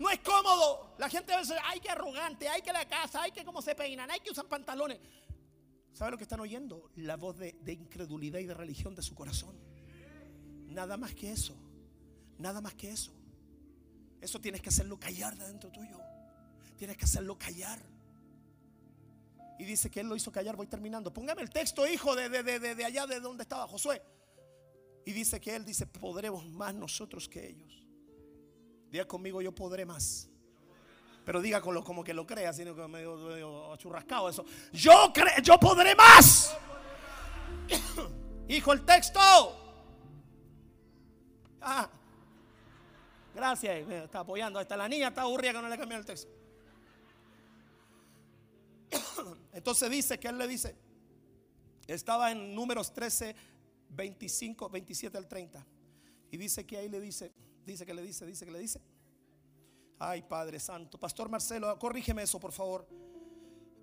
No 0.00 0.10
es 0.10 0.18
cómodo. 0.18 0.96
La 0.98 1.08
gente 1.08 1.32
a 1.32 1.36
veces, 1.36 1.56
ay, 1.62 1.78
que 1.78 1.90
arrogante, 1.90 2.48
ay, 2.48 2.60
que 2.60 2.72
la 2.72 2.88
casa, 2.88 3.22
ay, 3.22 3.30
que 3.30 3.44
cómo 3.44 3.62
se 3.62 3.76
peinan, 3.76 4.10
ay, 4.10 4.18
que 4.18 4.32
usan 4.32 4.48
pantalones. 4.48 4.98
¿Sabe 5.92 6.10
lo 6.10 6.16
que 6.16 6.24
están 6.24 6.40
oyendo? 6.40 6.90
La 6.96 7.16
voz 7.16 7.38
de 7.38 7.72
incredulidad 7.72 8.40
y 8.40 8.46
de 8.46 8.54
religión 8.54 8.96
de 8.96 9.02
su 9.02 9.14
corazón. 9.14 9.69
Nada 10.70 10.96
más 10.96 11.14
que 11.14 11.32
eso. 11.32 11.54
Nada 12.38 12.60
más 12.60 12.74
que 12.74 12.90
eso. 12.90 13.12
Eso 14.20 14.40
tienes 14.40 14.62
que 14.62 14.68
hacerlo 14.68 14.98
callar 14.98 15.36
de 15.36 15.46
dentro 15.46 15.70
tuyo. 15.70 15.98
Tienes 16.76 16.96
que 16.96 17.04
hacerlo 17.04 17.36
callar. 17.38 17.80
Y 19.58 19.64
dice 19.64 19.90
que 19.90 20.00
él 20.00 20.08
lo 20.08 20.16
hizo 20.16 20.32
callar. 20.32 20.56
Voy 20.56 20.66
terminando. 20.66 21.12
Póngame 21.12 21.42
el 21.42 21.50
texto, 21.50 21.86
hijo, 21.86 22.14
de, 22.14 22.28
de, 22.28 22.84
allá 22.84 23.06
de 23.06 23.20
donde 23.20 23.42
estaba 23.42 23.66
Josué. 23.66 24.00
Y 25.04 25.12
dice 25.12 25.40
que 25.40 25.56
él 25.56 25.64
dice, 25.64 25.86
podremos 25.86 26.46
más 26.46 26.74
nosotros 26.74 27.28
que 27.28 27.48
ellos. 27.48 27.86
Diga 28.90 29.06
conmigo, 29.06 29.42
yo 29.42 29.54
podré 29.54 29.84
más. 29.84 30.28
Pero 31.24 31.40
diga 31.40 31.60
con 31.60 31.74
lo, 31.74 31.84
como 31.84 32.02
que 32.02 32.14
lo 32.14 32.26
crea, 32.26 32.52
sino 32.52 32.74
que 32.74 32.86
medio, 32.88 33.16
medio 33.16 33.76
churrascado 33.76 34.28
eso. 34.28 34.44
Yo, 34.72 35.12
yo 35.42 35.58
podré 35.58 35.94
más. 35.94 36.56
Hijo, 38.48 38.72
el 38.72 38.84
texto. 38.84 39.59
Ah, 41.60 41.90
gracias, 43.34 43.86
me 43.86 44.04
está 44.04 44.20
apoyando. 44.20 44.58
Hasta 44.58 44.76
la 44.76 44.88
niña 44.88 45.08
está 45.08 45.22
aburrida 45.22 45.52
que 45.52 45.62
no 45.62 45.68
le 45.68 45.78
cambié 45.78 45.98
el 45.98 46.04
texto. 46.04 46.30
Entonces 49.52 49.90
dice 49.90 50.18
que 50.18 50.28
él 50.28 50.38
le 50.38 50.48
dice, 50.48 50.74
estaba 51.86 52.30
en 52.30 52.54
números 52.54 52.92
13, 52.92 53.34
25, 53.90 54.68
27 54.68 55.18
al 55.18 55.28
30. 55.28 55.66
Y 56.30 56.36
dice 56.36 56.64
que 56.64 56.78
ahí 56.78 56.88
le 56.88 57.00
dice, 57.00 57.32
dice 57.66 57.84
que 57.84 57.94
le 57.94 58.02
dice, 58.02 58.24
dice 58.26 58.44
que 58.44 58.52
le 58.52 58.58
dice. 58.58 58.80
Ay, 59.98 60.22
Padre 60.22 60.58
Santo. 60.58 60.98
Pastor 60.98 61.28
Marcelo, 61.28 61.78
corrígeme 61.78 62.22
eso, 62.22 62.40
por 62.40 62.52
favor. 62.52 62.88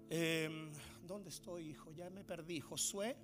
Em, 0.09 0.71
¿Dónde 1.05 1.29
estoy, 1.29 1.69
hijo? 1.69 1.91
Ya 1.91 2.09
me 2.09 2.23
perdí. 2.23 2.59
Josué. 2.59 3.15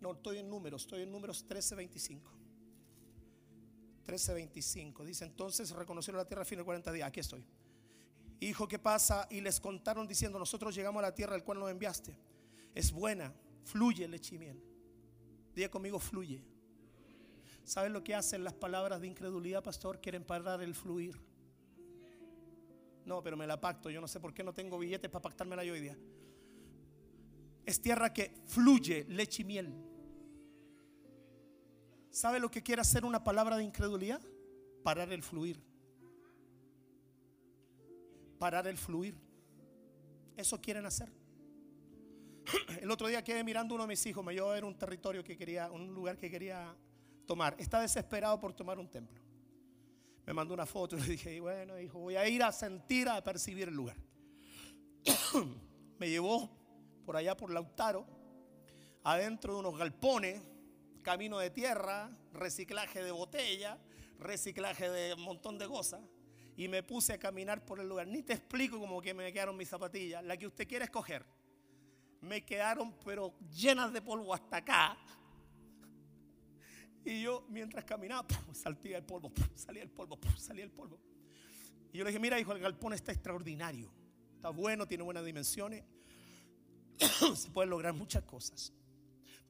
No, 0.00 0.12
estoy 0.12 0.38
en 0.38 0.50
números, 0.50 0.82
estoy 0.82 1.02
en 1.02 1.12
números 1.12 1.46
13, 1.46 1.76
25. 1.76 2.41
13, 4.04 4.34
25. 4.34 5.04
Dice, 5.04 5.24
entonces 5.24 5.70
reconocieron 5.70 6.18
la 6.18 6.26
tierra 6.26 6.42
al 6.42 6.46
fin 6.46 6.58
de 6.58 6.64
40 6.64 6.92
días. 6.92 7.08
Aquí 7.08 7.20
estoy. 7.20 7.44
Hijo, 8.40 8.66
¿qué 8.66 8.78
pasa? 8.78 9.26
Y 9.30 9.40
les 9.40 9.60
contaron 9.60 10.06
diciendo, 10.06 10.38
nosotros 10.38 10.74
llegamos 10.74 11.00
a 11.00 11.06
la 11.06 11.14
tierra 11.14 11.34
al 11.34 11.44
cual 11.44 11.60
nos 11.60 11.70
enviaste. 11.70 12.16
Es 12.74 12.90
buena, 12.90 13.32
fluye 13.64 14.08
leche 14.08 14.34
y 14.34 14.38
miel. 14.38 14.60
Diga 15.54 15.68
conmigo, 15.68 15.98
fluye. 15.98 16.42
¿Saben 17.64 17.92
lo 17.92 18.02
que 18.02 18.14
hacen 18.14 18.42
las 18.42 18.54
palabras 18.54 19.00
de 19.00 19.06
incredulidad, 19.06 19.62
pastor? 19.62 20.00
Quieren 20.00 20.24
parar 20.24 20.60
el 20.62 20.74
fluir. 20.74 21.20
No, 23.04 23.22
pero 23.22 23.36
me 23.36 23.46
la 23.46 23.60
pacto. 23.60 23.90
Yo 23.90 24.00
no 24.00 24.08
sé 24.08 24.18
por 24.20 24.34
qué 24.34 24.42
no 24.42 24.52
tengo 24.52 24.78
billetes 24.78 25.10
para 25.10 25.22
pactármela 25.22 25.64
yo 25.64 25.74
hoy 25.74 25.80
día. 25.80 25.96
Es 27.64 27.80
tierra 27.80 28.12
que 28.12 28.34
fluye 28.46 29.04
leche 29.08 29.42
y 29.42 29.44
miel. 29.44 29.91
¿Sabe 32.12 32.38
lo 32.38 32.50
que 32.50 32.62
quiere 32.62 32.80
hacer 32.80 33.04
una 33.04 33.24
palabra 33.24 33.56
de 33.56 33.64
incredulidad? 33.64 34.20
Parar 34.84 35.12
el 35.12 35.24
fluir 35.24 35.60
parar 38.42 38.66
el 38.66 38.76
fluir. 38.76 39.14
Eso 40.36 40.60
quieren 40.60 40.84
hacer. 40.84 41.08
El 42.82 42.90
otro 42.90 43.06
día 43.06 43.22
quedé 43.22 43.44
mirando 43.44 43.76
uno 43.76 43.84
de 43.84 43.88
mis 43.90 44.04
hijos, 44.04 44.24
me 44.24 44.34
llevó 44.34 44.50
a 44.50 44.54
ver 44.54 44.64
un 44.64 44.76
territorio 44.76 45.22
que 45.22 45.36
quería, 45.36 45.70
un 45.70 45.94
lugar 45.94 46.18
que 46.18 46.28
quería 46.28 46.74
tomar. 47.24 47.54
Está 47.56 47.80
desesperado 47.80 48.40
por 48.40 48.52
tomar 48.52 48.80
un 48.80 48.90
templo. 48.90 49.22
Me 50.26 50.32
mandó 50.32 50.54
una 50.54 50.66
foto 50.66 50.96
y 50.96 51.02
le 51.02 51.06
dije, 51.06 51.38
bueno, 51.38 51.78
hijo, 51.78 52.00
voy 52.00 52.16
a 52.16 52.28
ir 52.28 52.42
a 52.42 52.50
sentir, 52.50 53.08
a 53.08 53.22
percibir 53.22 53.68
el 53.68 53.74
lugar. 53.76 53.96
me 56.00 56.10
llevó 56.10 56.50
por 57.06 57.16
allá 57.16 57.36
por 57.36 57.52
Lautaro, 57.52 58.04
adentro 59.04 59.54
de 59.54 59.60
unos 59.60 59.78
galpones, 59.78 60.42
camino 61.02 61.38
de 61.38 61.50
tierra, 61.50 62.10
reciclaje 62.32 63.02
de 63.02 63.10
botella, 63.10 63.78
reciclaje 64.18 64.88
de 64.88 65.14
un 65.14 65.22
montón 65.22 65.58
de 65.58 65.66
cosas 65.66 66.00
y 66.56 66.68
me 66.68 66.82
puse 66.82 67.14
a 67.14 67.18
caminar 67.18 67.64
por 67.64 67.80
el 67.80 67.88
lugar. 67.88 68.06
Ni 68.06 68.22
te 68.22 68.34
explico 68.34 68.78
cómo 68.78 69.00
que 69.00 69.14
me 69.14 69.32
quedaron 69.32 69.56
mis 69.56 69.68
zapatillas, 69.68 70.22
la 70.24 70.36
que 70.36 70.46
usted 70.46 70.66
quiere 70.66 70.84
escoger. 70.84 71.24
Me 72.20 72.44
quedaron 72.44 72.94
pero 73.04 73.34
llenas 73.50 73.92
de 73.92 74.00
polvo 74.00 74.32
hasta 74.32 74.58
acá. 74.58 74.96
Y 77.04 77.22
yo 77.22 77.44
mientras 77.48 77.84
caminaba, 77.84 78.26
salía 78.52 78.98
el 78.98 79.04
polvo, 79.04 79.32
salía 79.54 79.82
el 79.82 79.90
polvo, 79.90 80.18
salía 80.36 80.64
el 80.64 80.70
polvo. 80.70 81.00
Y 81.92 81.98
yo 81.98 82.04
le 82.04 82.10
dije, 82.10 82.20
mira 82.20 82.38
hijo, 82.38 82.52
el 82.52 82.60
galpón 82.60 82.92
está 82.92 83.12
extraordinario. 83.12 83.92
Está 84.36 84.50
bueno, 84.50 84.86
tiene 84.86 85.04
buenas 85.04 85.24
dimensiones. 85.24 85.84
Se 87.36 87.50
pueden 87.50 87.70
lograr 87.70 87.92
muchas 87.92 88.22
cosas. 88.22 88.72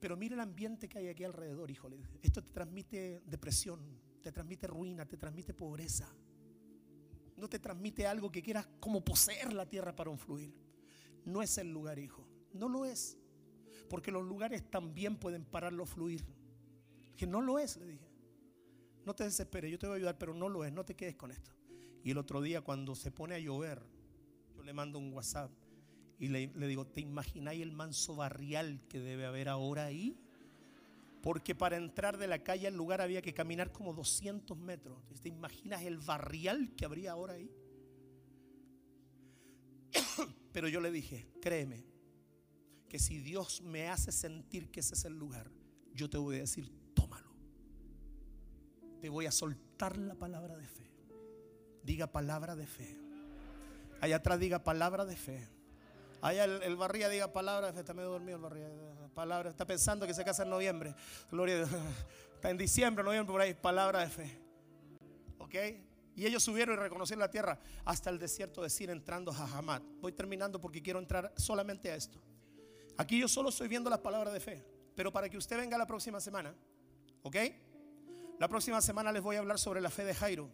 Pero 0.03 0.17
mira 0.17 0.35
el 0.35 0.41
ambiente 0.41 0.89
que 0.89 0.99
hay 0.99 1.07
aquí 1.07 1.23
alrededor, 1.23 1.71
hijo. 1.71 1.89
Esto 2.21 2.43
te 2.43 2.51
transmite 2.51 3.23
depresión, 3.25 3.79
te 4.21 4.33
transmite 4.33 4.67
ruina, 4.67 5.07
te 5.07 5.17
transmite 5.17 5.55
pobreza. 5.55 6.13
no 7.37 7.49
te 7.49 7.61
transmite 7.61 8.05
algo 8.05 8.33
que 8.33 8.43
quieras 8.43 8.67
como 8.81 9.05
poseer 9.05 9.53
la 9.53 9.65
tierra 9.65 9.95
para 9.95 10.11
un 10.11 10.19
fluir. 10.19 10.53
No 11.25 11.41
es 11.41 11.57
el 11.57 11.73
lugar, 11.73 12.01
hijo. 12.01 12.27
No 12.53 12.69
lo 12.69 12.85
es. 12.85 13.17
Porque 13.89 14.11
los 14.11 14.25
lugares 14.25 14.69
también 14.69 15.21
pueden 15.21 15.45
pararlo 15.45 15.87
fluir. 15.87 16.25
Que 17.17 17.29
no 17.29 17.41
lo 17.41 17.61
es, 17.61 17.77
le 17.77 17.87
dije. 17.87 18.11
No 19.07 19.15
te 19.15 19.23
desesperes, 19.23 19.71
yo 19.71 19.79
te 19.79 19.87
voy 19.87 19.95
a 19.95 19.97
ayudar, 19.99 20.19
pero 20.19 20.35
no 20.35 20.49
lo 20.49 20.65
es, 20.65 20.73
no 20.73 20.85
te 20.85 20.97
quedes 20.97 21.15
con 21.15 21.31
esto. 21.31 21.53
Y 22.03 22.11
el 22.11 22.19
otro 22.19 22.43
día 22.43 22.61
cuando 22.63 22.97
se 22.97 23.13
pone 23.13 23.37
a 23.37 23.39
llover, 23.39 23.81
yo 24.57 24.65
le 24.65 24.73
mando 24.73 24.99
un 24.99 25.13
WhatsApp 25.13 25.53
y 26.23 26.29
le, 26.29 26.47
digo, 26.69 26.87
¿te 26.87 27.01
imagináis 27.01 27.61
el 27.63 27.73
manso 27.73 28.15
barrial 28.15 28.81
que 28.89 29.01
debe 29.01 29.27
haber 29.27 29.49
ahora 29.49 29.87
ahí? 29.87 30.17
Porque 31.21 31.57
para 31.57 31.77
entrar 31.77 32.17
de 32.17 32.29
la 32.29 32.45
calle 32.45 32.69
al 32.69 32.77
lugar 32.77 33.01
había 33.01 33.21
que 33.21 33.35
caminar 33.35 33.73
como 33.73 33.93
200 33.93 34.57
metros. 34.57 34.97
¿Te 35.21 35.31
imaginas 35.31 35.83
el 35.83 35.99
barrial 35.99 36.77
que 36.77 36.85
habría 36.85 37.11
ahora 37.11 37.33
ahí? 37.33 37.51
Pero 40.53 40.69
yo 40.69 40.81
le 40.81 40.93
dije, 40.93 41.27
créeme, 41.41 41.85
que 42.89 43.01
si 43.01 43.19
Dios 43.19 43.61
me 43.61 43.89
hace 43.89 44.13
sentir 44.13 44.71
que 44.71 44.79
ese 44.79 44.95
es 44.95 45.05
el 45.05 45.19
lugar, 45.19 45.51
yo 45.93 46.09
te 46.09 46.19
voy 46.19 46.37
a 46.37 46.43
decir, 46.43 46.71
tómalo. 46.95 47.33
Te 49.01 49.09
voy 49.09 49.27
a 49.27 49.33
soltar 49.33 49.99
la 49.99 50.15
palabra 50.15 50.57
de 50.57 50.69
fe. 50.69 50.89
Diga 51.83 52.13
palabra 52.13 52.55
de 52.55 52.69
fe. 52.69 52.97
Allá 54.01 54.15
atrás 54.15 54.39
diga 54.39 54.63
palabra 54.63 55.05
de 55.05 55.17
fe. 55.17 55.62
Allá 56.23 56.45
el, 56.45 56.63
el 56.63 56.77
barría 56.77 57.09
diga 57.09 57.33
palabra 57.33 57.67
de 57.67 57.73
fe. 57.75 57.81
Está 57.81 57.93
medio 57.93 58.11
dormido 58.11 58.37
el 58.37 58.43
barría. 58.43 58.69
Palabra. 59.13 59.51
Está 59.51 59.67
pensando 59.67 60.07
que 60.07 60.15
se 60.15 60.25
casa 60.25 60.45
en 60.45 60.51
noviembre. 60.51 60.95
Gloria 61.31 61.57
a 61.57 61.59
Dios. 61.59 61.71
Está 62.37 62.51
en 62.51 62.57
diciembre, 62.57 63.05
noviembre, 63.05 63.33
por 63.33 63.41
ahí. 63.41 63.55
Palabra 63.55 64.01
de 64.01 64.09
fe. 64.09 64.41
¿Ok? 65.39 65.55
Y 66.15 66.27
ellos 66.27 66.43
subieron 66.43 66.77
y 66.77 66.79
reconocieron 66.79 67.21
la 67.21 67.31
tierra 67.31 67.59
hasta 67.85 68.09
el 68.09 68.19
desierto 68.19 68.63
de 68.63 68.71
Sin 68.71 68.91
entrando 68.91 69.33
a 69.33 69.59
Hamad. 69.59 69.83
Voy 70.01 70.13
terminando 70.13 70.61
porque 70.61 70.81
quiero 70.81 71.01
entrar 71.01 71.33
solamente 71.37 71.91
a 71.91 71.97
esto. 71.97 72.23
Aquí 72.97 73.19
yo 73.19 73.27
solo 73.27 73.49
estoy 73.49 73.67
viendo 73.67 73.91
las 73.91 73.99
palabras 73.99 74.33
de 74.33 74.41
fe. 74.41 74.65
Pero 74.95 75.13
para 75.13 75.29
que 75.29 75.37
usted 75.37 75.57
venga 75.57 75.77
la 75.77 75.87
próxima 75.87 76.21
semana, 76.21 76.55
¿ok? 77.23 77.37
La 78.39 78.47
próxima 78.47 78.81
semana 78.81 79.11
les 79.11 79.23
voy 79.23 79.37
a 79.37 79.39
hablar 79.41 79.59
sobre 79.59 79.81
la 79.81 79.91
fe 79.91 80.05
de 80.05 80.15
Jairo. 80.15 80.51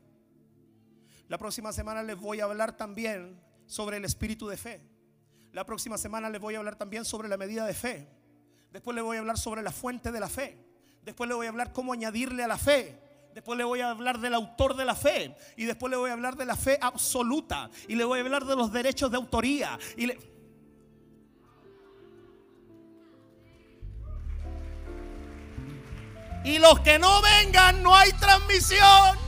La 1.29 1.37
próxima 1.37 1.73
semana 1.73 2.03
les 2.03 2.17
voy 2.17 2.41
a 2.41 2.45
hablar 2.45 2.77
también 2.77 3.39
sobre 3.67 3.99
el 3.99 4.05
espíritu 4.05 4.49
de 4.49 4.57
fe. 4.57 4.98
La 5.53 5.65
próxima 5.65 5.99
semana 5.99 6.29
les 6.29 6.41
voy 6.41 6.55
a 6.55 6.59
hablar 6.59 6.77
también 6.77 7.05
sobre 7.05 7.29
la 7.29 7.37
medida 7.37 7.67
de 7.67 7.75
fe. 7.75 8.09
Después 8.71 8.95
les 8.95 9.03
voy 9.03 9.17
a 9.17 9.21
hablar 9.21 9.39
sobre 9.39 9.63
la 9.63 9.73
fuente 9.73 10.13
de 10.13 10.21
la 10.21 10.29
fe. 10.29 10.59
Después 11.03 11.29
les 11.29 11.37
voy 11.37 11.47
a 11.47 11.51
hablar 11.51 11.73
cómo 11.73 11.93
añadirle 11.93 12.45
a 12.45 12.49
la 12.49 12.59
fe. 12.59 13.01
Después 13.35 13.57
le 13.57 13.65
voy 13.65 13.81
a 13.81 13.91
hablar 13.91 14.19
del 14.19 14.35
autor 14.35 14.77
de 14.77 14.85
la 14.85 14.95
fe. 14.95 15.35
Y 15.57 15.65
después 15.65 15.91
le 15.91 15.97
voy 15.97 16.11
a 16.11 16.13
hablar 16.13 16.37
de 16.37 16.45
la 16.45 16.57
fe 16.57 16.79
absoluta. 16.81 17.71
Y 17.87 17.95
le 17.95 18.05
voy 18.05 18.19
a 18.19 18.23
hablar 18.23 18.45
de 18.45 18.57
los 18.57 18.73
derechos 18.73 19.11
de 19.11 19.17
autoría. 19.17 19.79
Y. 19.97 20.11
Y 26.45 26.59
los 26.59 26.81
que 26.81 26.99
no 26.99 27.23
vengan, 27.23 27.83
no 27.83 27.95
hay 27.95 28.11
transmisión. 28.13 29.19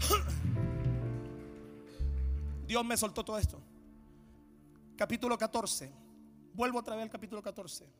Dios 2.66 2.84
me 2.84 2.96
soltó 2.96 3.24
todo 3.24 3.38
esto. 3.38 3.59
Capítulo 5.00 5.38
14. 5.38 5.90
Vuelvo 6.52 6.78
otra 6.78 6.94
vez 6.94 7.04
al 7.04 7.08
capítulo 7.08 7.40
14. 7.40 7.90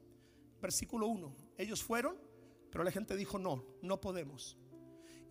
Versículo 0.61 1.07
1. 1.07 1.35
Ellos 1.57 1.83
fueron, 1.83 2.15
pero 2.71 2.85
la 2.85 2.91
gente 2.91 3.17
dijo, 3.17 3.39
no, 3.39 3.65
no 3.81 3.99
podemos. 3.99 4.59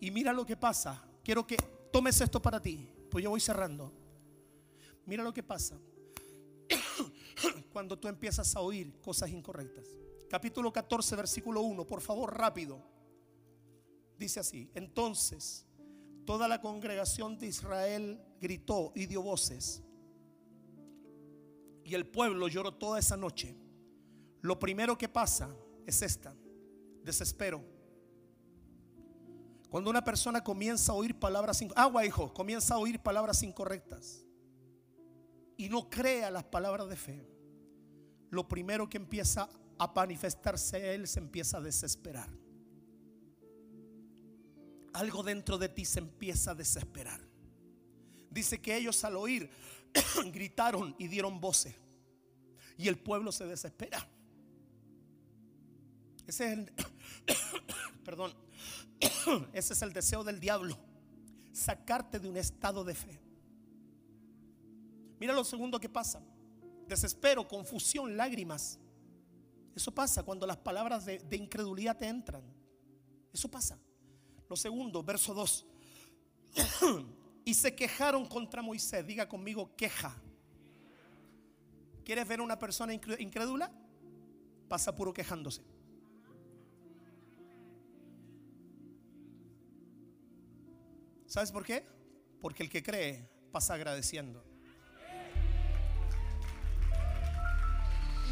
Y 0.00 0.10
mira 0.10 0.32
lo 0.32 0.44
que 0.44 0.56
pasa. 0.56 1.00
Quiero 1.22 1.46
que 1.46 1.56
tomes 1.92 2.20
esto 2.20 2.42
para 2.42 2.60
ti. 2.60 2.92
Pues 3.08 3.22
yo 3.22 3.30
voy 3.30 3.38
cerrando. 3.38 3.92
Mira 5.06 5.22
lo 5.22 5.32
que 5.32 5.44
pasa. 5.44 5.78
Cuando 7.72 7.96
tú 7.96 8.08
empiezas 8.08 8.56
a 8.56 8.62
oír 8.62 9.00
cosas 9.00 9.30
incorrectas. 9.30 9.86
Capítulo 10.28 10.72
14, 10.72 11.14
versículo 11.14 11.60
1. 11.60 11.86
Por 11.86 12.00
favor, 12.00 12.36
rápido. 12.36 12.82
Dice 14.18 14.40
así. 14.40 14.68
Entonces, 14.74 15.64
toda 16.26 16.48
la 16.48 16.60
congregación 16.60 17.38
de 17.38 17.46
Israel 17.46 18.20
gritó 18.40 18.90
y 18.96 19.06
dio 19.06 19.22
voces. 19.22 19.84
Y 21.90 21.94
el 21.96 22.06
pueblo 22.06 22.46
lloró 22.46 22.72
toda 22.72 23.00
esa 23.00 23.16
noche. 23.16 23.56
Lo 24.42 24.60
primero 24.60 24.96
que 24.96 25.08
pasa 25.08 25.52
es 25.84 26.02
esta, 26.02 26.32
desespero. 27.02 27.64
Cuando 29.68 29.90
una 29.90 30.04
persona 30.04 30.44
comienza 30.44 30.92
a 30.92 30.94
oír 30.94 31.18
palabras, 31.18 31.60
agua 31.74 32.06
hijo, 32.06 32.32
comienza 32.32 32.74
a 32.74 32.78
oír 32.78 33.00
palabras 33.00 33.42
incorrectas 33.42 34.24
y 35.56 35.68
no 35.68 35.90
crea 35.90 36.30
las 36.30 36.44
palabras 36.44 36.88
de 36.88 36.94
fe, 36.94 37.26
lo 38.30 38.46
primero 38.46 38.88
que 38.88 38.96
empieza 38.96 39.48
a 39.76 39.92
manifestarse 39.92 40.94
él 40.94 41.08
se 41.08 41.18
empieza 41.18 41.56
a 41.56 41.60
desesperar. 41.60 42.30
Algo 44.92 45.24
dentro 45.24 45.58
de 45.58 45.68
ti 45.68 45.84
se 45.84 45.98
empieza 45.98 46.52
a 46.52 46.54
desesperar. 46.54 47.20
Dice 48.30 48.60
que 48.60 48.76
ellos 48.76 49.02
al 49.02 49.16
oír 49.16 49.50
gritaron 50.32 50.94
y 50.98 51.08
dieron 51.08 51.40
voces. 51.40 51.74
Y 52.76 52.88
el 52.88 52.98
pueblo 52.98 53.32
se 53.32 53.46
desespera. 53.46 54.08
Ese 56.26 56.46
es 56.46 56.58
el 56.58 56.72
perdón. 58.04 58.32
Ese 59.52 59.72
es 59.72 59.82
el 59.82 59.92
deseo 59.92 60.22
del 60.24 60.40
diablo, 60.40 60.76
sacarte 61.52 62.18
de 62.18 62.28
un 62.28 62.36
estado 62.36 62.84
de 62.84 62.94
fe. 62.94 63.20
Mira 65.18 65.32
lo 65.32 65.44
segundo 65.44 65.78
que 65.80 65.88
pasa. 65.88 66.22
Desespero, 66.86 67.46
confusión, 67.46 68.16
lágrimas. 68.16 68.78
Eso 69.74 69.92
pasa 69.92 70.22
cuando 70.22 70.46
las 70.46 70.56
palabras 70.56 71.04
de, 71.04 71.18
de 71.18 71.36
incredulidad 71.36 71.96
te 71.96 72.08
entran. 72.08 72.42
Eso 73.32 73.50
pasa. 73.50 73.78
Lo 74.48 74.56
segundo, 74.56 75.02
verso 75.02 75.32
2. 75.34 75.66
Y 77.44 77.54
se 77.54 77.74
quejaron 77.74 78.26
contra 78.26 78.62
Moisés. 78.62 79.06
Diga 79.06 79.28
conmigo, 79.28 79.74
queja. 79.76 80.14
¿Quieres 82.04 82.26
ver 82.26 82.40
a 82.40 82.42
una 82.42 82.58
persona 82.58 82.92
incrédula? 82.92 83.70
Pasa 84.68 84.94
puro 84.94 85.12
quejándose. 85.12 85.62
¿Sabes 91.26 91.52
por 91.52 91.64
qué? 91.64 91.86
Porque 92.40 92.62
el 92.64 92.68
que 92.68 92.82
cree 92.82 93.28
pasa 93.52 93.74
agradeciendo. 93.74 94.44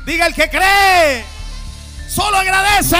Diga 0.05 0.27
el 0.27 0.35
que 0.35 0.49
cree, 0.49 1.25
solo 2.09 2.39
agradece. 2.39 2.97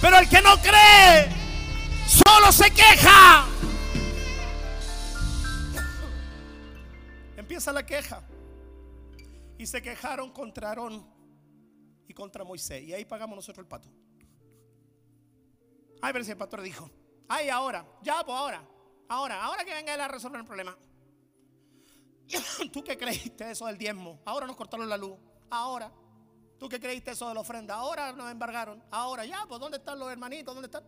Pero 0.00 0.18
el 0.18 0.28
que 0.28 0.42
no 0.42 0.56
cree, 0.60 1.28
solo 2.06 2.52
se 2.52 2.70
queja. 2.70 3.46
Empieza 7.44 7.74
la 7.74 7.84
queja. 7.84 8.22
Y 9.58 9.66
se 9.66 9.82
quejaron 9.82 10.30
contra 10.30 10.70
Aarón 10.70 11.06
y 12.08 12.14
contra 12.14 12.42
Moisés. 12.42 12.82
Y 12.84 12.94
ahí 12.94 13.04
pagamos 13.04 13.36
nosotros 13.36 13.62
el 13.64 13.68
pato. 13.68 13.86
Ay, 16.00 16.10
pero 16.14 16.24
si 16.24 16.30
el 16.30 16.38
pastor 16.38 16.62
dijo, 16.62 16.90
ay, 17.28 17.50
ahora, 17.50 17.86
ya, 18.00 18.24
pues 18.24 18.34
ahora, 18.34 18.66
ahora, 19.10 19.44
ahora 19.44 19.62
que 19.62 19.74
venga 19.74 19.94
él 19.94 20.00
a 20.00 20.08
resolver 20.08 20.40
el 20.40 20.46
problema. 20.46 20.74
¿Tú 22.72 22.82
qué 22.82 22.96
creíste 22.96 23.50
eso 23.50 23.66
del 23.66 23.76
diezmo? 23.76 24.22
Ahora 24.24 24.46
nos 24.46 24.56
cortaron 24.56 24.88
la 24.88 24.96
luz. 24.96 25.18
Ahora. 25.50 25.92
¿Tú 26.58 26.66
qué 26.66 26.80
creíste 26.80 27.10
eso 27.10 27.28
de 27.28 27.34
la 27.34 27.40
ofrenda? 27.40 27.74
Ahora 27.74 28.10
nos 28.14 28.30
embargaron. 28.32 28.82
Ahora, 28.90 29.26
ya, 29.26 29.44
pues 29.46 29.60
¿dónde 29.60 29.76
están 29.76 29.98
los 29.98 30.10
hermanitos? 30.10 30.54
¿Dónde 30.54 30.68
están? 30.68 30.84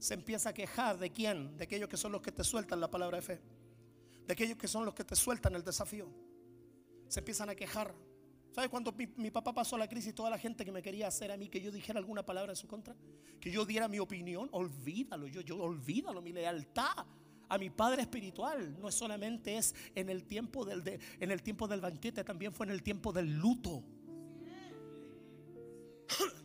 Se 0.00 0.14
empieza 0.14 0.48
a 0.48 0.52
quejar 0.52 0.98
de 0.98 1.12
quién? 1.12 1.56
De 1.56 1.62
aquellos 1.62 1.88
que 1.88 1.96
son 1.96 2.10
los 2.10 2.20
que 2.20 2.32
te 2.32 2.42
sueltan 2.42 2.80
la 2.80 2.90
palabra 2.90 3.18
de 3.18 3.22
fe. 3.22 3.59
De 4.30 4.34
aquellos 4.34 4.56
que 4.56 4.68
son 4.68 4.84
los 4.84 4.94
que 4.94 5.02
te 5.02 5.16
sueltan 5.16 5.56
el 5.56 5.64
desafío. 5.64 6.08
Se 7.08 7.18
empiezan 7.18 7.50
a 7.50 7.56
quejar. 7.56 7.92
¿Sabes 8.52 8.70
cuando 8.70 8.94
mi, 9.16 9.28
papá 9.32 9.52
pasó 9.52 9.76
la 9.76 9.88
crisis? 9.88 10.14
Toda 10.14 10.30
la 10.30 10.38
gente 10.38 10.64
que 10.64 10.70
me 10.70 10.82
quería 10.82 11.08
hacer 11.08 11.32
a 11.32 11.36
mí 11.36 11.48
que 11.48 11.60
yo 11.60 11.72
dijera 11.72 11.98
alguna 11.98 12.24
palabra 12.24 12.52
en 12.52 12.56
su 12.56 12.68
contra, 12.68 12.94
que 13.40 13.50
yo 13.50 13.64
diera 13.64 13.88
mi 13.88 13.98
opinión, 13.98 14.48
olvídalo, 14.52 15.26
yo, 15.26 15.40
yo 15.40 15.60
olvídalo, 15.60 16.22
mi 16.22 16.32
lealtad 16.32 17.06
a 17.48 17.58
mi 17.58 17.70
padre 17.70 18.02
espiritual 18.02 18.80
no 18.80 18.92
solamente 18.92 19.56
es 19.56 19.74
en 19.96 20.08
el 20.08 20.22
tiempo 20.22 20.64
del 20.64 20.84
de, 20.84 21.00
en 21.18 21.32
el 21.32 21.42
tiempo 21.42 21.66
del 21.66 21.80
banquete, 21.80 22.22
también 22.22 22.54
fue 22.54 22.66
en 22.66 22.70
el 22.70 22.84
tiempo 22.84 23.12
del 23.12 23.36
luto. 23.36 23.82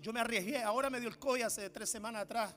Yo 0.01 0.11
me 0.11 0.21
arriesgué, 0.21 0.63
ahora 0.63 0.89
me 0.89 0.99
dio 0.99 1.09
el 1.09 1.19
COVID 1.19 1.43
hace 1.43 1.69
tres 1.69 1.87
semanas 1.87 2.23
atrás. 2.23 2.55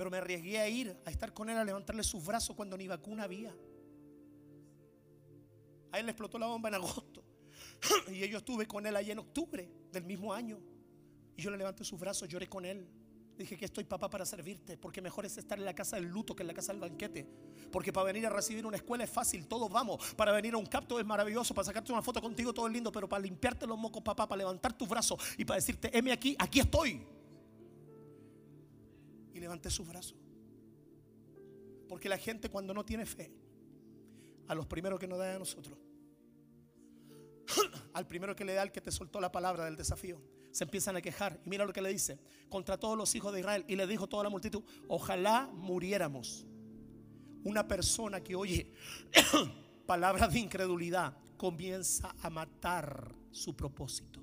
Pero 0.00 0.10
me 0.10 0.16
arriesgué 0.16 0.58
a 0.58 0.66
ir, 0.66 0.96
a 1.04 1.10
estar 1.10 1.34
con 1.34 1.50
él, 1.50 1.58
a 1.58 1.62
levantarle 1.62 2.02
sus 2.02 2.24
brazos 2.24 2.56
cuando 2.56 2.74
ni 2.74 2.88
vacuna 2.88 3.24
había. 3.24 3.54
A 5.92 5.98
él 5.98 6.06
le 6.06 6.12
explotó 6.12 6.38
la 6.38 6.46
bomba 6.46 6.70
en 6.70 6.76
agosto. 6.76 7.22
Y 8.10 8.26
yo 8.26 8.38
estuve 8.38 8.64
con 8.64 8.86
él 8.86 8.96
allí 8.96 9.10
en 9.10 9.18
octubre 9.18 9.70
del 9.92 10.04
mismo 10.04 10.32
año. 10.32 10.58
Y 11.36 11.42
yo 11.42 11.50
le 11.50 11.58
levanté 11.58 11.84
sus 11.84 12.00
brazos, 12.00 12.26
lloré 12.30 12.48
con 12.48 12.64
él. 12.64 12.88
Dije 13.36 13.58
que 13.58 13.66
estoy 13.66 13.84
papá 13.84 14.08
para 14.08 14.24
servirte, 14.24 14.78
porque 14.78 15.02
mejor 15.02 15.26
es 15.26 15.36
estar 15.36 15.58
en 15.58 15.66
la 15.66 15.74
casa 15.74 15.96
del 15.96 16.06
luto 16.06 16.34
que 16.34 16.44
en 16.44 16.46
la 16.46 16.54
casa 16.54 16.72
del 16.72 16.80
banquete. 16.80 17.28
Porque 17.70 17.92
para 17.92 18.06
venir 18.06 18.24
a 18.24 18.30
recibir 18.30 18.64
una 18.64 18.78
escuela 18.78 19.04
es 19.04 19.10
fácil, 19.10 19.46
todos 19.48 19.70
vamos. 19.70 20.14
Para 20.14 20.32
venir 20.32 20.54
a 20.54 20.56
un 20.56 20.64
capto 20.64 20.98
es 20.98 21.04
maravilloso, 21.04 21.52
para 21.52 21.66
sacarte 21.66 21.92
una 21.92 22.00
foto 22.00 22.22
contigo 22.22 22.54
todo 22.54 22.66
es 22.68 22.72
lindo, 22.72 22.90
pero 22.90 23.06
para 23.06 23.22
limpiarte 23.22 23.66
los 23.66 23.76
mocos, 23.76 24.02
papá, 24.02 24.26
para 24.26 24.38
levantar 24.38 24.72
tus 24.72 24.88
brazos 24.88 25.18
y 25.36 25.44
para 25.44 25.56
decirte, 25.56 25.94
heme 25.94 26.10
aquí, 26.10 26.34
aquí 26.38 26.60
estoy. 26.60 27.19
Y 29.32 29.40
levanté 29.40 29.70
sus 29.70 29.86
brazos. 29.86 30.16
Porque 31.88 32.08
la 32.08 32.18
gente 32.18 32.48
cuando 32.48 32.72
no 32.72 32.84
tiene 32.84 33.06
fe, 33.06 33.32
a 34.46 34.54
los 34.54 34.66
primeros 34.66 34.98
que 34.98 35.06
nos 35.06 35.18
da 35.18 35.34
a 35.34 35.38
nosotros, 35.38 35.78
al 37.94 38.06
primero 38.06 38.34
que 38.34 38.44
le 38.44 38.54
da 38.54 38.62
el 38.62 38.72
que 38.72 38.80
te 38.80 38.90
soltó 38.90 39.20
la 39.20 39.32
palabra 39.32 39.64
del 39.64 39.76
desafío, 39.76 40.20
se 40.50 40.64
empiezan 40.64 40.96
a 40.96 41.02
quejar. 41.02 41.40
Y 41.44 41.48
mira 41.48 41.64
lo 41.64 41.72
que 41.72 41.82
le 41.82 41.90
dice, 41.90 42.18
contra 42.48 42.78
todos 42.78 42.96
los 42.96 43.14
hijos 43.14 43.32
de 43.32 43.40
Israel. 43.40 43.64
Y 43.68 43.76
le 43.76 43.86
dijo 43.86 44.08
toda 44.08 44.24
la 44.24 44.30
multitud, 44.30 44.62
ojalá 44.88 45.48
muriéramos. 45.52 46.46
Una 47.42 47.66
persona 47.66 48.20
que 48.20 48.36
oye 48.36 48.72
palabras 49.86 50.32
de 50.32 50.40
incredulidad 50.40 51.16
comienza 51.36 52.14
a 52.20 52.28
matar 52.30 53.14
su 53.30 53.56
propósito. 53.56 54.20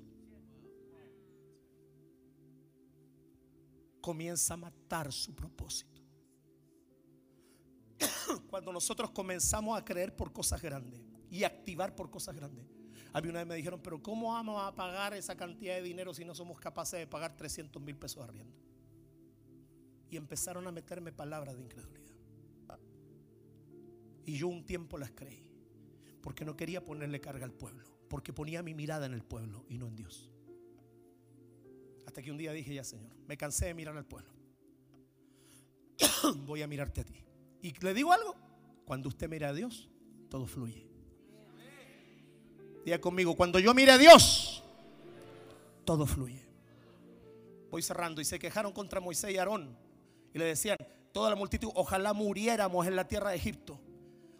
Comienza 4.08 4.54
a 4.54 4.56
matar 4.56 5.12
su 5.12 5.34
propósito. 5.34 6.00
Cuando 8.48 8.72
nosotros 8.72 9.10
comenzamos 9.10 9.78
a 9.78 9.84
creer 9.84 10.16
por 10.16 10.32
cosas 10.32 10.62
grandes 10.62 10.98
y 11.30 11.44
activar 11.44 11.94
por 11.94 12.10
cosas 12.10 12.34
grandes 12.34 12.64
a 13.12 13.20
una 13.20 13.40
vez 13.40 13.46
me 13.46 13.54
dijeron, 13.56 13.82
pero 13.82 14.02
¿cómo 14.02 14.32
vamos 14.32 14.62
a 14.62 14.74
pagar 14.74 15.12
esa 15.12 15.36
cantidad 15.36 15.74
de 15.74 15.82
dinero 15.82 16.14
si 16.14 16.24
no 16.24 16.34
somos 16.34 16.58
capaces 16.58 16.98
de 16.98 17.06
pagar 17.06 17.36
300 17.36 17.82
mil 17.82 17.98
pesos 17.98 18.24
de 18.24 18.30
arriendo? 18.30 18.56
Y 20.08 20.16
empezaron 20.16 20.66
a 20.66 20.72
meterme 20.72 21.12
palabras 21.12 21.54
de 21.56 21.64
incredulidad. 21.64 22.14
Y 24.24 24.38
yo 24.38 24.48
un 24.48 24.64
tiempo 24.64 24.96
las 24.96 25.10
creí, 25.10 25.46
porque 26.22 26.46
no 26.46 26.56
quería 26.56 26.82
ponerle 26.82 27.20
carga 27.20 27.44
al 27.44 27.52
pueblo, 27.52 27.86
porque 28.08 28.32
ponía 28.32 28.62
mi 28.62 28.72
mirada 28.72 29.04
en 29.04 29.12
el 29.12 29.22
pueblo 29.22 29.66
y 29.68 29.76
no 29.76 29.86
en 29.86 29.96
Dios. 29.96 30.30
Hasta 32.08 32.22
que 32.22 32.30
un 32.30 32.38
día 32.38 32.52
dije, 32.52 32.74
ya 32.74 32.82
Señor, 32.82 33.12
me 33.26 33.36
cansé 33.36 33.66
de 33.66 33.74
mirar 33.74 33.96
al 33.96 34.06
pueblo. 34.06 34.32
Voy 36.46 36.62
a 36.62 36.66
mirarte 36.66 37.02
a 37.02 37.04
ti. 37.04 37.24
Y 37.62 37.72
le 37.84 37.94
digo 37.94 38.12
algo, 38.12 38.34
cuando 38.84 39.08
usted 39.08 39.28
mira 39.28 39.50
a 39.50 39.52
Dios, 39.52 39.88
todo 40.28 40.46
fluye 40.46 40.88
conmigo, 42.98 43.36
cuando 43.36 43.58
yo 43.58 43.74
mire 43.74 43.92
a 43.92 43.98
Dios, 43.98 44.64
todo 45.84 46.06
fluye. 46.06 46.48
Voy 47.70 47.82
cerrando 47.82 48.22
y 48.22 48.24
se 48.24 48.38
quejaron 48.38 48.72
contra 48.72 49.00
Moisés 49.00 49.34
y 49.34 49.36
Aarón. 49.36 49.76
Y 50.32 50.38
le 50.38 50.46
decían, 50.46 50.78
toda 51.12 51.28
la 51.28 51.36
multitud, 51.36 51.70
ojalá 51.74 52.14
muriéramos 52.14 52.86
en 52.86 52.96
la 52.96 53.06
tierra 53.06 53.30
de 53.30 53.36
Egipto. 53.36 53.78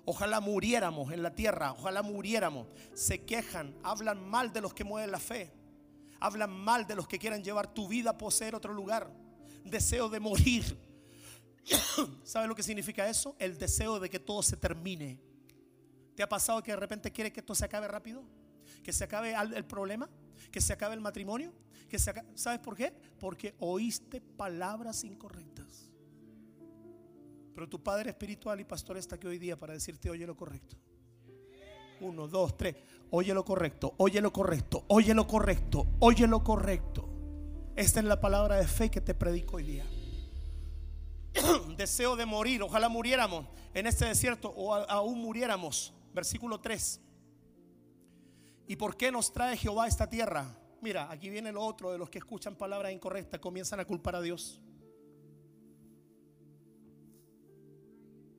Ojalá 0.07 0.41
muriéramos 0.41 1.13
en 1.13 1.23
la 1.23 1.35
tierra, 1.35 1.73
ojalá 1.73 2.01
muriéramos. 2.01 2.67
Se 2.95 3.27
quejan, 3.27 3.77
hablan 3.83 4.27
mal 4.27 4.55
de 4.55 4.63
los 4.63 4.73
que 4.73 4.85
mueven 4.85 5.11
la 5.11 5.21
fe. 5.21 5.53
Hablan 6.21 6.51
mal 6.51 6.87
de 6.87 6.97
los 6.97 7.07
que 7.07 7.19
quieran 7.19 7.43
llevar 7.43 7.73
tu 7.73 7.89
vida 7.89 8.11
a 8.11 8.19
poseer 8.19 8.55
otro 8.55 8.73
lugar. 8.73 9.11
Deseo 9.65 10.09
de 10.09 10.21
morir. 10.21 10.79
¿Sabe 12.25 12.49
lo 12.49 12.55
que 12.55 12.63
significa 12.63 13.09
eso? 13.09 13.37
El 13.39 13.59
deseo 13.59 14.01
de 14.01 14.09
que 14.09 14.19
todo 14.19 14.43
se 14.43 14.57
termine. 14.57 15.21
¿Te 16.15 16.23
ha 16.23 16.29
pasado 16.29 16.63
que 16.63 16.73
de 16.73 16.77
repente 16.77 17.13
quiere 17.13 17.33
que 17.33 17.41
esto 17.41 17.55
se 17.55 17.65
acabe 17.65 17.87
rápido? 17.87 18.25
¿Que 18.83 18.93
se 18.93 19.05
acabe 19.05 19.35
el 19.35 19.65
problema? 19.65 20.09
¿Que 20.51 20.61
se 20.61 20.73
acabe 20.73 20.95
el 20.95 21.01
matrimonio? 21.01 21.53
¿Que 21.89 21.99
se 21.99 22.13
¿Sabes 22.35 22.61
por 22.61 22.77
qué? 22.77 22.93
Porque 23.19 23.55
oíste 23.61 24.21
palabras 24.21 25.05
incorrectas. 25.05 25.91
Pero 27.55 27.69
tu 27.69 27.83
padre 27.83 28.11
espiritual 28.11 28.61
y 28.61 28.65
pastor 28.65 28.97
está 28.97 29.17
aquí 29.17 29.27
hoy 29.27 29.39
día 29.39 29.59
para 29.59 29.73
decirte, 29.73 30.11
oye 30.11 30.27
lo 30.27 30.37
correcto. 30.37 30.77
Uno, 32.01 32.29
dos, 32.29 32.57
tres. 32.57 32.77
Oye 33.11 33.33
lo 33.33 33.45
correcto, 33.45 33.95
oye 33.97 34.21
lo 34.21 34.33
correcto, 34.33 34.85
oye 34.89 35.15
lo 35.15 35.27
correcto, 35.27 35.87
oye 36.01 36.27
lo 36.27 36.45
correcto. 36.45 37.09
Esta 37.75 38.01
es 38.01 38.07
la 38.07 38.21
palabra 38.21 38.57
de 38.57 38.67
fe 38.67 38.91
que 38.91 39.01
te 39.01 39.15
predico 39.15 39.57
hoy 39.57 39.63
día. 39.63 39.87
Deseo 41.77 42.17
de 42.17 42.27
morir, 42.27 42.63
ojalá 42.63 42.89
muriéramos 42.89 43.47
en 43.73 43.87
este 43.87 44.05
desierto 44.05 44.51
o 44.51 44.75
aún 44.75 45.21
muriéramos 45.21 45.95
Versículo 46.19 46.61
3. 46.61 47.01
¿Y 48.67 48.75
por 48.75 48.97
qué 48.97 49.13
nos 49.13 49.33
trae 49.33 49.57
Jehová 49.57 49.85
a 49.85 49.87
esta 49.89 50.09
tierra? 50.09 50.59
Mira, 50.81 51.11
aquí 51.11 51.31
viene 51.31 51.53
lo 51.53 51.63
otro 51.63 51.93
de 51.93 51.99
los 51.99 52.11
que 52.11 52.19
escuchan 52.19 52.57
palabras 52.57 52.93
incorrectas, 52.93 53.41
comienzan 53.41 53.79
a 53.79 53.85
culpar 53.85 54.17
a 54.17 54.21
Dios. 54.21 54.61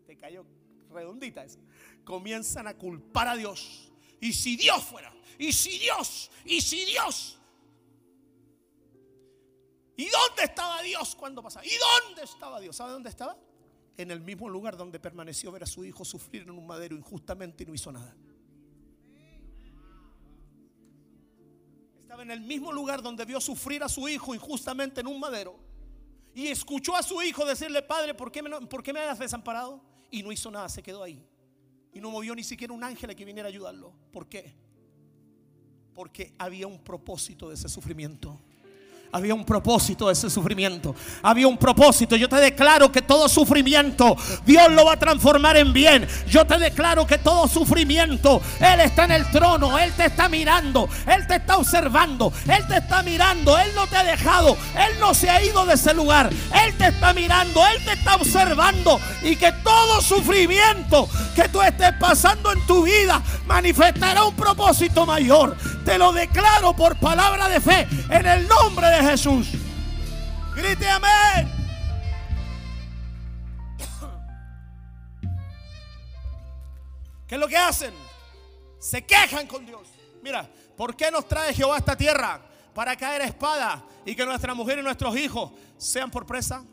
Te 0.06 0.18
cayó 0.18 0.46
redondita 0.90 1.44
eso. 1.44 1.60
Comienzan 2.04 2.68
a 2.68 2.78
culpar 2.78 3.28
a 3.28 3.36
Dios. 3.36 3.92
Y 4.20 4.34
si 4.34 4.58
Dios 4.58 4.84
fuera, 4.84 5.14
y 5.38 5.54
si 5.54 5.78
Dios, 5.80 6.30
y 6.46 6.62
si 6.62 6.86
Dios. 6.86 7.40
¿Y 9.96 10.06
dónde 10.06 10.44
estaba 10.44 10.82
Dios 10.82 11.16
cuando 11.16 11.42
pasaba? 11.42 11.66
¿Y 11.66 11.72
dónde 12.06 12.24
estaba 12.24 12.60
Dios? 12.60 12.76
¿Sabe 12.76 12.92
dónde 12.92 13.10
estaba? 13.10 13.38
en 14.02 14.12
el 14.12 14.22
mismo 14.22 14.48
lugar 14.48 14.78
donde 14.78 14.98
permaneció 14.98 15.52
ver 15.52 15.64
a 15.64 15.66
su 15.66 15.84
hijo 15.84 16.06
sufrir 16.06 16.44
en 16.44 16.52
un 16.52 16.66
madero 16.66 16.96
injustamente 16.96 17.64
y 17.64 17.66
no 17.66 17.74
hizo 17.74 17.92
nada. 17.92 18.16
Estaba 22.00 22.24
en 22.24 22.32
el 22.32 22.40
mismo 22.40 22.72
lugar 22.72 23.02
donde 23.02 23.26
vio 23.26 23.42
sufrir 23.42 23.84
a 23.84 23.90
su 23.90 24.08
hijo 24.08 24.34
injustamente 24.34 25.02
en 25.02 25.08
un 25.08 25.20
madero. 25.20 25.60
Y 26.34 26.48
escuchó 26.48 26.96
a 26.96 27.04
su 27.04 27.22
hijo 27.22 27.46
decirle, 27.46 27.82
Padre, 27.82 28.14
¿por 28.14 28.32
qué, 28.32 28.42
me, 28.42 28.50
¿por 28.68 28.82
qué 28.82 28.94
me 28.94 29.02
has 29.02 29.20
desamparado? 29.20 29.84
Y 30.10 30.24
no 30.24 30.32
hizo 30.32 30.50
nada, 30.50 30.70
se 30.70 30.82
quedó 30.82 31.04
ahí. 31.04 31.28
Y 31.94 32.00
no 32.00 32.12
movió 32.12 32.36
ni 32.36 32.44
siquiera 32.44 32.74
un 32.74 32.84
ángel 32.84 33.10
a 33.10 33.16
que 33.16 33.26
viniera 33.26 33.48
a 33.48 33.52
ayudarlo. 33.52 33.94
¿Por 34.12 34.28
qué? 34.28 34.54
Porque 35.94 36.34
había 36.38 36.68
un 36.68 36.84
propósito 36.84 37.50
de 37.50 37.56
ese 37.56 37.70
sufrimiento. 37.70 38.40
Había 39.12 39.34
un 39.34 39.44
propósito 39.44 40.06
de 40.06 40.14
ese 40.14 40.30
sufrimiento. 40.30 40.96
Había 41.24 41.48
un 41.48 41.58
propósito. 41.58 42.16
Yo 42.16 42.30
te 42.30 42.36
declaro 42.36 42.92
que 42.92 43.02
todo 43.02 43.28
sufrimiento 43.28 44.16
Dios 44.46 44.72
lo 44.72 44.86
va 44.86 44.94
a 44.94 45.00
transformar 45.00 45.58
en 45.58 45.74
bien. 45.74 46.08
Yo 46.28 46.46
te 46.46 46.60
declaro 46.60 47.08
que 47.08 47.18
todo 47.18 47.48
sufrimiento 47.48 48.40
Él 48.60 48.82
está 48.82 49.06
en 49.06 49.12
el 49.12 49.32
trono. 49.32 49.80
Él 49.80 49.92
te 49.94 50.06
está 50.06 50.30
mirando. 50.30 50.88
Él 51.08 51.26
te 51.26 51.38
está 51.38 51.58
observando. 51.58 52.32
Él 52.48 52.68
te 52.68 52.78
está 52.78 53.02
mirando. 53.02 53.58
Él 53.58 53.72
no 53.74 53.88
te 53.88 53.98
ha 53.98 54.04
dejado. 54.04 54.56
Él 54.76 55.00
no 55.00 55.16
se 55.16 55.28
ha 55.28 55.44
ido 55.44 55.66
de 55.66 55.74
ese 55.74 55.96
lugar. 55.96 56.30
Él 56.64 56.76
te 56.78 56.90
está 56.90 57.12
mirando. 57.12 57.66
Él 57.66 57.84
te 57.84 57.94
está 57.94 58.16
observando. 58.16 59.00
Y 59.24 59.36
que 59.36 59.52
todo 59.64 60.02
sufrimiento 60.02 61.10
que 61.36 61.50
tú 61.50 61.64
estés 61.64 61.94
pasando 61.94 62.52
en 62.52 62.64
tu 62.68 62.84
vida 62.84 63.24
manifestará 63.48 64.24
un 64.26 64.36
propósito 64.36 65.08
mayor. 65.08 65.58
Te 65.84 65.98
lo 65.98 66.12
declaro 66.12 66.76
por 66.76 66.96
palabra 66.98 67.50
de 67.50 67.60
fe 67.60 67.88
en 68.10 68.26
el 68.28 68.48
nombre 68.48 68.88
de 68.88 68.99
Jesús. 69.04 69.48
Grite 70.56 70.88
amén. 70.88 71.60
¿Qué 77.28 77.36
es 77.36 77.42
lo 77.42 77.48
que 77.48 77.58
hacen? 77.58 77.94
Se 78.80 79.06
quejan 79.06 79.46
con 79.46 79.66
Dios. 79.66 79.88
Mira, 80.24 80.50
¿por 80.76 80.96
qué 80.96 81.12
nos 81.12 81.28
trae 81.28 81.54
Jehová 81.54 81.76
a 81.76 81.78
esta 81.80 81.96
tierra? 81.96 82.42
Para 82.74 82.96
caer 82.96 83.22
a 83.22 83.26
espada 83.26 83.86
y 84.06 84.16
que 84.16 84.26
nuestra 84.26 84.54
mujer 84.54 84.80
y 84.80 84.82
nuestros 84.82 85.16
hijos 85.16 85.52
sean 85.78 86.10
por 86.10 86.26
presa. 86.26 86.66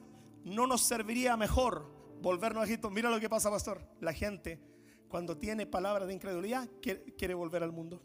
¿No 0.45 0.66
nos 0.66 0.83
serviría 0.83 1.37
mejor 1.37 1.91
volvernos 2.22 2.62
a 2.62 2.66
Egipto? 2.66 2.89
Mira 2.89 3.11
lo 3.11 3.20
que 3.20 3.29
pasa, 3.29 3.51
pastor. 3.51 3.83
La 4.01 4.12
gente, 4.12 4.59
cuando 5.09 5.37
tiene 5.37 5.66
palabras 5.66 6.09
de 6.09 6.14
incredulidad, 6.14 6.68
quiere 6.81 7.35
volver 7.35 7.62
al 7.62 7.72
mundo. 7.72 8.03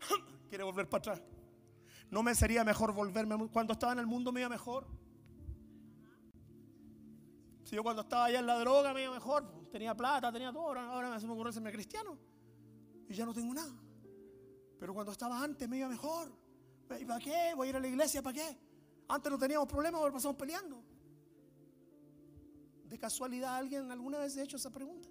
Quiere 0.48 0.62
volver 0.62 0.88
para 0.88 0.98
atrás. 0.98 1.22
¿No 2.16 2.22
me 2.22 2.34
sería 2.34 2.64
mejor 2.64 2.94
volverme? 2.94 3.36
Cuando 3.50 3.74
estaba 3.74 3.92
en 3.92 3.98
el 3.98 4.06
mundo 4.06 4.32
me 4.32 4.40
iba 4.40 4.48
mejor. 4.48 4.86
Si 7.62 7.76
yo 7.76 7.82
cuando 7.82 8.00
estaba 8.00 8.24
allá 8.24 8.38
en 8.38 8.46
la 8.46 8.58
droga 8.58 8.94
me 8.94 9.02
iba 9.02 9.12
mejor, 9.12 9.68
tenía 9.70 9.94
plata, 9.94 10.32
tenía 10.32 10.50
todo, 10.50 10.62
ahora, 10.62 11.10
me 11.10 11.26
me 11.26 11.32
ocurre 11.34 11.52
serme 11.52 11.70
cristiano. 11.70 12.16
Y 13.06 13.12
ya 13.12 13.26
no 13.26 13.34
tengo 13.34 13.52
nada. 13.52 13.74
Pero 14.78 14.94
cuando 14.94 15.12
estaba 15.12 15.44
antes 15.44 15.68
me 15.68 15.76
iba 15.76 15.90
mejor. 15.90 16.32
¿Y 16.98 17.04
para 17.04 17.20
qué? 17.20 17.52
Voy 17.54 17.66
a 17.66 17.70
ir 17.70 17.76
a 17.76 17.80
la 17.80 17.88
iglesia, 17.88 18.22
¿para 18.22 18.32
qué? 18.32 18.58
Antes 19.08 19.30
no 19.30 19.38
teníamos 19.38 19.68
problemas, 19.68 20.00
ahora 20.00 20.14
pasamos 20.14 20.38
peleando. 20.38 20.82
¿De 22.84 22.98
casualidad 22.98 23.56
alguien 23.56 23.90
alguna 23.90 24.20
vez 24.20 24.38
ha 24.38 24.42
hecho 24.42 24.56
esa 24.56 24.70
pregunta? 24.70 25.06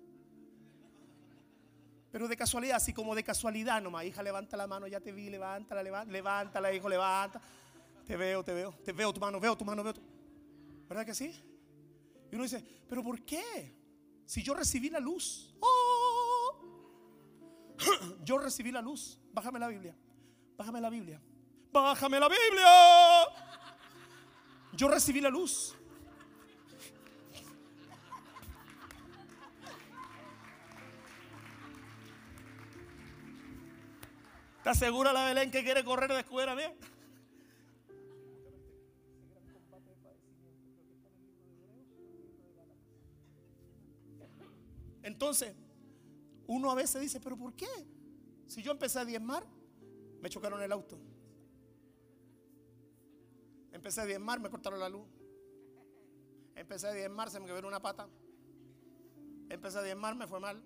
Pero 2.15 2.29
de 2.29 2.37
casualidad, 2.37 2.77
así 2.77 2.93
como 2.93 3.13
de 3.13 3.25
casualidad 3.25 3.81
nomás, 3.81 4.05
hija, 4.05 4.23
levanta 4.23 4.55
la 4.55 4.67
mano, 4.67 4.87
ya 4.87 5.01
te 5.01 5.11
vi, 5.11 5.29
levántala, 5.29 5.83
levanta, 5.83 6.13
levántala, 6.13 6.73
hijo, 6.73 6.87
levanta. 6.87 7.41
Te 8.05 8.15
veo, 8.15 8.41
te 8.41 8.53
veo, 8.53 8.71
te 8.85 8.93
veo 8.93 9.11
tu 9.11 9.19
mano, 9.19 9.37
veo 9.37 9.57
tu 9.57 9.65
mano, 9.65 9.83
veo 9.83 9.93
tu... 9.93 10.01
¿Verdad 10.87 11.05
que 11.05 11.13
sí? 11.13 11.35
Y 12.31 12.35
uno 12.35 12.43
dice, 12.45 12.63
pero 12.87 13.03
¿por 13.03 13.21
qué? 13.25 13.75
Si 14.25 14.41
yo 14.41 14.53
recibí 14.53 14.89
la 14.89 15.01
luz. 15.01 15.53
¡Oh! 15.59 16.55
Yo 18.23 18.37
recibí 18.37 18.71
la 18.71 18.81
luz. 18.81 19.19
Bájame 19.33 19.59
la 19.59 19.67
Biblia. 19.67 19.93
Bájame 20.55 20.79
la 20.79 20.89
Biblia. 20.89 21.21
Bájame 21.73 22.17
la 22.17 22.29
Biblia. 22.29 23.27
Yo 24.71 24.87
recibí 24.87 25.19
la 25.19 25.29
luz. 25.29 25.75
¿Está 34.65 34.73
segura 34.73 35.13
la 35.13 35.25
Belén 35.25 35.51
que 35.51 35.63
quiere 35.63 35.83
correr 35.83 36.11
de 36.11 36.21
escuela 36.21 36.55
mía? 36.55 36.73
Entonces, 45.03 45.53
uno 46.47 46.71
a 46.71 46.73
veces 46.73 46.99
dice, 46.99 47.19
pero 47.19 47.37
¿por 47.37 47.53
qué? 47.53 47.67
Si 48.47 48.63
yo 48.63 48.71
empecé 48.71 48.97
a 48.97 49.05
diezmar, 49.05 49.45
me 50.19 50.29
chocaron 50.31 50.59
el 50.59 50.71
auto. 50.71 50.97
Empecé 53.71 54.01
a 54.01 54.05
diezmar, 54.05 54.39
me 54.39 54.49
cortaron 54.49 54.79
la 54.79 54.89
luz. 54.89 55.05
Empecé 56.55 56.87
a 56.87 56.93
diezmar, 56.93 57.29
se 57.29 57.39
me 57.39 57.45
quebró 57.45 57.67
una 57.67 57.83
pata. 57.83 58.09
Empecé 59.47 59.77
a 59.77 59.83
diezmar, 59.83 60.15
me 60.15 60.25
fue 60.25 60.39
mal. 60.39 60.59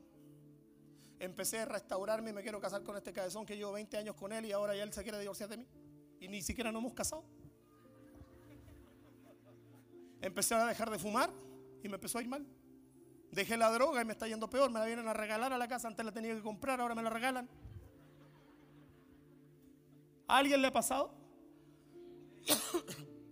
Empecé 1.19 1.59
a 1.59 1.65
restaurarme 1.65 2.29
y 2.29 2.33
me 2.33 2.41
quiero 2.41 2.61
casar 2.61 2.81
con 2.83 2.95
este 2.95 3.11
cabezón 3.11 3.45
que 3.45 3.57
llevo 3.57 3.73
20 3.73 3.97
años 3.97 4.15
con 4.15 4.31
él 4.31 4.45
y 4.45 4.51
ahora 4.53 4.75
ya 4.75 4.83
él 4.83 4.93
se 4.93 5.03
quiere 5.03 5.19
divorciar 5.19 5.49
de 5.49 5.57
mí. 5.57 5.67
Y 6.21 6.27
ni 6.29 6.41
siquiera 6.41 6.71
nos 6.71 6.81
hemos 6.81 6.93
casado. 6.93 7.23
Empecé 10.21 10.55
a 10.55 10.65
dejar 10.65 10.89
de 10.89 10.97
fumar 10.97 11.29
y 11.83 11.89
me 11.89 11.95
empezó 11.95 12.17
a 12.17 12.21
ir 12.21 12.29
mal. 12.29 12.45
Dejé 13.31 13.57
la 13.57 13.69
droga 13.69 14.01
y 14.01 14.05
me 14.05 14.13
está 14.13 14.27
yendo 14.27 14.49
peor. 14.49 14.71
Me 14.71 14.79
la 14.79 14.85
vienen 14.85 15.07
a 15.07 15.13
regalar 15.13 15.53
a 15.53 15.57
la 15.57 15.67
casa. 15.67 15.87
Antes 15.87 16.05
la 16.05 16.11
tenía 16.11 16.33
que 16.33 16.41
comprar, 16.41 16.79
ahora 16.81 16.95
me 16.95 17.03
la 17.03 17.09
regalan. 17.09 17.49
¿A 20.27 20.37
alguien 20.37 20.61
le 20.61 20.67
ha 20.67 20.71
pasado? 20.71 21.13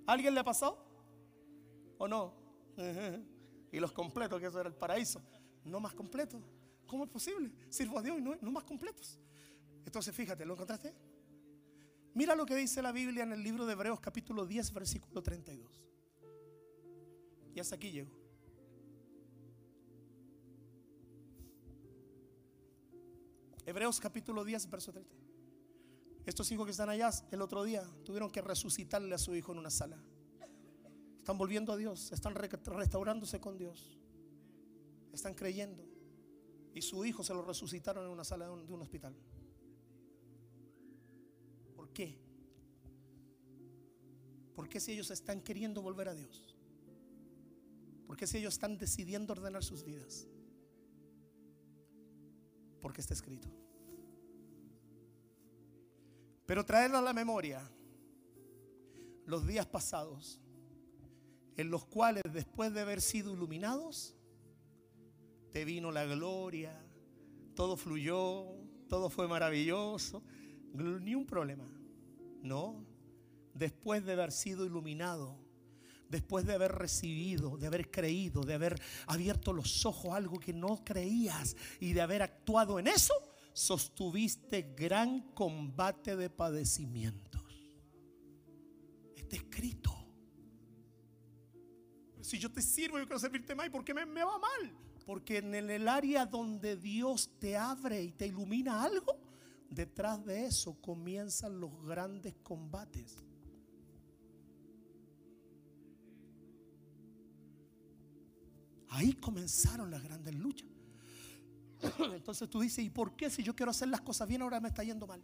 ¿A 0.05 0.11
alguien 0.11 0.33
le 0.33 0.39
ha 0.39 0.43
pasado? 0.43 0.85
¿O 1.97 2.07
no? 2.07 2.33
Y 3.69 3.81
los 3.81 3.91
completos, 3.91 4.39
que 4.39 4.47
eso 4.47 4.61
era 4.61 4.69
el 4.69 4.75
paraíso. 4.75 5.21
No 5.65 5.81
más 5.81 5.93
completos. 5.93 6.41
¿Cómo 6.87 7.03
es 7.03 7.09
posible? 7.09 7.51
Sirvo 7.69 7.99
a 7.99 8.01
Dios 8.01 8.17
y 8.17 8.21
no, 8.21 8.51
más 8.51 8.63
completos. 8.63 9.19
Entonces 9.85 10.15
fíjate, 10.15 10.45
¿lo 10.45 10.53
encontraste? 10.53 10.93
Mira 12.13 12.35
lo 12.35 12.45
que 12.45 12.55
dice 12.55 12.81
la 12.81 12.91
Biblia 12.91 13.23
en 13.23 13.33
el 13.33 13.43
libro 13.43 13.65
de 13.65 13.73
Hebreos 13.73 13.99
capítulo 13.99 14.45
10, 14.45 14.73
versículo 14.73 15.21
32. 15.21 15.83
Y 17.53 17.59
hasta 17.59 17.75
aquí 17.75 17.91
llego. 17.91 18.11
Hebreos 23.65 23.99
capítulo 23.99 24.45
10, 24.45 24.69
verso 24.69 24.93
30. 24.93 25.13
Estos 26.25 26.51
hijos 26.51 26.65
que 26.65 26.71
están 26.71 26.89
allá 26.89 27.09
el 27.31 27.41
otro 27.41 27.63
día 27.63 27.83
tuvieron 28.03 28.29
que 28.29 28.41
resucitarle 28.41 29.13
a 29.13 29.17
su 29.17 29.35
hijo 29.35 29.51
en 29.51 29.59
una 29.59 29.69
sala. 29.69 29.97
Están 31.19 31.37
volviendo 31.37 31.73
a 31.73 31.77
Dios, 31.77 32.11
están 32.11 32.35
restaurándose 32.35 33.39
con 33.39 33.57
Dios. 33.57 33.97
Están 35.13 35.33
creyendo. 35.33 35.86
Y 36.77 36.81
su 36.83 37.03
hijo 37.03 37.23
se 37.23 37.33
lo 37.33 37.41
resucitaron 37.41 38.05
en 38.05 38.11
una 38.11 38.23
sala 38.23 38.45
de 38.45 38.51
un, 38.51 38.81
hospital. 38.83 39.11
¿Por 41.75 41.91
qué? 41.91 42.19
¿Por 44.53 44.69
qué 44.69 44.79
si 44.79 44.91
ellos 44.91 45.09
están 45.09 45.41
queriendo 45.41 45.81
volver 45.81 46.07
a 46.07 46.13
Dios? 46.13 46.55
¿Por 48.05 48.15
qué 48.15 48.27
si 48.27 48.37
ellos 48.37 48.53
están 48.53 48.77
decidiendo 48.77 49.33
ordenar 49.33 49.63
sus 49.63 49.83
vidas? 49.83 50.27
Porque 52.79 53.01
está 53.01 53.15
escrito. 53.15 53.47
Pero 56.45 56.63
traer 56.63 56.93
a 56.93 57.01
la 57.01 57.11
memoria 57.11 57.67
los 59.25 59.47
días 59.47 59.65
pasados 59.65 60.39
en 61.55 61.71
los 61.71 61.85
cuales 61.85 62.21
después 62.31 62.71
de 62.71 62.81
haber 62.81 63.01
sido 63.01 63.33
iluminados, 63.33 64.13
te 65.51 65.65
vino 65.65 65.91
la 65.91 66.05
gloria, 66.05 66.79
todo 67.55 67.77
fluyó, 67.77 68.45
todo 68.87 69.09
fue 69.09 69.27
maravilloso, 69.27 70.23
ni 70.73 71.15
un 71.15 71.25
problema. 71.25 71.67
No, 72.41 72.85
después 73.53 74.05
de 74.05 74.13
haber 74.13 74.31
sido 74.31 74.65
iluminado, 74.65 75.37
después 76.09 76.45
de 76.45 76.53
haber 76.53 76.71
recibido, 76.73 77.57
de 77.57 77.67
haber 77.67 77.89
creído, 77.91 78.43
de 78.43 78.53
haber 78.53 78.81
abierto 79.07 79.53
los 79.53 79.85
ojos 79.85 80.11
a 80.11 80.17
algo 80.17 80.39
que 80.39 80.53
no 80.53 80.83
creías 80.83 81.55
y 81.79 81.93
de 81.93 82.01
haber 82.01 82.21
actuado 82.21 82.79
en 82.79 82.87
eso, 82.87 83.13
sostuviste 83.53 84.73
gran 84.77 85.33
combate 85.33 86.15
de 86.15 86.29
padecimientos. 86.29 87.41
Está 89.15 89.35
escrito. 89.35 89.93
Si 92.21 92.37
yo 92.37 92.51
te 92.51 92.61
sirvo, 92.61 92.99
yo 92.99 93.05
quiero 93.05 93.19
servirte 93.19 93.55
más, 93.55 93.67
¿y 93.67 93.69
por 93.69 93.83
qué 93.83 93.93
me, 93.93 94.05
me 94.05 94.23
va 94.23 94.37
mal? 94.37 94.86
Porque 95.07 95.37
en 95.37 95.53
el 95.53 95.87
área 95.87 96.25
donde 96.25 96.75
Dios 96.75 97.29
te 97.39 97.55
abre 97.55 98.03
y 98.03 98.11
te 98.11 98.27
ilumina 98.27 98.83
algo, 98.83 99.17
detrás 99.69 100.25
de 100.25 100.47
eso 100.47 100.75
comienzan 100.81 101.61
los 101.61 101.71
grandes 101.85 102.35
combates. 102.43 103.15
Ahí 108.89 109.13
comenzaron 109.13 109.89
las 109.89 110.03
grandes 110.03 110.35
luchas. 110.35 110.67
Entonces 112.13 112.49
tú 112.49 112.59
dices, 112.59 112.83
¿y 112.83 112.89
por 112.89 113.15
qué 113.15 113.29
si 113.29 113.43
yo 113.43 113.55
quiero 113.55 113.69
hacer 113.69 113.87
las 113.87 114.01
cosas 114.01 114.27
bien 114.27 114.41
ahora 114.41 114.59
me 114.59 114.67
está 114.67 114.83
yendo 114.83 115.07
mal? 115.07 115.23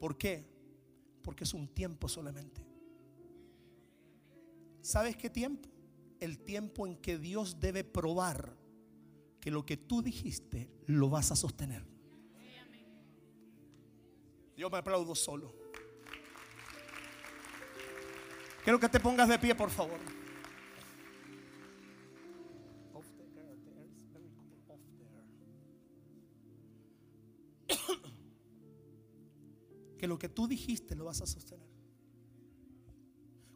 ¿Por 0.00 0.18
qué? 0.18 0.44
Porque 1.22 1.44
es 1.44 1.54
un 1.54 1.68
tiempo 1.68 2.08
solamente. 2.08 2.66
¿Sabes 4.82 5.16
qué 5.16 5.30
tiempo? 5.30 5.73
El 6.20 6.38
tiempo 6.38 6.86
en 6.86 6.96
que 6.96 7.18
Dios 7.18 7.60
debe 7.60 7.84
probar 7.84 8.56
que 9.40 9.50
lo 9.50 9.66
que 9.66 9.76
tú 9.76 10.00
dijiste 10.02 10.70
lo 10.86 11.10
vas 11.10 11.30
a 11.30 11.36
sostener. 11.36 11.84
Yo 14.56 14.70
me 14.70 14.78
aplaudo 14.78 15.14
solo. 15.14 15.54
Quiero 18.62 18.80
que 18.80 18.88
te 18.88 19.00
pongas 19.00 19.28
de 19.28 19.38
pie, 19.38 19.54
por 19.54 19.68
favor. 19.68 19.98
que 29.98 30.06
lo 30.06 30.18
que 30.18 30.30
tú 30.30 30.46
dijiste 30.46 30.94
lo 30.94 31.04
vas 31.04 31.20
a 31.20 31.26
sostener. 31.26 31.73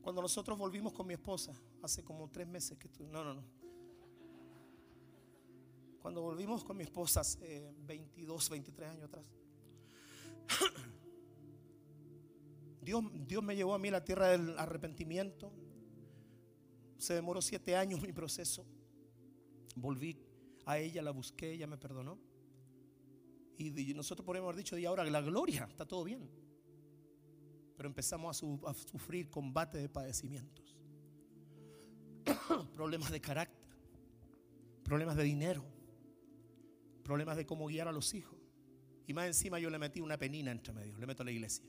Cuando 0.09 0.23
nosotros 0.23 0.57
volvimos 0.57 0.95
con 0.95 1.07
mi 1.07 1.13
esposa, 1.13 1.53
hace 1.83 2.03
como 2.03 2.31
tres 2.31 2.49
meses 2.49 2.79
que 2.79 2.89
tú, 2.89 3.07
no, 3.09 3.23
no, 3.23 3.35
no. 3.35 3.45
Cuando 6.01 6.23
volvimos 6.23 6.65
con 6.65 6.79
mi 6.79 6.85
esposa 6.85 7.21
hace 7.21 7.71
22, 7.81 8.49
23 8.49 8.89
años 8.89 9.05
atrás, 9.05 9.31
Dios, 12.81 13.05
Dios 13.27 13.45
me 13.45 13.55
llevó 13.55 13.75
a 13.75 13.79
mí 13.79 13.89
a 13.89 13.91
la 13.91 14.03
tierra 14.03 14.29
del 14.29 14.59
arrepentimiento. 14.59 15.53
Se 16.97 17.13
demoró 17.13 17.43
siete 17.43 17.77
años 17.77 18.01
mi 18.01 18.15
proceso. 18.15 18.65
Volví 19.77 20.19
a 20.65 20.79
ella, 20.79 21.03
la 21.03 21.11
busqué, 21.11 21.53
ella 21.53 21.67
me 21.67 21.77
perdonó. 21.77 22.19
Y 23.59 23.93
nosotros 23.93 24.25
podemos 24.25 24.47
haber 24.47 24.57
dicho, 24.57 24.79
y 24.79 24.87
ahora 24.87 25.05
la 25.05 25.21
gloria, 25.21 25.69
está 25.71 25.87
todo 25.87 26.03
bien. 26.03 26.48
Pero 27.79 27.89
empezamos 27.89 28.43
a, 28.67 28.75
sufrir 28.75 29.31
combate 29.31 29.79
de 29.79 29.89
padecimientos. 29.89 30.77
problemas 32.75 33.13
de 33.13 33.21
carácter, 33.21 33.71
problemas 34.83 35.17
de 35.17 35.23
dinero, 35.23 35.65
problemas 37.05 37.37
de 37.37 37.47
cómo 37.47 37.69
guiar 37.69 37.87
a 37.87 37.93
los 37.93 38.13
hijos. 38.15 38.37
Y 39.07 39.15
más 39.15 39.27
encima 39.27 39.61
yo 39.61 39.71
le 39.71 39.79
metí 39.79 40.01
una 40.01 40.19
penina 40.19 40.51
entre 40.51 40.75
medio, 40.75 40.99
le 40.99 41.07
meto 41.07 41.23
a 41.23 41.25
la 41.25 41.31
iglesia. 41.31 41.65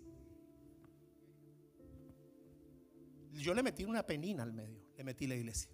Yo 3.33 3.53
le 3.53 3.61
metí 3.61 3.85
una 3.85 4.01
penina 4.01 4.41
al 4.41 4.51
medio, 4.51 4.81
le 4.97 5.03
metí 5.03 5.27
la 5.27 5.35
iglesia 5.35 5.69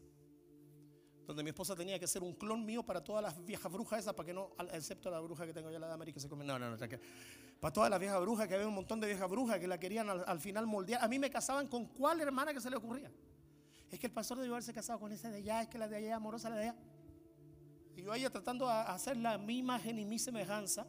donde 1.26 1.44
mi 1.44 1.50
esposa 1.50 1.76
tenía 1.76 2.00
que 2.00 2.08
ser 2.08 2.22
un 2.24 2.34
clon 2.34 2.66
mío 2.66 2.84
para 2.84 3.04
todas 3.04 3.24
las 3.24 3.44
viejas 3.46 3.72
brujas 3.72 4.00
esas, 4.00 4.14
para 4.14 4.28
que 4.28 4.34
no, 4.34 4.52
excepto 4.72 5.10
la 5.10 5.20
bruja 5.20 5.46
que 5.46 5.54
tengo 5.54 5.72
ya 5.72 5.80
la 5.80 5.88
de 5.88 5.94
América, 5.94 6.20
se 6.20 6.30
come. 6.30 6.46
No, 6.46 6.60
no, 6.60 6.70
no, 6.70 6.78
para 7.60 7.74
todas 7.74 7.90
las 7.90 8.00
viejas 8.00 8.22
brujas, 8.22 8.48
que 8.48 8.56
había 8.56 8.68
un 8.68 8.76
montón 8.76 9.00
de 9.00 9.08
viejas 9.08 9.30
brujas 9.30 9.60
que 9.60 9.68
la 9.68 9.80
querían 9.80 10.10
al, 10.10 10.40
final 10.40 10.68
moldear. 10.68 11.04
A 11.04 11.08
mí 11.08 11.20
me 11.20 11.30
casaban 11.30 11.68
con 11.68 11.86
cuál 11.86 12.22
hermana 12.22 12.54
que 12.54 12.62
se 12.62 12.70
le 12.70 12.76
ocurría. 12.76 13.12
Es 13.92 14.00
que 14.00 14.08
el 14.08 14.14
pastor 14.14 14.38
debió 14.38 14.54
haberse 14.54 14.74
casado 14.74 15.00
con 15.00 15.12
esa 15.12 15.30
de 15.30 15.38
allá, 15.38 15.62
es 15.62 15.70
que 15.70 15.78
la 15.78 15.88
de 15.88 15.96
allá 15.98 16.16
amorosa, 16.16 16.50
la 16.50 16.56
de 16.58 16.70
allá. 16.70 16.76
Y 17.96 18.04
yo 18.04 18.14
ella 18.14 18.30
tratando 18.30 18.66
de 18.68 18.74
hacer 18.74 19.18
la 19.18 19.38
mi 19.38 19.60
imagen 19.60 19.98
y 20.00 20.06
mi 20.06 20.20
semejanza 20.20 20.86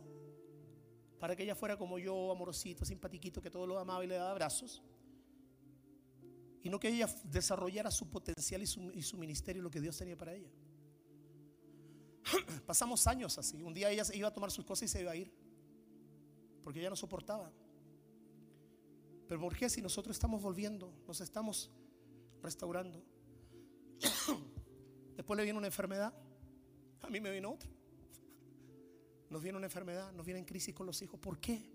para 1.20 1.36
que 1.36 1.44
ella 1.44 1.54
fuera 1.54 1.76
como 1.76 1.98
yo, 1.98 2.32
amorosito, 2.32 2.84
simpatiquito, 2.84 3.40
que 3.40 3.50
todo 3.50 3.66
lo 3.66 3.78
amaba 3.78 4.04
y 4.04 4.08
le 4.08 4.16
daba 4.16 4.32
abrazos 4.32 4.82
y 6.66 6.68
no 6.68 6.80
que 6.80 6.88
ella 6.88 7.08
desarrollara 7.22 7.92
su 7.92 8.10
potencial 8.10 8.60
y 8.60 8.66
su, 8.66 8.90
y 8.90 9.16
ministerio, 9.16 9.62
lo 9.62 9.70
que 9.70 9.80
Dios 9.80 9.96
tenía 9.96 10.16
para 10.18 10.34
ella. 10.34 10.50
Pasamos 12.66 13.06
años 13.06 13.38
así. 13.38 13.62
Un 13.62 13.72
día 13.72 13.88
ella 13.88 14.02
iba 14.12 14.26
a 14.26 14.34
tomar 14.34 14.50
sus 14.50 14.64
cosas 14.64 14.82
y 14.82 14.88
se 14.88 15.00
iba 15.00 15.12
a 15.12 15.14
ir, 15.14 15.32
porque 16.66 16.80
ella 16.80 16.90
no 16.90 16.96
soportaba. 16.96 17.52
Pero 19.28 19.40
¿por 19.40 19.56
qué 19.56 19.70
si 19.70 19.80
nosotros 19.80 20.16
estamos 20.16 20.42
volviendo, 20.42 20.92
nos 21.06 21.20
estamos 21.20 21.70
restaurando. 22.42 23.04
Después 25.16 25.36
le 25.36 25.44
viene 25.44 25.56
una 25.56 25.68
enfermedad. 25.68 26.12
A 27.02 27.08
mí 27.08 27.20
me 27.20 27.30
vino 27.30 27.52
otra. 27.52 27.70
Nos 29.30 29.40
viene 29.40 29.56
una 29.56 29.68
enfermedad, 29.68 30.12
nos 30.12 30.26
viene 30.26 30.40
en 30.40 30.44
crisis 30.44 30.74
con 30.74 30.86
los 30.86 31.00
hijos. 31.02 31.20
¿Por 31.20 31.38
qué? 31.38 31.70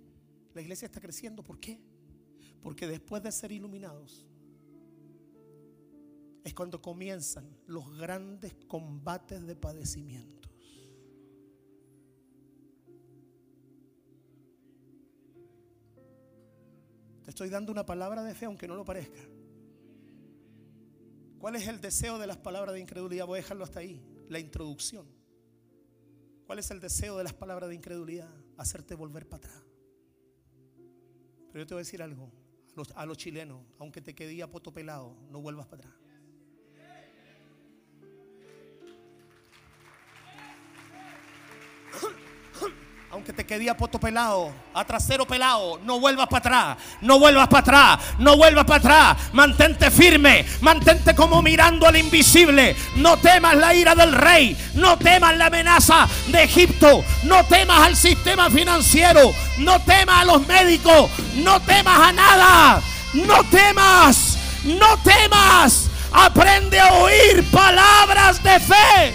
La 0.53 0.59
iglesia 0.59 0.87
está 0.87 0.99
creciendo. 0.99 1.41
¿Por 1.41 1.57
qué? 1.57 1.79
Porque 2.61 2.85
después 2.85 3.23
de 3.23 3.31
ser 3.31 3.53
iluminados, 3.53 4.25
es 6.43 6.53
cuando 6.53 6.81
comienzan 6.81 7.49
los 7.65 7.97
grandes 7.97 8.55
combates 8.67 9.47
de 9.47 9.55
padecimientos. 9.55 10.50
Estoy 17.31 17.47
dando 17.47 17.71
una 17.71 17.85
palabra 17.85 18.23
de 18.23 18.35
fe 18.35 18.43
aunque 18.43 18.67
no 18.67 18.75
lo 18.75 18.83
parezca. 18.83 19.21
¿Cuál 21.39 21.55
es 21.55 21.65
el 21.65 21.79
deseo 21.79 22.19
de 22.19 22.27
las 22.27 22.35
palabras 22.35 22.73
de 22.73 22.81
incredulidad? 22.81 23.25
Voy 23.25 23.39
a 23.39 23.41
dejarlo 23.41 23.63
hasta 23.63 23.79
ahí, 23.79 24.03
la 24.27 24.37
introducción. 24.37 25.07
¿Cuál 26.45 26.59
es 26.59 26.69
el 26.71 26.81
deseo 26.81 27.17
de 27.17 27.23
las 27.23 27.31
palabras 27.31 27.69
de 27.69 27.75
incredulidad? 27.75 28.29
Hacerte 28.57 28.95
volver 28.95 29.29
para 29.29 29.45
atrás. 29.45 29.63
Pero 31.53 31.63
yo 31.63 31.67
te 31.67 31.73
voy 31.73 31.79
a 31.79 31.85
decir 31.85 32.03
algo, 32.03 32.33
a 32.95 33.05
los, 33.05 33.17
chilenos, 33.17 33.61
aunque 33.79 34.01
te 34.01 34.13
quede 34.13 34.43
a 34.43 34.51
poto 34.51 34.73
pelado, 34.73 35.15
no 35.29 35.39
vuelvas 35.39 35.67
para 35.67 35.83
atrás. 35.83 35.95
Aunque 43.11 43.33
te 43.33 43.45
quede 43.45 43.69
a 43.69 43.75
poto 43.75 43.99
pelado, 43.99 44.53
a 44.73 44.85
trasero 44.85 45.25
pelado, 45.25 45.79
no 45.83 45.99
vuelvas 45.99 46.27
para 46.27 46.39
atrás, 46.39 46.77
no 47.01 47.19
vuelvas 47.19 47.47
para 47.49 47.59
atrás, 47.59 47.99
no 48.19 48.37
vuelvas 48.37 48.63
para 48.63 48.77
atrás. 48.77 49.17
Mantente 49.33 49.91
firme, 49.91 50.45
mantente 50.61 51.13
como 51.13 51.41
mirando 51.41 51.87
al 51.87 51.97
invisible. 51.97 52.75
No 52.95 53.17
temas 53.17 53.55
la 53.55 53.73
ira 53.73 53.95
del 53.95 54.13
rey, 54.13 54.55
no 54.75 54.97
temas 54.97 55.35
la 55.35 55.47
amenaza 55.47 56.07
de 56.27 56.43
Egipto, 56.43 57.03
no 57.23 57.43
temas 57.45 57.81
al 57.81 57.97
sistema 57.97 58.49
financiero, 58.49 59.33
no 59.57 59.81
temas 59.81 60.21
a 60.21 60.25
los 60.25 60.47
médicos, 60.47 61.11
no 61.35 61.59
temas 61.61 61.99
a 61.99 62.13
nada, 62.13 62.81
no 63.13 63.43
temas, 63.45 64.37
no 64.63 64.97
temas. 64.99 65.89
Aprende 66.13 66.79
a 66.79 66.93
oír 66.93 67.43
palabras 67.51 68.41
de 68.41 68.59
fe, 68.59 69.13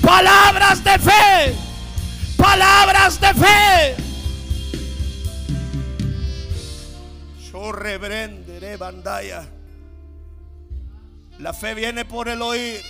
palabras 0.00 0.82
de 0.82 0.98
fe 0.98 1.63
palabras 2.54 3.20
de 3.20 3.34
fe. 3.34 3.96
Yo 7.50 7.72
reprenderé 7.72 8.76
bandaya. 8.76 9.48
La 11.40 11.52
fe 11.52 11.74
viene 11.74 12.04
por 12.04 12.28
el 12.28 12.40
oír 12.42 12.80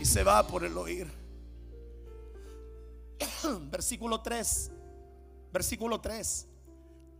y 0.00 0.04
se 0.06 0.24
va 0.24 0.46
por 0.46 0.64
el 0.64 0.78
oír. 0.78 1.06
Versículo 3.70 4.22
3. 4.22 4.70
Versículo 5.52 6.00
3 6.00 6.46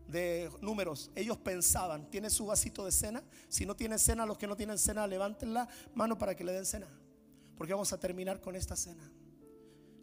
de 0.09 0.51
números. 0.63 1.11
Ellos 1.15 1.37
pensaban, 1.37 2.09
¿tiene 2.09 2.31
su 2.31 2.47
vasito 2.47 2.87
de 2.87 2.93
cena? 2.93 3.23
Si 3.49 3.67
no 3.67 3.77
tiene 3.77 3.99
cena, 3.99 4.25
los 4.25 4.39
que 4.39 4.47
no 4.47 4.57
tienen 4.57 4.79
cena, 4.79 5.07
levanten 5.07 5.53
la 5.53 5.69
mano 5.95 6.17
para 6.17 6.35
que 6.35 6.43
le 6.43 6.53
den 6.53 6.65
cena. 6.65 6.89
Porque 7.55 7.75
vamos 7.75 7.93
a 7.93 8.01
terminar 8.01 8.41
con 8.41 8.57
esta 8.57 8.77
cena 8.77 9.11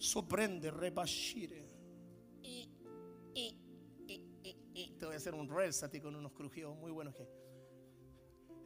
sorprende, 0.02 0.72
rebashire. 0.72 1.70
Te 4.97 5.06
voy 5.06 5.14
a 5.14 5.18
hacer 5.18 5.34
un 5.34 5.49
reels 5.49 5.84
a 5.84 5.89
ti 5.89 5.99
con 5.99 6.16
unos 6.16 6.32
crujidos 6.34 6.76
muy 6.78 6.91
buenos 6.91 7.16
que. 7.16 7.28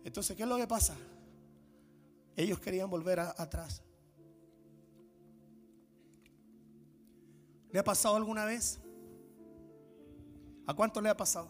Entonces, 0.03 0.35
¿qué 0.35 0.43
es 0.43 0.49
lo 0.49 0.57
que 0.57 0.67
pasa? 0.67 0.95
Ellos 2.35 2.59
querían 2.59 2.89
volver 2.89 3.19
atrás. 3.19 3.81
¿Le 7.71 7.79
ha 7.79 7.83
pasado 7.83 8.15
alguna 8.15 8.45
vez? 8.45 8.79
¿A 10.67 10.73
cuánto 10.73 11.01
le 11.01 11.09
ha 11.09 11.17
pasado? 11.17 11.49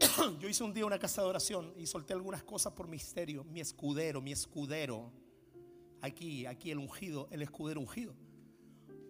Yo 0.40 0.48
hice 0.48 0.64
un 0.64 0.72
día 0.72 0.86
una 0.86 0.98
casa 0.98 1.22
de 1.22 1.28
oración 1.28 1.72
y 1.76 1.86
solté 1.86 2.12
algunas 2.12 2.42
cosas 2.42 2.72
por 2.72 2.88
misterio. 2.88 3.44
Mi 3.44 3.60
escudero, 3.60 4.20
mi 4.20 4.32
escudero 4.32 5.12
aquí, 6.00 6.46
aquí 6.46 6.70
el 6.70 6.78
ungido, 6.78 7.28
el 7.30 7.42
escudero 7.42 7.80
ungido. 7.80 8.14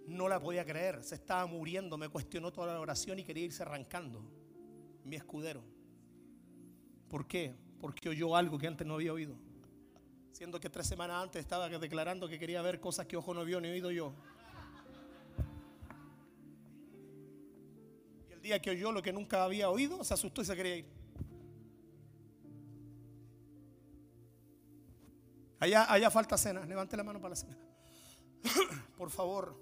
No 0.06 0.28
la 0.28 0.40
podía 0.40 0.64
creer, 0.64 1.02
se 1.04 1.14
estaba 1.14 1.46
muriendo, 1.46 1.98
me 1.98 2.08
cuestionó 2.08 2.50
toda 2.52 2.72
la 2.72 2.80
oración 2.80 3.18
y 3.18 3.24
quería 3.24 3.44
irse 3.44 3.62
arrancando. 3.62 4.22
Mi 5.04 5.16
escudero. 5.16 5.62
¿Por 7.08 7.26
qué? 7.26 7.54
Porque 7.80 8.08
oyó 8.08 8.36
algo 8.36 8.58
que 8.58 8.66
antes 8.66 8.86
no 8.86 8.94
había 8.94 9.12
oído. 9.12 9.36
Siendo 10.32 10.60
que 10.60 10.70
tres 10.70 10.86
semanas 10.86 11.22
antes 11.22 11.40
estaba 11.40 11.68
declarando 11.68 12.28
que 12.28 12.38
quería 12.38 12.62
ver 12.62 12.80
cosas 12.80 13.06
que 13.06 13.16
ojo 13.16 13.34
no 13.34 13.44
vio 13.44 13.60
ni 13.60 13.68
oído 13.68 13.90
yo. 13.90 14.14
Y 18.28 18.32
el 18.32 18.42
día 18.42 18.60
que 18.60 18.70
oyó 18.70 18.92
lo 18.92 19.02
que 19.02 19.12
nunca 19.12 19.44
había 19.44 19.68
oído, 19.68 20.04
se 20.04 20.14
asustó 20.14 20.42
y 20.42 20.44
se 20.44 20.56
quería 20.56 20.76
ir. 20.76 20.97
Allá, 25.60 26.10
falta 26.10 26.38
cena. 26.38 26.64
Levante 26.64 26.96
la 26.96 27.02
mano 27.02 27.20
para 27.20 27.30
la 27.30 27.36
cena. 27.36 27.58
Por 28.96 29.10
favor, 29.10 29.58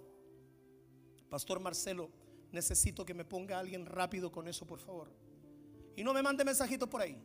Pastor 1.31 1.59
Marcelo, 1.59 2.11
necesito 2.53 3.05
que 3.05 3.15
me 3.15 3.25
ponga 3.25 3.59
alguien 3.59 3.87
rápido 3.87 4.31
con 4.31 4.47
eso, 4.49 4.67
por 4.67 4.79
favor. 4.79 5.11
Y 5.97 6.05
no 6.05 6.13
me 6.13 6.23
mande 6.23 6.45
mensajitos 6.45 6.89
por 6.89 7.01
ahí. 7.01 7.19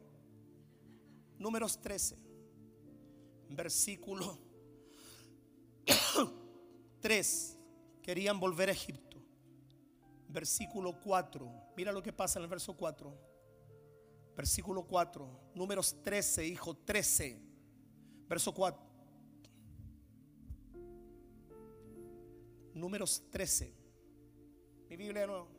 Números 1.37 1.79
13, 1.81 2.17
versículo 3.49 4.37
3. 7.01 7.57
Querían 8.01 8.39
volver 8.39 8.69
a 8.69 8.71
Egipto. 8.71 9.17
Versículo 10.27 10.99
4. 10.99 11.73
Mira 11.75 11.91
lo 11.91 12.01
que 12.01 12.13
pasa 12.13 12.39
en 12.39 12.43
el 12.43 12.49
verso 12.49 12.75
4. 12.75 13.13
Versículo 14.35 14.83
4. 14.83 15.51
Números 15.53 16.01
13, 16.01 16.47
hijo 16.47 16.75
13 16.75 17.50
Verso 18.31 18.53
4. 18.53 18.81
Números 22.75 23.23
13. 23.29 23.75
Mi 24.87 24.95
Biblia 24.95 25.27
nuevo. 25.27 25.49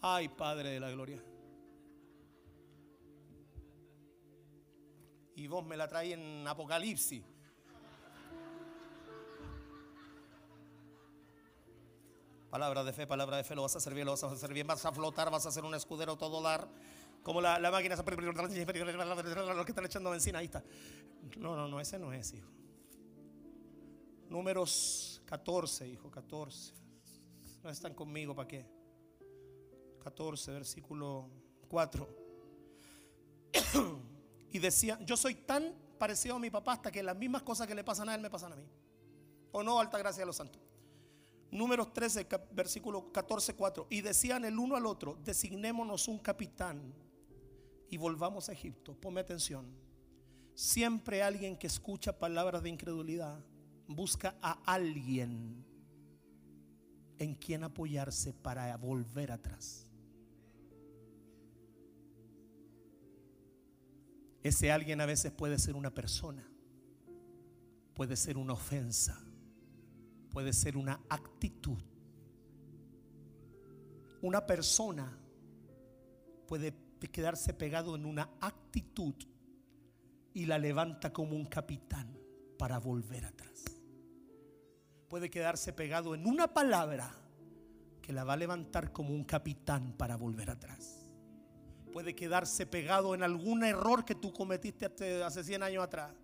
Ay, 0.00 0.30
Padre 0.30 0.70
de 0.70 0.80
la 0.80 0.90
Gloria. 0.90 1.22
Y 5.36 5.46
vos 5.46 5.64
me 5.64 5.76
la 5.76 5.86
traes 5.86 6.14
en 6.14 6.48
Apocalipsis. 6.48 7.22
Palabra 12.50 12.82
de 12.82 12.92
fe, 12.92 13.06
palabra 13.06 13.36
de 13.36 13.44
fe, 13.44 13.54
lo 13.54 13.62
vas 13.62 13.76
a 13.76 13.90
bien, 13.90 14.06
lo 14.06 14.10
vas 14.10 14.24
a 14.24 14.32
hacer 14.32 14.52
bien, 14.52 14.66
vas 14.66 14.84
a 14.84 14.90
flotar, 14.90 15.30
vas 15.30 15.46
a 15.46 15.50
hacer 15.50 15.64
un 15.64 15.76
escudero 15.76 16.16
todo 16.16 16.42
dar. 16.42 16.66
Como 17.22 17.40
la, 17.40 17.58
la 17.58 17.70
máquina, 17.70 17.96
los 17.96 19.64
que 19.64 19.72
están 19.72 19.84
echando 19.84 20.10
benzina, 20.10 20.38
ahí 20.38 20.46
está. 20.46 20.64
No, 21.36 21.54
no, 21.54 21.68
no, 21.68 21.80
ese 21.80 21.98
no 21.98 22.12
es, 22.12 22.32
hijo. 22.32 22.48
Números 24.28 25.20
14, 25.26 25.88
hijo, 25.88 26.10
14. 26.10 26.72
No 27.62 27.70
están 27.70 27.94
conmigo, 27.94 28.34
¿para 28.34 28.48
qué? 28.48 28.66
14, 30.02 30.52
versículo 30.52 31.28
4. 31.68 32.08
y 34.52 34.58
decía, 34.58 34.98
yo 35.02 35.16
soy 35.16 35.34
tan 35.34 35.74
parecido 35.98 36.36
a 36.36 36.38
mi 36.38 36.48
papá 36.48 36.72
hasta 36.72 36.90
que 36.90 37.02
las 37.02 37.16
mismas 37.16 37.42
cosas 37.42 37.66
que 37.66 37.74
le 37.74 37.84
pasan 37.84 38.08
a 38.08 38.14
él 38.14 38.22
me 38.22 38.30
pasan 38.30 38.54
a 38.54 38.56
mí. 38.56 38.64
O 39.52 39.62
no, 39.62 39.78
alta 39.78 39.98
gracia 39.98 40.22
a 40.22 40.26
los 40.26 40.36
santos. 40.36 40.62
Números 41.50 41.92
13, 41.92 42.26
versículo 42.52 43.12
14, 43.12 43.54
4. 43.54 43.88
Y 43.90 44.00
decían 44.00 44.44
el 44.44 44.58
uno 44.58 44.76
al 44.76 44.86
otro, 44.86 45.18
designémonos 45.22 46.08
un 46.08 46.18
capitán 46.18 46.94
y 47.90 47.96
volvamos 47.96 48.48
a 48.48 48.52
Egipto. 48.52 48.94
Ponme 48.94 49.20
atención. 49.20 49.66
Siempre 50.54 51.22
alguien 51.22 51.56
que 51.56 51.66
escucha 51.66 52.18
palabras 52.18 52.62
de 52.62 52.70
incredulidad 52.70 53.44
busca 53.88 54.36
a 54.40 54.52
alguien 54.64 55.64
en 57.18 57.34
quien 57.34 57.64
apoyarse 57.64 58.32
para 58.32 58.74
volver 58.76 59.32
atrás. 59.32 59.86
Ese 64.42 64.70
alguien 64.72 65.00
a 65.00 65.06
veces 65.06 65.32
puede 65.32 65.58
ser 65.58 65.74
una 65.74 65.92
persona, 65.92 66.48
puede 67.94 68.16
ser 68.16 68.38
una 68.38 68.54
ofensa, 68.54 69.20
puede 70.30 70.52
ser 70.52 70.76
una 70.76 71.00
actitud. 71.10 71.78
Una 74.22 74.46
persona 74.46 75.18
puede 76.46 76.72
quedarse 77.08 77.54
pegado 77.54 77.94
en 77.96 78.04
una 78.04 78.30
actitud 78.40 79.14
y 80.34 80.46
la 80.46 80.58
levanta 80.58 81.12
como 81.12 81.36
un 81.36 81.46
capitán 81.46 82.16
para 82.58 82.78
volver 82.78 83.24
atrás. 83.24 83.64
Puede 85.08 85.30
quedarse 85.30 85.72
pegado 85.72 86.14
en 86.14 86.26
una 86.26 86.52
palabra 86.52 87.12
que 88.00 88.12
la 88.12 88.24
va 88.24 88.34
a 88.34 88.36
levantar 88.36 88.92
como 88.92 89.14
un 89.14 89.24
capitán 89.24 89.94
para 89.96 90.16
volver 90.16 90.50
atrás. 90.50 90.96
puede 91.92 92.14
quedarse 92.14 92.66
pegado 92.66 93.16
en 93.16 93.22
algún 93.24 93.64
error 93.64 94.04
que 94.04 94.14
tú 94.14 94.32
cometiste 94.32 94.86
hace 95.24 95.42
100 95.42 95.62
años 95.64 95.82
atrás. 95.82 96.14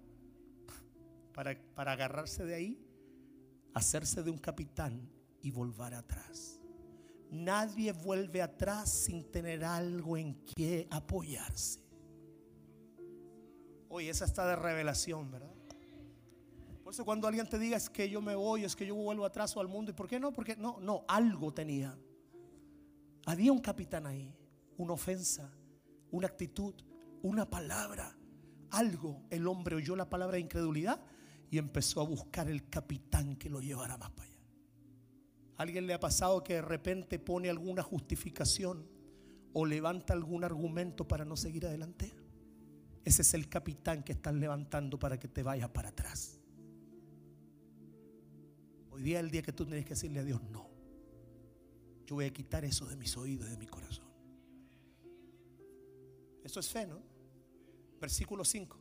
Para, 1.33 1.59
para 1.74 1.93
agarrarse 1.93 2.45
de 2.45 2.55
ahí, 2.55 2.87
hacerse 3.74 4.22
de 4.22 4.31
un 4.31 4.39
capitán 4.39 5.11
y 5.43 5.51
volver 5.51 5.95
atrás. 5.95 6.56
Nadie 7.37 7.93
vuelve 7.93 8.41
atrás 8.41 8.91
sin 8.91 9.30
tener 9.30 9.64
algo 9.64 10.16
en 10.16 10.34
que 10.45 10.89
apoyarse. 10.91 11.80
Oye, 13.89 14.11
esa 14.11 14.24
está 14.24 14.47
de 14.47 14.57
revelación, 14.57 15.30
¿verdad? 15.30 15.55
Por 16.82 16.93
eso 16.93 17.05
cuando 17.05 17.26
alguien 17.26 17.49
te 17.49 17.59
diga 17.59 17.76
es 17.76 17.91
que 17.91 18.09
yo 18.09 18.22
me 18.22 18.34
voy, 18.34 18.64
es 18.64 18.76
que 18.76 18.87
yo 18.87 18.95
vuelvo 18.95 19.24
atrás 19.24 19.57
o 19.57 19.61
al 19.61 19.68
mundo, 19.68 19.91
¿y 19.91 19.95
por 19.95 20.07
qué 20.07 20.20
no? 20.20 20.32
Porque 20.32 20.57
no, 20.57 20.78
no, 20.80 21.05
algo 21.09 21.53
tenía. 21.53 21.99
Había 23.26 23.53
un 23.53 23.59
capitán 23.59 24.07
ahí, 24.07 24.32
una 24.76 24.93
ofensa, 24.93 25.53
una 26.12 26.28
actitud, 26.28 26.74
una 27.22 27.51
palabra, 27.51 28.16
algo. 28.70 29.24
El 29.30 29.47
hombre 29.49 29.76
oyó 29.76 29.97
la 29.97 30.09
palabra 30.09 30.37
de 30.37 30.43
incredulidad 30.43 31.03
y 31.51 31.59
empezó 31.59 32.01
a 32.01 32.05
buscar 32.05 32.49
el 32.49 32.68
capitán 32.68 33.37
que 33.37 33.51
lo 33.51 33.61
llevara 33.61 33.97
más 33.99 34.11
para 34.11 34.28
allá. 34.28 34.36
¿Alguien 35.57 35.87
le 35.87 35.95
ha 35.95 36.01
pasado 36.01 36.45
que 36.45 36.55
de 36.55 36.63
repente 36.63 37.19
pone 37.19 37.49
alguna 37.49 37.83
justificación 37.83 38.87
o 39.53 39.65
levanta 39.65 40.13
algún 40.13 40.45
argumento 40.45 41.09
para 41.09 41.25
no 41.25 41.37
seguir 41.37 41.67
adelante? 41.67 42.15
Ese 43.05 43.23
es 43.23 43.35
el 43.35 43.49
capitán 43.49 44.03
que 44.03 44.13
están 44.13 44.39
levantando 44.39 44.99
para 44.99 45.19
que 45.19 45.29
te 45.29 45.43
vayas 45.43 45.71
para 45.71 45.89
atrás. 45.91 46.41
Hoy 48.91 49.03
día 49.03 49.19
es 49.19 49.25
el 49.25 49.31
día 49.31 49.43
que 49.43 49.53
tú 49.53 49.65
tienes 49.65 49.85
que 49.85 49.91
decirle 49.91 50.21
a 50.21 50.25
Dios, 50.25 50.43
no. 50.43 50.69
Yo 52.07 52.17
voy 52.17 52.27
a 52.27 52.33
quitar 52.33 52.65
eso 52.65 52.87
de 52.87 52.97
mis 52.97 53.17
oídos 53.17 53.47
y 53.49 53.51
de 53.51 53.57
mi 53.57 53.67
corazón. 53.67 54.07
Eso 56.45 56.61
es 56.61 56.69
fe, 56.69 56.87
¿no? 56.87 57.03
Versículo 58.01 58.45
5. 58.45 58.79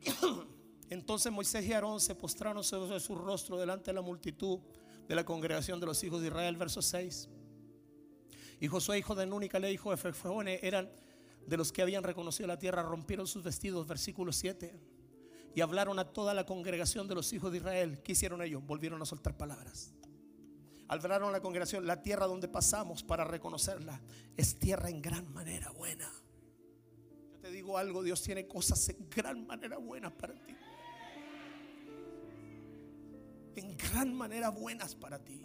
Entonces 0.90 1.32
Moisés 1.32 1.64
y 1.66 1.72
Aarón 1.72 2.00
se 2.00 2.14
postraron 2.14 2.62
sobre 2.62 3.00
su 3.00 3.14
rostro 3.14 3.58
delante 3.58 3.90
de 3.90 3.94
la 3.94 4.02
multitud 4.02 4.60
de 5.08 5.14
la 5.14 5.24
congregación 5.24 5.80
de 5.80 5.86
los 5.86 6.02
hijos 6.04 6.20
de 6.20 6.28
Israel, 6.28 6.56
verso 6.56 6.82
6. 6.82 7.28
Y 8.60 8.68
Josué, 8.68 8.98
hijo 8.98 9.14
de 9.14 9.26
Núnica, 9.26 9.58
le 9.58 9.68
dijo, 9.68 9.92
eran 9.92 10.90
de 11.46 11.56
los 11.56 11.72
que 11.72 11.82
habían 11.82 12.02
reconocido 12.02 12.46
la 12.46 12.58
tierra 12.58 12.82
rompieron 12.82 13.26
sus 13.26 13.42
vestidos, 13.42 13.86
versículo 13.86 14.32
7, 14.32 14.74
y 15.54 15.60
hablaron 15.60 15.98
a 15.98 16.04
toda 16.12 16.34
la 16.34 16.44
congregación 16.44 17.06
de 17.08 17.14
los 17.14 17.32
hijos 17.32 17.52
de 17.52 17.58
Israel. 17.58 18.02
¿Qué 18.02 18.12
hicieron 18.12 18.42
ellos? 18.42 18.64
Volvieron 18.64 19.00
a 19.00 19.06
soltar 19.06 19.36
palabras. 19.36 19.92
Hablaron 20.88 21.30
a 21.30 21.32
la 21.32 21.40
congregación, 21.40 21.86
la 21.86 22.02
tierra 22.02 22.26
donde 22.26 22.48
pasamos 22.48 23.02
para 23.02 23.24
reconocerla 23.24 24.00
es 24.36 24.58
tierra 24.58 24.88
en 24.88 25.02
gran 25.02 25.32
manera 25.32 25.70
buena. 25.70 26.10
Yo 27.32 27.38
te 27.40 27.50
digo 27.50 27.78
algo, 27.78 28.02
Dios 28.02 28.22
tiene 28.22 28.46
cosas 28.46 28.88
en 28.88 29.08
gran 29.08 29.46
manera 29.46 29.78
buenas 29.78 30.12
para 30.12 30.34
ti. 30.34 30.54
En 33.56 33.76
gran 33.76 34.14
manera 34.14 34.50
buenas 34.50 34.94
para 34.94 35.18
ti 35.18 35.42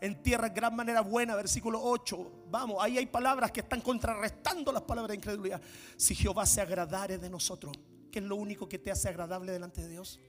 en 0.00 0.22
tierra 0.22 0.48
gran 0.48 0.74
manera 0.74 1.00
buena, 1.00 1.34
versículo 1.34 1.80
8. 1.82 2.46
Vamos, 2.50 2.76
ahí 2.80 2.98
hay 2.98 3.06
palabras 3.06 3.50
que 3.50 3.60
están 3.60 3.80
contrarrestando 3.80 4.72
las 4.72 4.82
palabras 4.82 5.10
de 5.10 5.16
incredulidad. 5.16 5.60
Si 5.96 6.14
Jehová 6.14 6.46
se 6.46 6.60
agradare 6.60 7.18
de 7.18 7.30
nosotros, 7.30 7.74
¿qué 8.10 8.18
es 8.18 8.24
lo 8.24 8.36
único 8.36 8.68
que 8.68 8.78
te 8.78 8.90
hace 8.90 9.08
agradable 9.08 9.52
delante 9.52 9.82
de 9.82 9.88
Dios? 9.88 10.20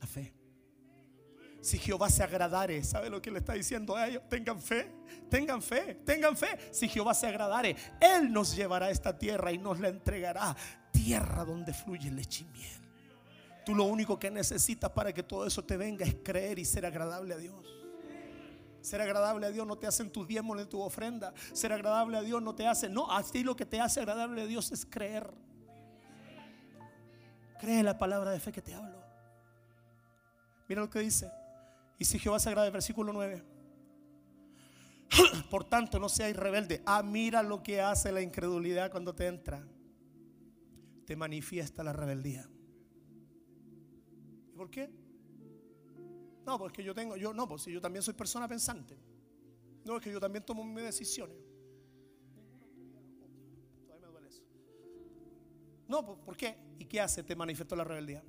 La 0.00 0.06
fe. 0.06 0.34
Si 1.62 1.78
Jehová 1.78 2.10
se 2.10 2.22
agradare, 2.22 2.84
¿sabe 2.84 3.10
lo 3.10 3.20
que 3.20 3.30
le 3.30 3.38
está 3.38 3.54
diciendo 3.54 3.96
a 3.96 4.06
ellos? 4.06 4.22
Tengan 4.28 4.60
fe, 4.60 4.92
tengan 5.28 5.60
fe, 5.60 5.94
tengan 6.04 6.36
fe. 6.36 6.58
Si 6.70 6.88
Jehová 6.88 7.12
se 7.12 7.26
agradare, 7.26 7.74
Él 8.00 8.32
nos 8.32 8.54
llevará 8.54 8.86
a 8.86 8.90
esta 8.90 9.18
tierra 9.18 9.50
y 9.50 9.58
nos 9.58 9.80
la 9.80 9.88
entregará. 9.88 10.54
Tierra 10.92 11.44
donde 11.44 11.72
fluye 11.72 12.10
leche 12.10 12.44
y 12.44 12.52
miel. 12.56 12.86
Tú 13.66 13.74
lo 13.74 13.82
único 13.82 14.16
que 14.16 14.30
necesitas 14.30 14.88
para 14.92 15.12
que 15.12 15.24
todo 15.24 15.44
eso 15.44 15.64
te 15.64 15.76
venga 15.76 16.06
es 16.06 16.14
creer 16.22 16.56
y 16.60 16.64
ser 16.64 16.86
agradable 16.86 17.34
a 17.34 17.36
Dios. 17.36 17.66
Ser 18.80 19.00
agradable 19.00 19.44
a 19.44 19.50
Dios 19.50 19.66
no 19.66 19.76
te 19.76 19.88
hace 19.88 20.04
en 20.04 20.12
tu 20.12 20.24
diezmo 20.24 20.54
ni 20.54 20.64
tu 20.66 20.80
ofrenda. 20.80 21.34
Ser 21.52 21.72
agradable 21.72 22.16
a 22.16 22.22
Dios 22.22 22.40
no 22.40 22.54
te 22.54 22.64
hace. 22.64 22.88
No, 22.88 23.10
así 23.10 23.42
lo 23.42 23.56
que 23.56 23.66
te 23.66 23.80
hace 23.80 23.98
agradable 23.98 24.42
a 24.42 24.46
Dios 24.46 24.70
es 24.70 24.86
creer. 24.86 25.28
Cree 27.58 27.82
la 27.82 27.98
palabra 27.98 28.30
de 28.30 28.38
fe 28.38 28.52
que 28.52 28.62
te 28.62 28.72
hablo. 28.72 29.02
Mira 30.68 30.82
lo 30.82 30.88
que 30.88 31.00
dice. 31.00 31.28
Y 31.98 32.04
si 32.04 32.20
Jehová 32.20 32.38
se 32.38 32.50
agrada, 32.50 32.70
versículo 32.70 33.12
9. 33.12 33.42
Por 35.50 35.64
tanto, 35.64 35.98
no 35.98 36.08
seáis 36.08 36.36
rebelde. 36.36 36.84
Ah, 36.86 37.02
mira 37.02 37.42
lo 37.42 37.64
que 37.64 37.80
hace 37.80 38.12
la 38.12 38.22
incredulidad 38.22 38.92
cuando 38.92 39.12
te 39.12 39.26
entra. 39.26 39.66
Te 41.04 41.16
manifiesta 41.16 41.82
la 41.82 41.92
rebeldía. 41.92 42.48
¿Y 44.56 44.58
por 44.58 44.70
qué? 44.70 44.88
No, 46.46 46.58
porque 46.58 46.82
yo 46.82 46.94
tengo, 46.94 47.14
yo 47.14 47.34
no, 47.34 47.46
pues 47.46 47.60
si 47.60 47.70
yo 47.70 47.78
también 47.78 48.02
soy 48.02 48.14
persona 48.14 48.48
pensante. 48.48 48.96
No, 49.84 49.98
es 49.98 50.02
que 50.02 50.10
yo 50.10 50.18
también 50.18 50.46
tomo 50.46 50.64
mis 50.64 50.82
decisiones. 50.82 51.36
Todavía 53.84 54.06
me 54.06 54.12
duele 54.12 54.28
eso. 54.28 54.42
No, 55.86 56.06
pues, 56.06 56.18
¿por 56.20 56.38
qué? 56.38 56.56
¿Y 56.78 56.86
qué 56.86 57.02
hace? 57.02 57.22
Te 57.22 57.36
manifestó 57.36 57.76
la 57.76 57.84
rebeldía. 57.84 58.24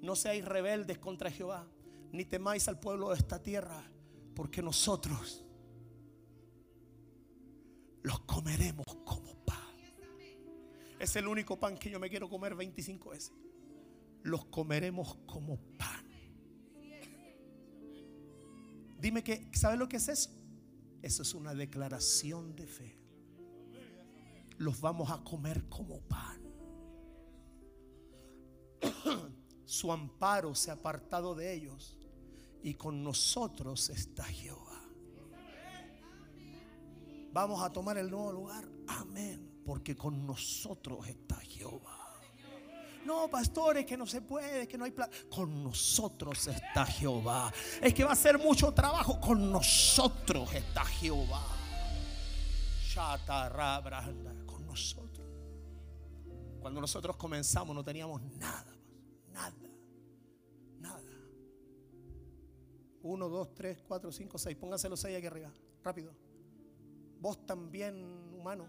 No 0.00 0.16
seáis 0.16 0.42
rebeldes 0.42 0.98
contra 0.98 1.30
Jehová, 1.30 1.68
ni 2.12 2.24
temáis 2.24 2.66
al 2.68 2.80
pueblo 2.80 3.10
de 3.10 3.16
esta 3.16 3.42
tierra, 3.42 3.84
porque 4.34 4.62
nosotros 4.62 5.44
los 8.02 8.20
comeremos 8.20 8.86
como 9.04 9.34
pan. 9.44 9.76
Es 10.98 11.14
el 11.16 11.28
único 11.28 11.60
pan 11.60 11.76
que 11.76 11.90
yo 11.90 12.00
me 12.00 12.08
quiero 12.08 12.26
comer 12.30 12.54
25 12.54 13.10
veces. 13.10 13.34
Los 14.22 14.44
comeremos 14.46 15.16
como 15.26 15.58
pan. 15.78 16.06
Dime 19.00 19.24
que, 19.24 19.50
¿sabe 19.54 19.76
lo 19.76 19.88
que 19.88 19.96
es 19.96 20.08
eso? 20.08 20.30
Eso 21.02 21.22
es 21.22 21.34
una 21.34 21.54
declaración 21.54 22.54
de 22.54 22.66
fe. 22.66 22.98
Los 24.58 24.80
vamos 24.80 25.10
a 25.10 25.24
comer 25.24 25.68
como 25.68 26.00
pan. 26.02 26.40
Su 29.64 29.90
amparo 29.90 30.54
se 30.54 30.70
ha 30.70 30.74
apartado 30.74 31.34
de 31.34 31.54
ellos 31.54 31.98
y 32.62 32.74
con 32.74 33.02
nosotros 33.02 33.88
está 33.88 34.24
Jehová. 34.24 34.70
Vamos 37.32 37.62
a 37.62 37.70
tomar 37.70 37.96
el 37.96 38.10
nuevo 38.10 38.32
lugar. 38.32 38.68
Amén. 38.88 39.62
Porque 39.64 39.96
con 39.96 40.26
nosotros 40.26 41.08
está 41.08 41.36
Jehová. 41.36 41.89
No, 43.10 43.28
pastores, 43.28 43.84
que 43.84 43.96
no 43.96 44.06
se 44.06 44.22
puede, 44.22 44.68
que 44.68 44.78
no 44.78 44.84
hay 44.84 44.92
plan. 44.92 45.10
Con 45.28 45.64
nosotros 45.64 46.46
está 46.46 46.86
Jehová. 46.86 47.52
Es 47.82 47.92
que 47.92 48.04
va 48.04 48.12
a 48.12 48.16
ser 48.16 48.38
mucho 48.38 48.72
trabajo. 48.72 49.20
Con 49.20 49.50
nosotros 49.50 50.54
está 50.54 50.84
Jehová. 50.84 51.44
Con 54.46 54.64
nosotros. 54.64 55.26
Cuando 56.60 56.80
nosotros 56.80 57.16
comenzamos 57.16 57.74
no 57.74 57.82
teníamos 57.82 58.22
nada. 58.22 58.76
Nada. 59.32 59.56
Nada. 60.78 61.02
Uno, 63.02 63.28
dos, 63.28 63.52
tres, 63.56 63.82
cuatro, 63.88 64.12
cinco, 64.12 64.38
seis. 64.38 64.56
Pónganse 64.56 64.88
los 64.88 65.00
seis 65.00 65.18
aquí 65.18 65.26
arriba. 65.26 65.50
Rápido. 65.82 66.14
Vos 67.18 67.44
también, 67.44 67.96
humano. 68.38 68.68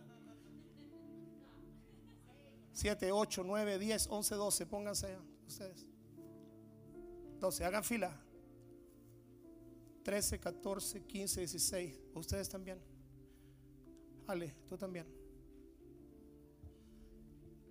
7, 2.74 3.12
8, 3.12 3.44
9, 3.44 3.80
10, 3.80 4.08
11, 4.08 4.36
12. 4.36 4.66
Pónganse 4.66 5.18
ustedes. 5.48 5.86
12. 7.40 7.66
Hagan 7.66 7.84
fila. 7.84 8.12
13, 10.04 10.40
14, 10.40 11.04
15, 11.06 11.42
16. 11.42 12.00
Ustedes 12.14 12.50
también. 12.50 12.80
Ale, 14.28 14.56
tú 14.68 14.78
también. 14.78 15.06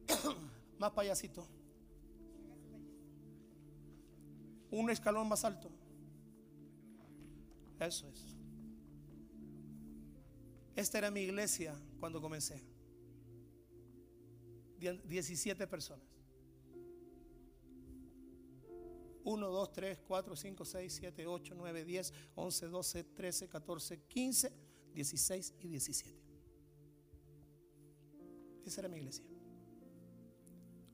más 0.79 0.93
payasito. 0.93 1.47
Un 4.71 4.91
escalón 4.91 5.29
más 5.29 5.45
alto. 5.45 5.71
Eso 7.81 8.09
es. 8.09 8.37
Esta 10.77 10.99
era 10.99 11.11
mi 11.11 11.21
iglesia 11.21 11.75
cuando 11.99 12.21
comencé. 12.21 12.70
17 14.81 15.67
personas. 15.67 16.07
1, 19.23 19.47
2, 19.47 19.73
3, 19.73 19.99
4, 20.07 20.37
5, 20.37 20.65
6, 20.65 20.93
7, 20.93 21.27
8, 21.27 21.55
9, 21.55 21.85
10, 21.85 22.15
11, 22.35 22.67
12, 22.67 23.05
13, 23.05 23.49
14, 23.49 24.01
15, 24.09 24.53
16 24.95 25.55
y 25.61 25.69
17. 25.69 26.21
Esa 28.65 28.81
era 28.81 28.89
mi 28.89 28.99
iglesia. 28.99 29.25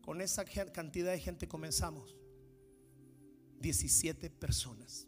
Con 0.02 0.20
esa 0.20 0.44
cantidad 0.44 1.12
de 1.12 1.18
gente 1.18 1.48
comenzamos. 1.48 2.16
17 3.60 4.30
personas. 4.30 5.06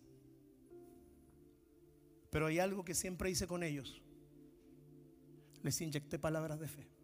Pero 2.31 2.47
hay 2.47 2.59
algo 2.59 2.85
que 2.85 2.95
siempre 2.95 3.31
hice 3.31 3.47
con 3.47 3.63
ellos. 3.63 4.03
Les 5.63 5.81
inyecté 5.81 6.19
palabras 6.19 6.61
de 6.61 6.69
fe. 6.69 6.98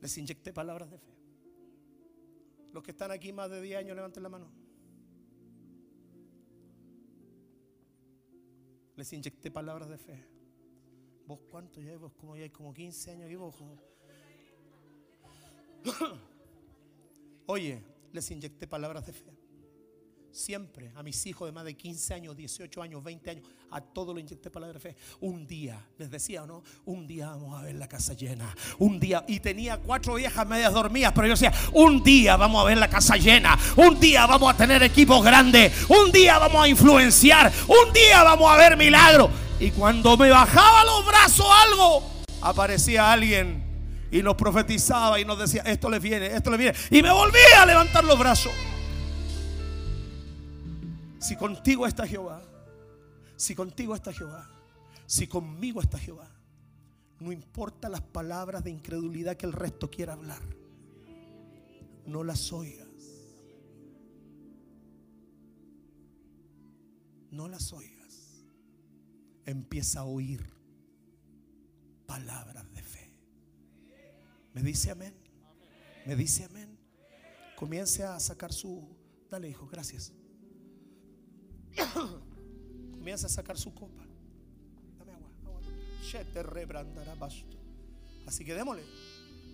Les 0.00 0.18
inyecté 0.18 0.52
palabras 0.52 0.90
de 0.90 0.98
fe. 0.98 1.12
Los 2.72 2.82
que 2.82 2.90
están 2.92 3.10
aquí 3.10 3.32
más 3.32 3.50
de 3.50 3.60
10 3.60 3.78
años, 3.78 3.96
levanten 3.96 4.22
la 4.22 4.28
mano. 4.28 4.50
Les 8.96 9.12
inyecté 9.12 9.50
palabras 9.50 9.88
de 9.88 9.98
fe. 9.98 10.24
¿Vos 11.26 11.40
cuánto 11.50 11.80
llevas? 11.80 12.12
Como 12.14 12.36
ya 12.36 12.42
hay 12.42 12.50
como 12.50 12.72
15 12.72 13.10
años 13.12 13.26
aquí 13.26 13.36
vos. 13.36 13.54
Oye, 17.46 17.82
les 18.12 18.30
inyecté 18.30 18.66
palabras 18.66 19.06
de 19.06 19.12
fe. 19.12 19.37
Siempre 20.30 20.92
a 20.94 21.02
mis 21.02 21.24
hijos 21.26 21.48
de 21.48 21.52
más 21.52 21.64
de 21.64 21.74
15 21.74 22.14
años, 22.14 22.36
18 22.36 22.82
años, 22.82 23.02
20 23.02 23.30
años, 23.30 23.44
a 23.70 23.80
todos 23.80 24.14
los 24.14 24.20
inyecté 24.20 24.50
palabras 24.50 24.82
de 24.82 24.90
fe. 24.90 24.96
Un 25.20 25.46
día, 25.46 25.84
les 25.98 26.10
decía 26.10 26.44
no, 26.46 26.62
un 26.84 27.06
día 27.06 27.30
vamos 27.30 27.58
a 27.58 27.62
ver 27.62 27.74
la 27.74 27.88
casa 27.88 28.14
llena. 28.14 28.54
Un 28.78 29.00
día, 29.00 29.24
y 29.26 29.40
tenía 29.40 29.78
cuatro 29.78 30.14
viejas 30.14 30.46
medias 30.46 30.72
dormidas, 30.72 31.12
pero 31.14 31.26
yo 31.26 31.32
decía, 31.32 31.52
un 31.72 32.02
día 32.02 32.36
vamos 32.36 32.62
a 32.62 32.64
ver 32.66 32.78
la 32.78 32.88
casa 32.88 33.16
llena. 33.16 33.58
Un 33.76 33.98
día 33.98 34.26
vamos 34.26 34.52
a 34.52 34.56
tener 34.56 34.82
equipos 34.82 35.24
grandes. 35.24 35.72
Un 35.88 36.12
día 36.12 36.38
vamos 36.38 36.64
a 36.64 36.68
influenciar. 36.68 37.52
Un 37.66 37.92
día 37.92 38.22
vamos 38.22 38.50
a 38.50 38.56
ver 38.56 38.76
milagros. 38.76 39.30
Y 39.60 39.70
cuando 39.70 40.16
me 40.16 40.30
bajaba 40.30 40.84
los 40.84 41.06
brazos 41.06 41.46
algo, 41.66 42.02
aparecía 42.42 43.12
alguien 43.12 43.64
y 44.10 44.22
nos 44.22 44.34
profetizaba 44.36 45.20
y 45.20 45.24
nos 45.24 45.38
decía, 45.38 45.62
esto 45.62 45.90
le 45.90 45.98
viene, 45.98 46.26
esto 46.26 46.50
le 46.50 46.56
viene. 46.56 46.78
Y 46.90 47.02
me 47.02 47.10
volvía 47.10 47.62
a 47.62 47.66
levantar 47.66 48.04
los 48.04 48.18
brazos. 48.18 48.52
Si 51.18 51.36
contigo 51.36 51.86
está 51.86 52.06
Jehová, 52.06 52.42
si 53.36 53.54
contigo 53.54 53.94
está 53.94 54.12
Jehová, 54.12 54.48
si 55.06 55.26
conmigo 55.26 55.80
está 55.80 55.98
Jehová, 55.98 56.30
no 57.20 57.32
importa 57.32 57.88
las 57.88 58.02
palabras 58.02 58.62
de 58.62 58.70
incredulidad 58.70 59.36
que 59.36 59.46
el 59.46 59.52
resto 59.52 59.90
quiera 59.90 60.12
hablar, 60.12 60.42
no 62.06 62.22
las 62.24 62.52
oigas. 62.52 62.88
No 67.30 67.46
las 67.48 67.72
oigas. 67.72 68.44
Empieza 69.44 70.00
a 70.00 70.04
oír 70.04 70.50
palabras 72.06 72.72
de 72.72 72.82
fe. 72.82 73.12
¿Me 74.54 74.62
dice 74.62 74.90
amén? 74.90 75.14
¿Me 76.06 76.16
dice 76.16 76.44
amén? 76.44 76.78
Comience 77.56 78.04
a 78.04 78.18
sacar 78.18 78.52
su... 78.52 78.96
Dale, 79.28 79.50
hijo, 79.50 79.66
gracias. 79.66 80.12
Comienza 82.92 83.26
a 83.26 83.30
sacar 83.30 83.56
su 83.58 83.74
copa. 83.74 84.02
Dame 84.98 85.12
agua. 85.12 85.30
Así 88.26 88.44
que 88.44 88.54
démosle. 88.54 88.82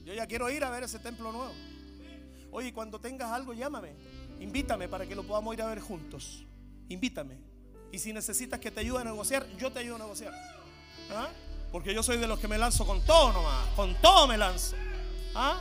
Yo 0.05 0.13
ya 0.15 0.27
quiero 0.27 0.51
ir 0.51 0.65
a 0.65 0.71
ver 0.71 0.83
ese 0.83 0.99
templo 0.99 1.33
nuevo. 1.33 1.53
Oye, 2.51 2.73
cuando 2.73 3.01
tengas 3.01 3.31
algo, 3.31 3.53
llámame. 3.53 3.95
Invítame 4.41 4.89
para 4.89 5.07
que 5.07 5.15
lo 5.15 5.25
podamos 5.25 5.55
ir 5.55 5.63
a 5.63 5.67
ver 5.67 5.81
juntos. 5.81 6.45
Invítame. 6.89 7.39
Y 7.93 7.99
si 7.99 8.13
necesitas 8.13 8.61
que 8.61 8.71
te 8.71 8.81
ayude 8.81 9.01
a 9.01 9.05
negociar, 9.05 9.47
yo 9.57 9.73
te 9.73 9.81
ayudo 9.81 9.97
a 9.97 9.99
negociar. 10.01 10.33
¿Ah? 11.11 11.29
Porque 11.73 11.95
yo 11.95 12.03
soy 12.03 12.19
de 12.19 12.27
los 12.27 12.39
que 12.39 12.49
me 12.49 12.59
lanzo 12.59 12.87
con 12.87 13.05
todo 13.05 13.33
nomás. 13.33 13.67
Con 13.77 13.95
todo 14.01 14.27
me 14.27 14.37
lanzo. 14.37 14.77
¿Ah? 15.35 15.61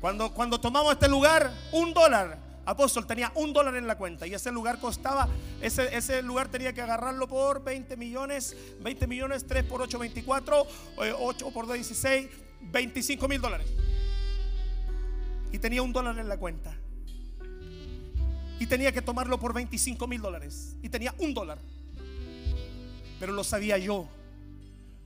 Cuando, 0.00 0.32
cuando 0.32 0.60
tomamos 0.60 0.92
este 0.92 1.08
lugar, 1.08 1.52
un 1.72 1.94
dólar 1.94 2.41
apóstol 2.64 3.06
tenía 3.06 3.32
un 3.34 3.52
dólar 3.52 3.76
en 3.76 3.86
la 3.86 3.96
cuenta 3.96 4.26
y 4.26 4.34
ese 4.34 4.52
lugar 4.52 4.78
costaba, 4.78 5.28
ese, 5.60 5.96
ese 5.96 6.22
lugar 6.22 6.48
tenía 6.48 6.72
que 6.72 6.82
agarrarlo 6.82 7.26
por 7.28 7.62
20 7.64 7.96
millones, 7.96 8.56
20 8.80 9.06
millones, 9.06 9.46
3 9.46 9.64
por 9.64 9.82
8, 9.82 9.98
24, 9.98 10.66
8 11.18 11.50
por 11.50 11.66
2, 11.66 11.74
16, 11.74 12.28
25 12.60 13.28
mil 13.28 13.40
dólares. 13.40 13.66
Y 15.50 15.58
tenía 15.58 15.82
un 15.82 15.92
dólar 15.92 16.18
en 16.18 16.28
la 16.28 16.38
cuenta. 16.38 16.74
Y 18.58 18.66
tenía 18.66 18.92
que 18.92 19.02
tomarlo 19.02 19.38
por 19.38 19.52
25 19.52 20.06
mil 20.06 20.20
dólares. 20.20 20.76
Y 20.82 20.88
tenía 20.88 21.14
un 21.18 21.34
dólar. 21.34 21.58
Pero 23.18 23.32
lo 23.32 23.44
sabía 23.44 23.76
yo, 23.76 24.08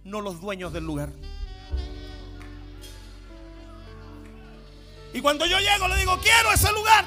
no 0.04 0.20
los 0.20 0.40
dueños 0.40 0.72
del 0.72 0.84
lugar. 0.84 1.10
Y 5.12 5.20
cuando 5.20 5.46
yo 5.46 5.58
llego 5.58 5.88
le 5.88 5.96
digo, 5.96 6.18
quiero 6.20 6.52
ese 6.52 6.70
lugar. 6.72 7.06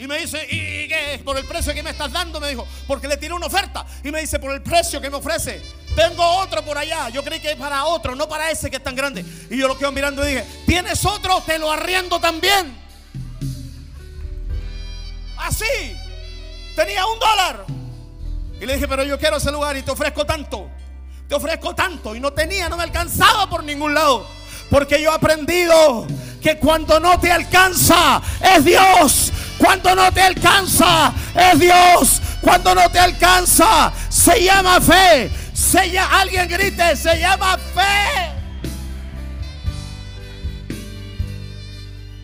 Y 0.00 0.06
me 0.06 0.18
dice, 0.18 0.46
¿y 0.50 0.88
qué? 0.88 1.20
¿Por 1.22 1.36
el 1.36 1.44
precio 1.44 1.74
que 1.74 1.82
me 1.82 1.90
estás 1.90 2.10
dando? 2.10 2.40
Me 2.40 2.48
dijo, 2.48 2.66
porque 2.86 3.06
le 3.06 3.18
tiré 3.18 3.34
una 3.34 3.46
oferta. 3.46 3.84
Y 4.02 4.10
me 4.10 4.22
dice, 4.22 4.38
por 4.38 4.50
el 4.52 4.62
precio 4.62 4.98
que 4.98 5.10
me 5.10 5.16
ofrece. 5.18 5.60
Tengo 5.94 6.24
otro 6.38 6.64
por 6.64 6.78
allá. 6.78 7.10
Yo 7.10 7.22
creí 7.22 7.38
que 7.38 7.52
es 7.52 7.56
para 7.56 7.84
otro, 7.84 8.14
no 8.14 8.26
para 8.26 8.50
ese 8.50 8.70
que 8.70 8.76
es 8.76 8.82
tan 8.82 8.96
grande. 8.96 9.22
Y 9.50 9.58
yo 9.58 9.68
lo 9.68 9.76
quedo 9.76 9.92
mirando 9.92 10.26
y 10.26 10.32
dije, 10.32 10.46
¿tienes 10.66 11.04
otro? 11.04 11.42
Te 11.42 11.58
lo 11.58 11.70
arriendo 11.70 12.18
también. 12.18 12.74
Así. 15.36 15.94
Tenía 16.74 17.04
un 17.04 17.18
dólar. 17.18 17.66
Y 18.58 18.64
le 18.64 18.74
dije, 18.74 18.88
pero 18.88 19.04
yo 19.04 19.18
quiero 19.18 19.36
ese 19.36 19.52
lugar 19.52 19.76
y 19.76 19.82
te 19.82 19.90
ofrezco 19.90 20.24
tanto. 20.24 20.70
Te 21.28 21.34
ofrezco 21.34 21.74
tanto. 21.74 22.16
Y 22.16 22.20
no 22.20 22.32
tenía, 22.32 22.70
no 22.70 22.78
me 22.78 22.84
alcanzaba 22.84 23.50
por 23.50 23.62
ningún 23.64 23.92
lado. 23.92 24.26
Porque 24.70 25.02
yo 25.02 25.10
he 25.10 25.14
aprendido 25.14 26.06
que 26.40 26.58
cuando 26.58 27.00
no 27.00 27.18
te 27.18 27.30
alcanza 27.30 28.22
es 28.40 28.64
Dios. 28.64 29.32
Cuando 29.58 29.94
no 29.94 30.10
te 30.12 30.22
alcanza 30.22 31.12
es 31.34 31.58
Dios. 31.58 32.22
Cuando 32.40 32.74
no 32.74 32.88
te 32.88 32.98
alcanza 32.98 33.92
se 34.08 34.44
llama 34.44 34.80
fe. 34.80 35.30
Se 35.52 35.98
alguien 35.98 36.48
grite, 36.48 36.96
se 36.96 37.18
llama 37.18 37.58
fe. 37.74 38.30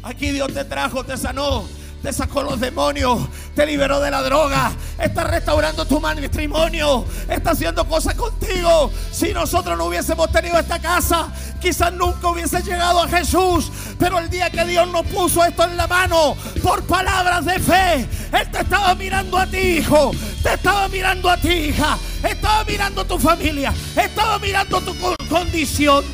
Aquí 0.03 0.31
Dios 0.31 0.55
te 0.55 0.65
trajo, 0.65 1.05
te 1.05 1.17
sanó 1.17 1.76
te 2.07 2.13
sacó 2.13 2.45
los 2.45 2.61
demonios, 2.61 3.19
te 3.57 3.67
liberó 3.67 3.99
de 3.99 4.13
la 4.13 4.23
droga, 4.23 4.71
está 4.97 5.25
restaurando 5.25 5.85
tu 5.87 5.99
matrimonio, 5.99 7.05
está 7.29 7.51
haciendo 7.51 7.85
cosas 7.89 8.15
contigo. 8.15 8.93
Si 9.11 9.33
nosotros 9.33 9.77
no 9.77 9.87
hubiésemos 9.87 10.31
tenido 10.31 10.57
esta 10.57 10.79
casa, 10.79 11.33
quizás 11.61 11.93
nunca 11.93 12.29
hubiese 12.29 12.63
llegado 12.63 13.03
a 13.03 13.09
Jesús. 13.09 13.73
Pero 13.99 14.21
el 14.21 14.31
día 14.31 14.51
que 14.51 14.65
Dios 14.67 14.87
nos 14.87 15.05
puso 15.07 15.45
esto 15.45 15.65
en 15.65 15.77
la 15.77 15.89
mano, 15.89 16.37
por 16.63 16.85
palabras 16.85 17.45
de 17.45 17.59
fe, 17.59 18.09
Él 18.33 18.51
te 18.53 18.61
estaba 18.61 18.95
mirando 18.95 19.37
a 19.37 19.47
ti, 19.49 19.57
hijo, 19.57 20.13
te 20.45 20.55
estaba 20.55 20.87
mirando 20.87 21.29
a 21.29 21.37
ti, 21.39 21.49
hija, 21.49 21.99
estaba 22.23 22.63
mirando 22.63 23.01
a 23.01 23.05
tu 23.05 23.19
familia, 23.19 23.75
estaba 23.97 24.39
mirando 24.39 24.81
tu 24.81 24.95
condición. 25.29 26.05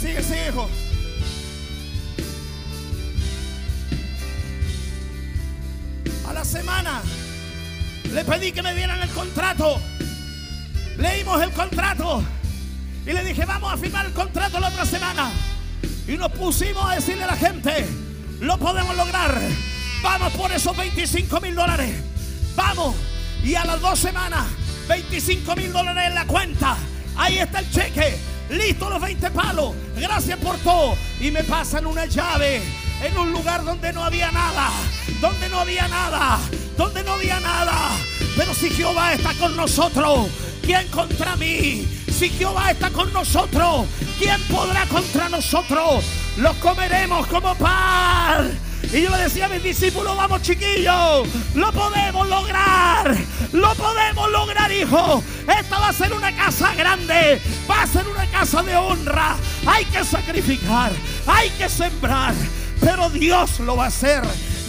Sigue, 0.00 0.20
sigue, 0.24 0.48
hijo. 0.48 0.68
A 6.26 6.32
la 6.32 6.44
semana 6.44 7.02
le 8.12 8.24
pedí 8.24 8.52
que 8.52 8.62
me 8.62 8.74
dieran 8.74 9.02
el 9.02 9.08
contrato. 9.10 9.80
Leímos 10.98 11.42
el 11.42 11.50
contrato 11.50 12.22
y 13.06 13.12
le 13.12 13.24
dije, 13.24 13.44
vamos 13.44 13.72
a 13.72 13.76
firmar 13.76 14.06
el 14.06 14.12
contrato 14.12 14.60
la 14.60 14.68
otra 14.68 14.86
semana. 14.86 15.30
Y 16.06 16.12
nos 16.12 16.30
pusimos 16.32 16.84
a 16.84 16.94
decirle 16.94 17.24
a 17.24 17.28
la 17.28 17.36
gente, 17.36 17.86
lo 18.40 18.58
podemos 18.58 18.96
lograr. 18.96 19.40
Vamos 20.02 20.32
por 20.34 20.52
esos 20.52 20.76
25 20.76 21.40
mil 21.40 21.54
dólares. 21.54 21.94
Vamos. 22.54 22.94
Y 23.42 23.54
a 23.54 23.64
las 23.64 23.80
dos 23.80 23.98
semanas, 23.98 24.46
25 24.88 25.56
mil 25.56 25.72
dólares 25.72 26.04
en 26.08 26.14
la 26.14 26.26
cuenta. 26.26 26.76
Ahí 27.16 27.38
está 27.38 27.60
el 27.60 27.70
cheque. 27.70 28.16
Listo 28.50 28.90
los 28.90 29.00
20 29.00 29.30
palos. 29.30 29.74
Gracias 29.96 30.38
por 30.38 30.56
todo. 30.58 30.96
Y 31.20 31.30
me 31.30 31.42
pasan 31.44 31.86
una 31.86 32.06
llave 32.06 32.62
en 33.02 33.18
un 33.18 33.32
lugar 33.32 33.64
donde 33.64 33.92
no 33.92 34.04
había 34.04 34.30
nada, 34.30 34.70
donde 35.20 35.48
no 35.48 35.60
había 35.60 35.88
nada, 35.88 36.38
donde 36.76 37.02
no 37.02 37.12
había 37.12 37.40
nada. 37.40 37.90
Pero 38.36 38.54
si 38.54 38.70
Jehová 38.70 39.12
está 39.14 39.34
con 39.34 39.56
nosotros, 39.56 40.28
¿quién 40.62 40.86
contra 40.88 41.36
mí? 41.36 41.86
Si 42.10 42.30
Jehová 42.30 42.70
está 42.70 42.90
con 42.90 43.12
nosotros, 43.12 43.86
¿quién 44.18 44.40
podrá 44.42 44.86
contra 44.86 45.28
nosotros? 45.28 46.04
Los 46.36 46.56
comeremos 46.56 47.26
como 47.26 47.54
pan. 47.56 48.56
Y 48.92 49.02
yo 49.02 49.10
le 49.10 49.22
decía 49.22 49.46
a 49.46 49.48
mis 49.48 49.62
discípulos, 49.62 50.16
vamos 50.16 50.42
chiquillos, 50.42 51.26
lo 51.54 51.72
podemos 51.72 52.28
lograr, 52.28 53.16
lo 53.52 53.74
podemos 53.74 54.30
lograr, 54.30 54.70
hijo. 54.70 55.22
Esta 55.58 55.78
va 55.78 55.88
a 55.88 55.92
ser 55.92 56.12
una 56.12 56.34
casa 56.36 56.74
grande, 56.74 57.40
va 57.68 57.82
a 57.82 57.86
ser 57.86 58.06
una 58.06 58.26
casa 58.26 58.62
de 58.62 58.76
honra. 58.76 59.36
Hay 59.66 59.86
que 59.86 60.04
sacrificar, 60.04 60.92
hay 61.26 61.48
que 61.50 61.68
sembrar 61.68 62.34
pero 62.82 63.08
Dios 63.08 63.60
lo 63.60 63.76
va 63.76 63.84
a 63.84 63.88
hacer. 63.88 64.22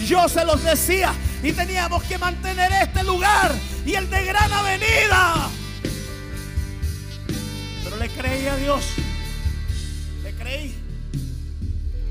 Yo 0.06 0.28
se 0.28 0.44
los 0.44 0.62
decía 0.62 1.12
y 1.42 1.52
teníamos 1.52 2.02
que 2.04 2.16
mantener 2.16 2.70
este 2.72 3.02
lugar 3.02 3.52
y 3.84 3.94
el 3.94 4.08
de 4.08 4.24
gran 4.24 4.52
avenida. 4.52 5.50
Pero 7.82 7.96
le 7.96 8.08
creí 8.08 8.46
a 8.46 8.56
Dios. 8.56 8.84
Le 10.22 10.32
creí. 10.34 10.74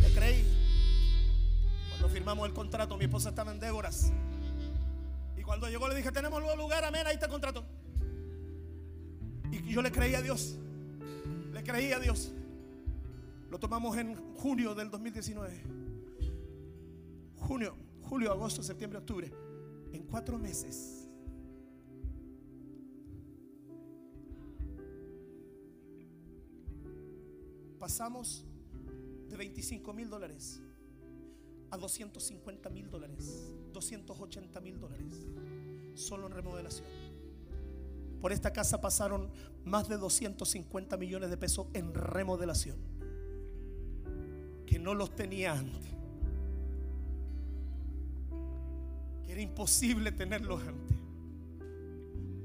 Le 0.02 0.14
creí. 0.14 0.46
Cuando 1.92 2.10
firmamos 2.10 2.48
el 2.48 2.54
contrato, 2.54 2.98
mi 2.98 3.06
esposa 3.06 3.30
estaba 3.30 3.52
en 3.52 3.60
Déboras. 3.60 4.12
Y 5.38 5.42
cuando 5.42 5.70
llegó 5.70 5.88
le 5.88 5.96
dije, 5.96 6.12
tenemos 6.12 6.42
nuevo 6.42 6.58
lugar, 6.58 6.84
amén, 6.84 7.08
ahí 7.08 7.14
está 7.14 7.28
el 7.28 7.32
contrato. 7.32 7.64
Y 9.52 9.72
yo 9.72 9.82
le 9.82 9.92
creí 9.92 10.16
a 10.16 10.22
Dios. 10.22 10.56
Le 11.54 11.64
creí 11.64 11.94
a 11.94 12.00
Dios. 12.00 12.32
Lo 13.50 13.60
tomamos 13.60 13.96
en 13.98 14.16
junio 14.36 14.74
del 14.76 14.90
2019. 14.90 15.83
Junio, 17.48 17.76
julio, 18.04 18.32
agosto, 18.32 18.64
septiembre, 18.64 19.00
octubre. 19.00 19.32
En 19.92 20.04
cuatro 20.04 20.40
meses. 20.40 21.10
Pasamos 27.78 28.46
de 29.28 29.36
25 29.36 29.94
mil 29.94 30.10
dólares 30.10 30.62
a 31.70 31.78
250 31.78 32.70
mil 32.70 32.90
dólares, 32.90 33.52
280 33.74 34.62
mil 34.62 34.80
dólares, 34.80 35.28
solo 35.96 36.28
en 36.28 36.34
remodelación. 36.34 36.88
Por 38.22 38.32
esta 38.32 38.54
casa 38.54 38.80
pasaron 38.80 39.32
más 39.66 39.90
de 39.90 39.98
250 39.98 40.96
millones 40.96 41.30
de 41.30 41.36
pesos 41.36 41.68
en 41.74 41.94
remodelación, 41.94 42.78
que 44.66 44.80
no 44.80 44.94
los 44.94 45.14
tenía 45.14 45.52
antes, 45.54 45.92
era 49.34 49.42
imposible 49.42 50.12
tenerlos 50.12 50.62
antes, 50.62 50.96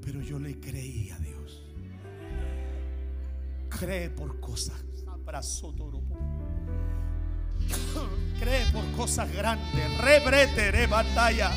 pero 0.00 0.22
yo 0.22 0.38
le 0.38 0.58
creí 0.58 1.10
a 1.10 1.18
Dios. 1.18 1.62
Cree 3.68 4.08
por 4.08 4.40
cosas. 4.40 4.82
Abrazo 5.06 5.74
Cree 8.40 8.64
por 8.72 8.90
cosas 8.92 9.30
grandes. 9.30 9.98
Rebrete, 9.98 10.86
batalla. 10.86 11.50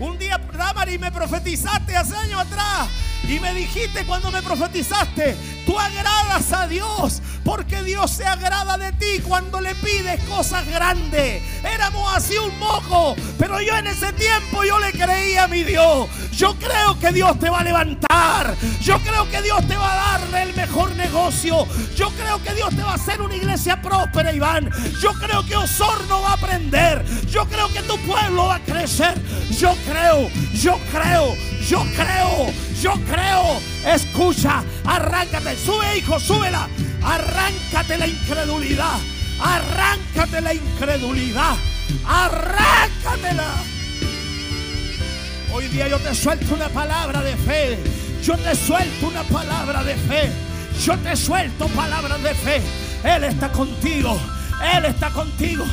Un 0.00 0.18
día, 0.18 0.38
Ramari, 0.38 0.98
me 0.98 1.12
profetizaste 1.12 1.94
hace 1.94 2.16
años 2.16 2.40
atrás. 2.40 2.88
Y 3.28 3.38
me 3.38 3.54
dijiste 3.54 4.04
cuando 4.04 4.30
me 4.30 4.42
profetizaste, 4.42 5.36
tú 5.66 5.78
agradas 5.78 6.52
a 6.52 6.66
Dios 6.66 7.22
porque 7.44 7.82
Dios 7.82 8.10
se 8.10 8.26
agrada 8.26 8.76
de 8.76 8.92
ti 8.92 9.20
cuando 9.26 9.60
le 9.60 9.74
pides 9.76 10.22
cosas 10.24 10.66
grandes. 10.66 11.42
Éramos 11.64 12.14
así 12.14 12.36
un 12.36 12.58
mojo, 12.58 13.14
pero 13.38 13.60
yo 13.60 13.76
en 13.76 13.86
ese 13.86 14.12
tiempo 14.12 14.64
yo 14.64 14.78
le 14.78 14.92
creía 14.92 15.44
a 15.44 15.48
mi 15.48 15.64
Dios. 15.64 16.08
Yo 16.32 16.54
creo 16.56 16.98
que 16.98 17.12
Dios 17.12 17.38
te 17.38 17.50
va 17.50 17.60
a 17.60 17.64
levantar. 17.64 18.54
Yo 18.80 18.98
creo 19.00 19.28
que 19.30 19.42
Dios 19.42 19.66
te 19.66 19.76
va 19.76 19.92
a 19.92 20.18
dar 20.18 20.42
el 20.42 20.54
mejor 20.54 20.94
negocio. 20.96 21.66
Yo 21.96 22.10
creo 22.10 22.42
que 22.42 22.54
Dios 22.54 22.70
te 22.70 22.82
va 22.82 22.92
a 22.92 22.94
hacer 22.94 23.20
una 23.20 23.36
iglesia 23.36 23.80
próspera, 23.80 24.32
Iván. 24.32 24.70
Yo 25.00 25.12
creo 25.14 25.44
que 25.46 25.56
Osorno 25.56 26.22
va 26.22 26.30
a 26.30 26.34
aprender. 26.34 27.04
Yo 27.26 27.46
creo 27.46 27.68
que 27.68 27.82
tu 27.82 27.96
pueblo 27.98 28.46
va 28.46 28.56
a 28.56 28.60
crecer. 28.60 29.14
Yo 29.58 29.74
creo, 29.86 30.28
yo 30.54 30.78
creo, 30.92 31.34
yo 31.68 31.84
creo, 31.96 32.52
yo 32.80 32.92
creo. 33.06 33.60
Escucha, 33.86 34.62
arráncate. 34.84 35.56
Sube, 35.56 35.98
hijo, 35.98 36.18
súbela. 36.18 36.68
Arráncate 37.02 37.98
la 37.98 38.06
incredulidad. 38.06 38.98
Arráncate 39.40 40.40
la 40.40 40.54
incredulidad. 40.54 41.56
Arráncatela. 42.06 43.54
Hoy 45.52 45.66
día 45.68 45.88
yo 45.88 45.98
te 45.98 46.14
suelto 46.14 46.54
una 46.54 46.68
palabra 46.68 47.22
de 47.22 47.36
fe. 47.36 47.78
Yo 48.22 48.36
te 48.36 48.54
suelto 48.54 49.08
una 49.08 49.22
palabra 49.24 49.82
de 49.82 49.96
fe. 49.96 50.30
Yo 50.84 50.96
te 50.98 51.16
suelto 51.16 51.66
palabras 51.68 52.22
de 52.22 52.34
fe. 52.34 52.60
Él 53.04 53.24
está 53.24 53.50
contigo. 53.50 54.18
Él 54.74 54.84
está 54.84 55.10
contigo. 55.10 55.64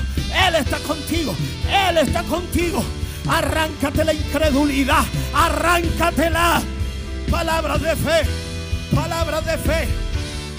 Él 0.48 0.56
está 0.56 0.78
contigo. 0.80 1.36
Él 1.70 1.98
está 1.98 2.24
contigo. 2.24 2.84
Arráncate 3.30 4.06
la 4.06 4.14
incredulidad. 4.14 5.04
Arráncatela. 5.34 6.62
Palabras 7.30 7.82
de 7.82 7.96
fe. 7.96 8.30
Palabras 8.96 9.46
de 9.46 9.58
fe. 9.58 9.88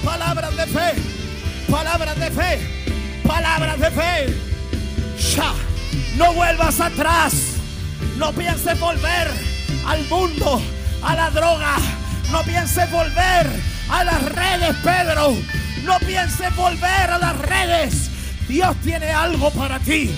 Palabras 0.05 0.57
de 0.57 0.67
fe. 0.67 0.95
Palabras 1.71 2.19
de 2.19 2.31
fe. 2.31 2.61
Palabras 3.27 3.79
de 3.79 3.91
fe. 3.91 4.37
Ya. 5.37 5.53
No 6.17 6.33
vuelvas 6.33 6.81
atrás. 6.81 7.35
No 8.17 8.33
pienses 8.33 8.79
volver 8.81 9.31
al 9.87 10.05
mundo, 10.09 10.61
a 11.03 11.15
la 11.15 11.31
droga. 11.31 11.77
No 12.31 12.43
pienses 12.43 12.91
volver 12.91 13.47
a 13.91 14.05
las 14.05 14.23
redes, 14.33 14.75
Pedro. 14.83 15.35
No 15.85 15.99
pienses 16.01 16.55
volver 16.57 17.11
a 17.11 17.19
las 17.19 17.39
redes. 17.39 18.11
Dios 18.49 18.77
tiene 18.83 19.11
algo 19.11 19.51
para 19.51 19.79
ti. 19.79 20.11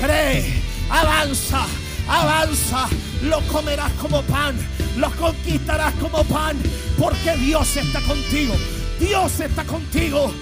Cree, 0.00 0.62
avanza, 0.90 1.66
avanza. 2.10 2.88
Lo 3.22 3.40
comerás 3.42 3.92
como 3.92 4.22
pan. 4.22 4.56
Lo 4.96 5.10
conquistarás 5.12 5.94
como 5.94 6.24
pan. 6.24 6.56
Porque 6.98 7.36
Dios 7.36 7.76
está 7.76 8.00
contigo. 8.02 8.54
Dios 8.98 9.40
está 9.40 9.64
contigo. 9.64 10.32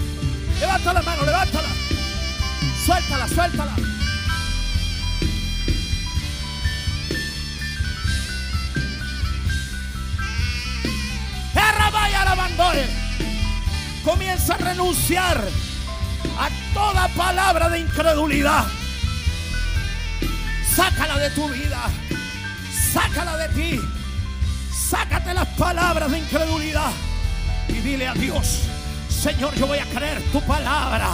Levanta 0.59 0.93
la 0.93 1.03
mano, 1.03 1.25
levántala. 1.25 1.69
Suéltala, 2.85 3.29
suéltala. 3.29 3.77
Comienza 14.05 14.55
a 14.55 14.57
renunciar 14.57 15.39
a 16.39 16.49
toda 16.73 17.09
palabra 17.09 17.69
de 17.69 17.81
incredulidad. 17.81 18.65
Sácala 20.79 21.19
de 21.19 21.31
tu 21.31 21.49
vida. 21.49 21.91
Sácala 22.93 23.37
de 23.37 23.49
ti. 23.49 23.81
Sácate 24.73 25.35
las 25.35 25.49
palabras 25.59 26.09
de 26.09 26.21
incredulidad. 26.21 26.93
Y 27.67 27.81
dile 27.81 28.07
a 28.07 28.15
Dios, 28.15 28.61
Señor, 29.09 29.53
yo 29.57 29.67
voy 29.67 29.79
a 29.79 29.87
creer 29.87 30.23
tu 30.31 30.41
palabra. 30.43 31.09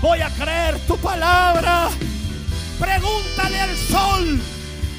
Voy 0.00 0.20
a 0.20 0.30
creer 0.30 0.78
tu 0.86 0.96
palabra. 0.96 1.88
Pregúntale 2.78 3.60
al 3.60 3.76
sol. 3.76 4.40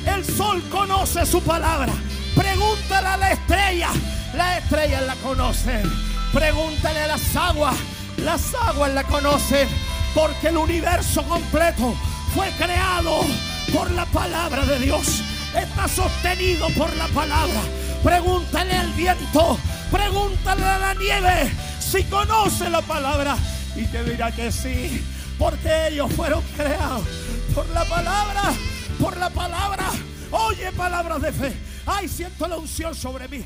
El 0.05 0.25
sol 0.25 0.61
conoce 0.69 1.25
su 1.25 1.41
palabra. 1.41 1.93
Pregúntale 2.35 3.07
a 3.07 3.15
la 3.15 3.31
estrella. 3.31 3.91
Las 4.35 4.61
estrellas 4.61 5.03
la 5.03 5.15
conocen. 5.15 5.89
Pregúntale 6.33 6.99
a 7.03 7.07
las 7.07 7.33
aguas. 7.33 7.77
Las 8.17 8.53
aguas 8.55 8.93
la 8.93 9.05
conocen. 9.05 9.69
Porque 10.13 10.49
el 10.49 10.57
universo 10.57 11.23
completo 11.23 11.95
fue 12.35 12.49
creado 12.57 13.25
por 13.73 13.91
la 13.91 14.05
palabra 14.05 14.65
de 14.65 14.79
Dios. 14.79 15.23
Está 15.55 15.87
sostenido 15.87 16.69
por 16.69 16.95
la 16.95 17.07
palabra. 17.07 17.61
Pregúntale 18.03 18.73
al 18.73 18.91
viento. 18.93 19.57
Pregúntale 19.91 20.63
a 20.63 20.79
la 20.79 20.93
nieve 20.93 21.51
si 21.79 22.03
conoce 22.05 22.69
la 22.69 22.81
palabra. 22.81 23.37
Y 23.75 23.85
te 23.85 24.03
dirá 24.03 24.31
que 24.31 24.51
sí. 24.51 25.03
Porque 25.37 25.87
ellos 25.87 26.11
fueron 26.13 26.43
creados 26.55 27.07
por 27.53 27.67
la 27.69 27.83
palabra. 27.85 28.53
Por 28.99 29.17
la 29.17 29.29
palabra. 29.29 29.85
Oye 30.31 30.71
palabras 30.71 31.21
de 31.21 31.31
fe. 31.31 31.53
Ay, 31.85 32.07
siento 32.07 32.47
la 32.47 32.57
unción 32.57 32.95
sobre 32.95 33.27
mí. 33.27 33.43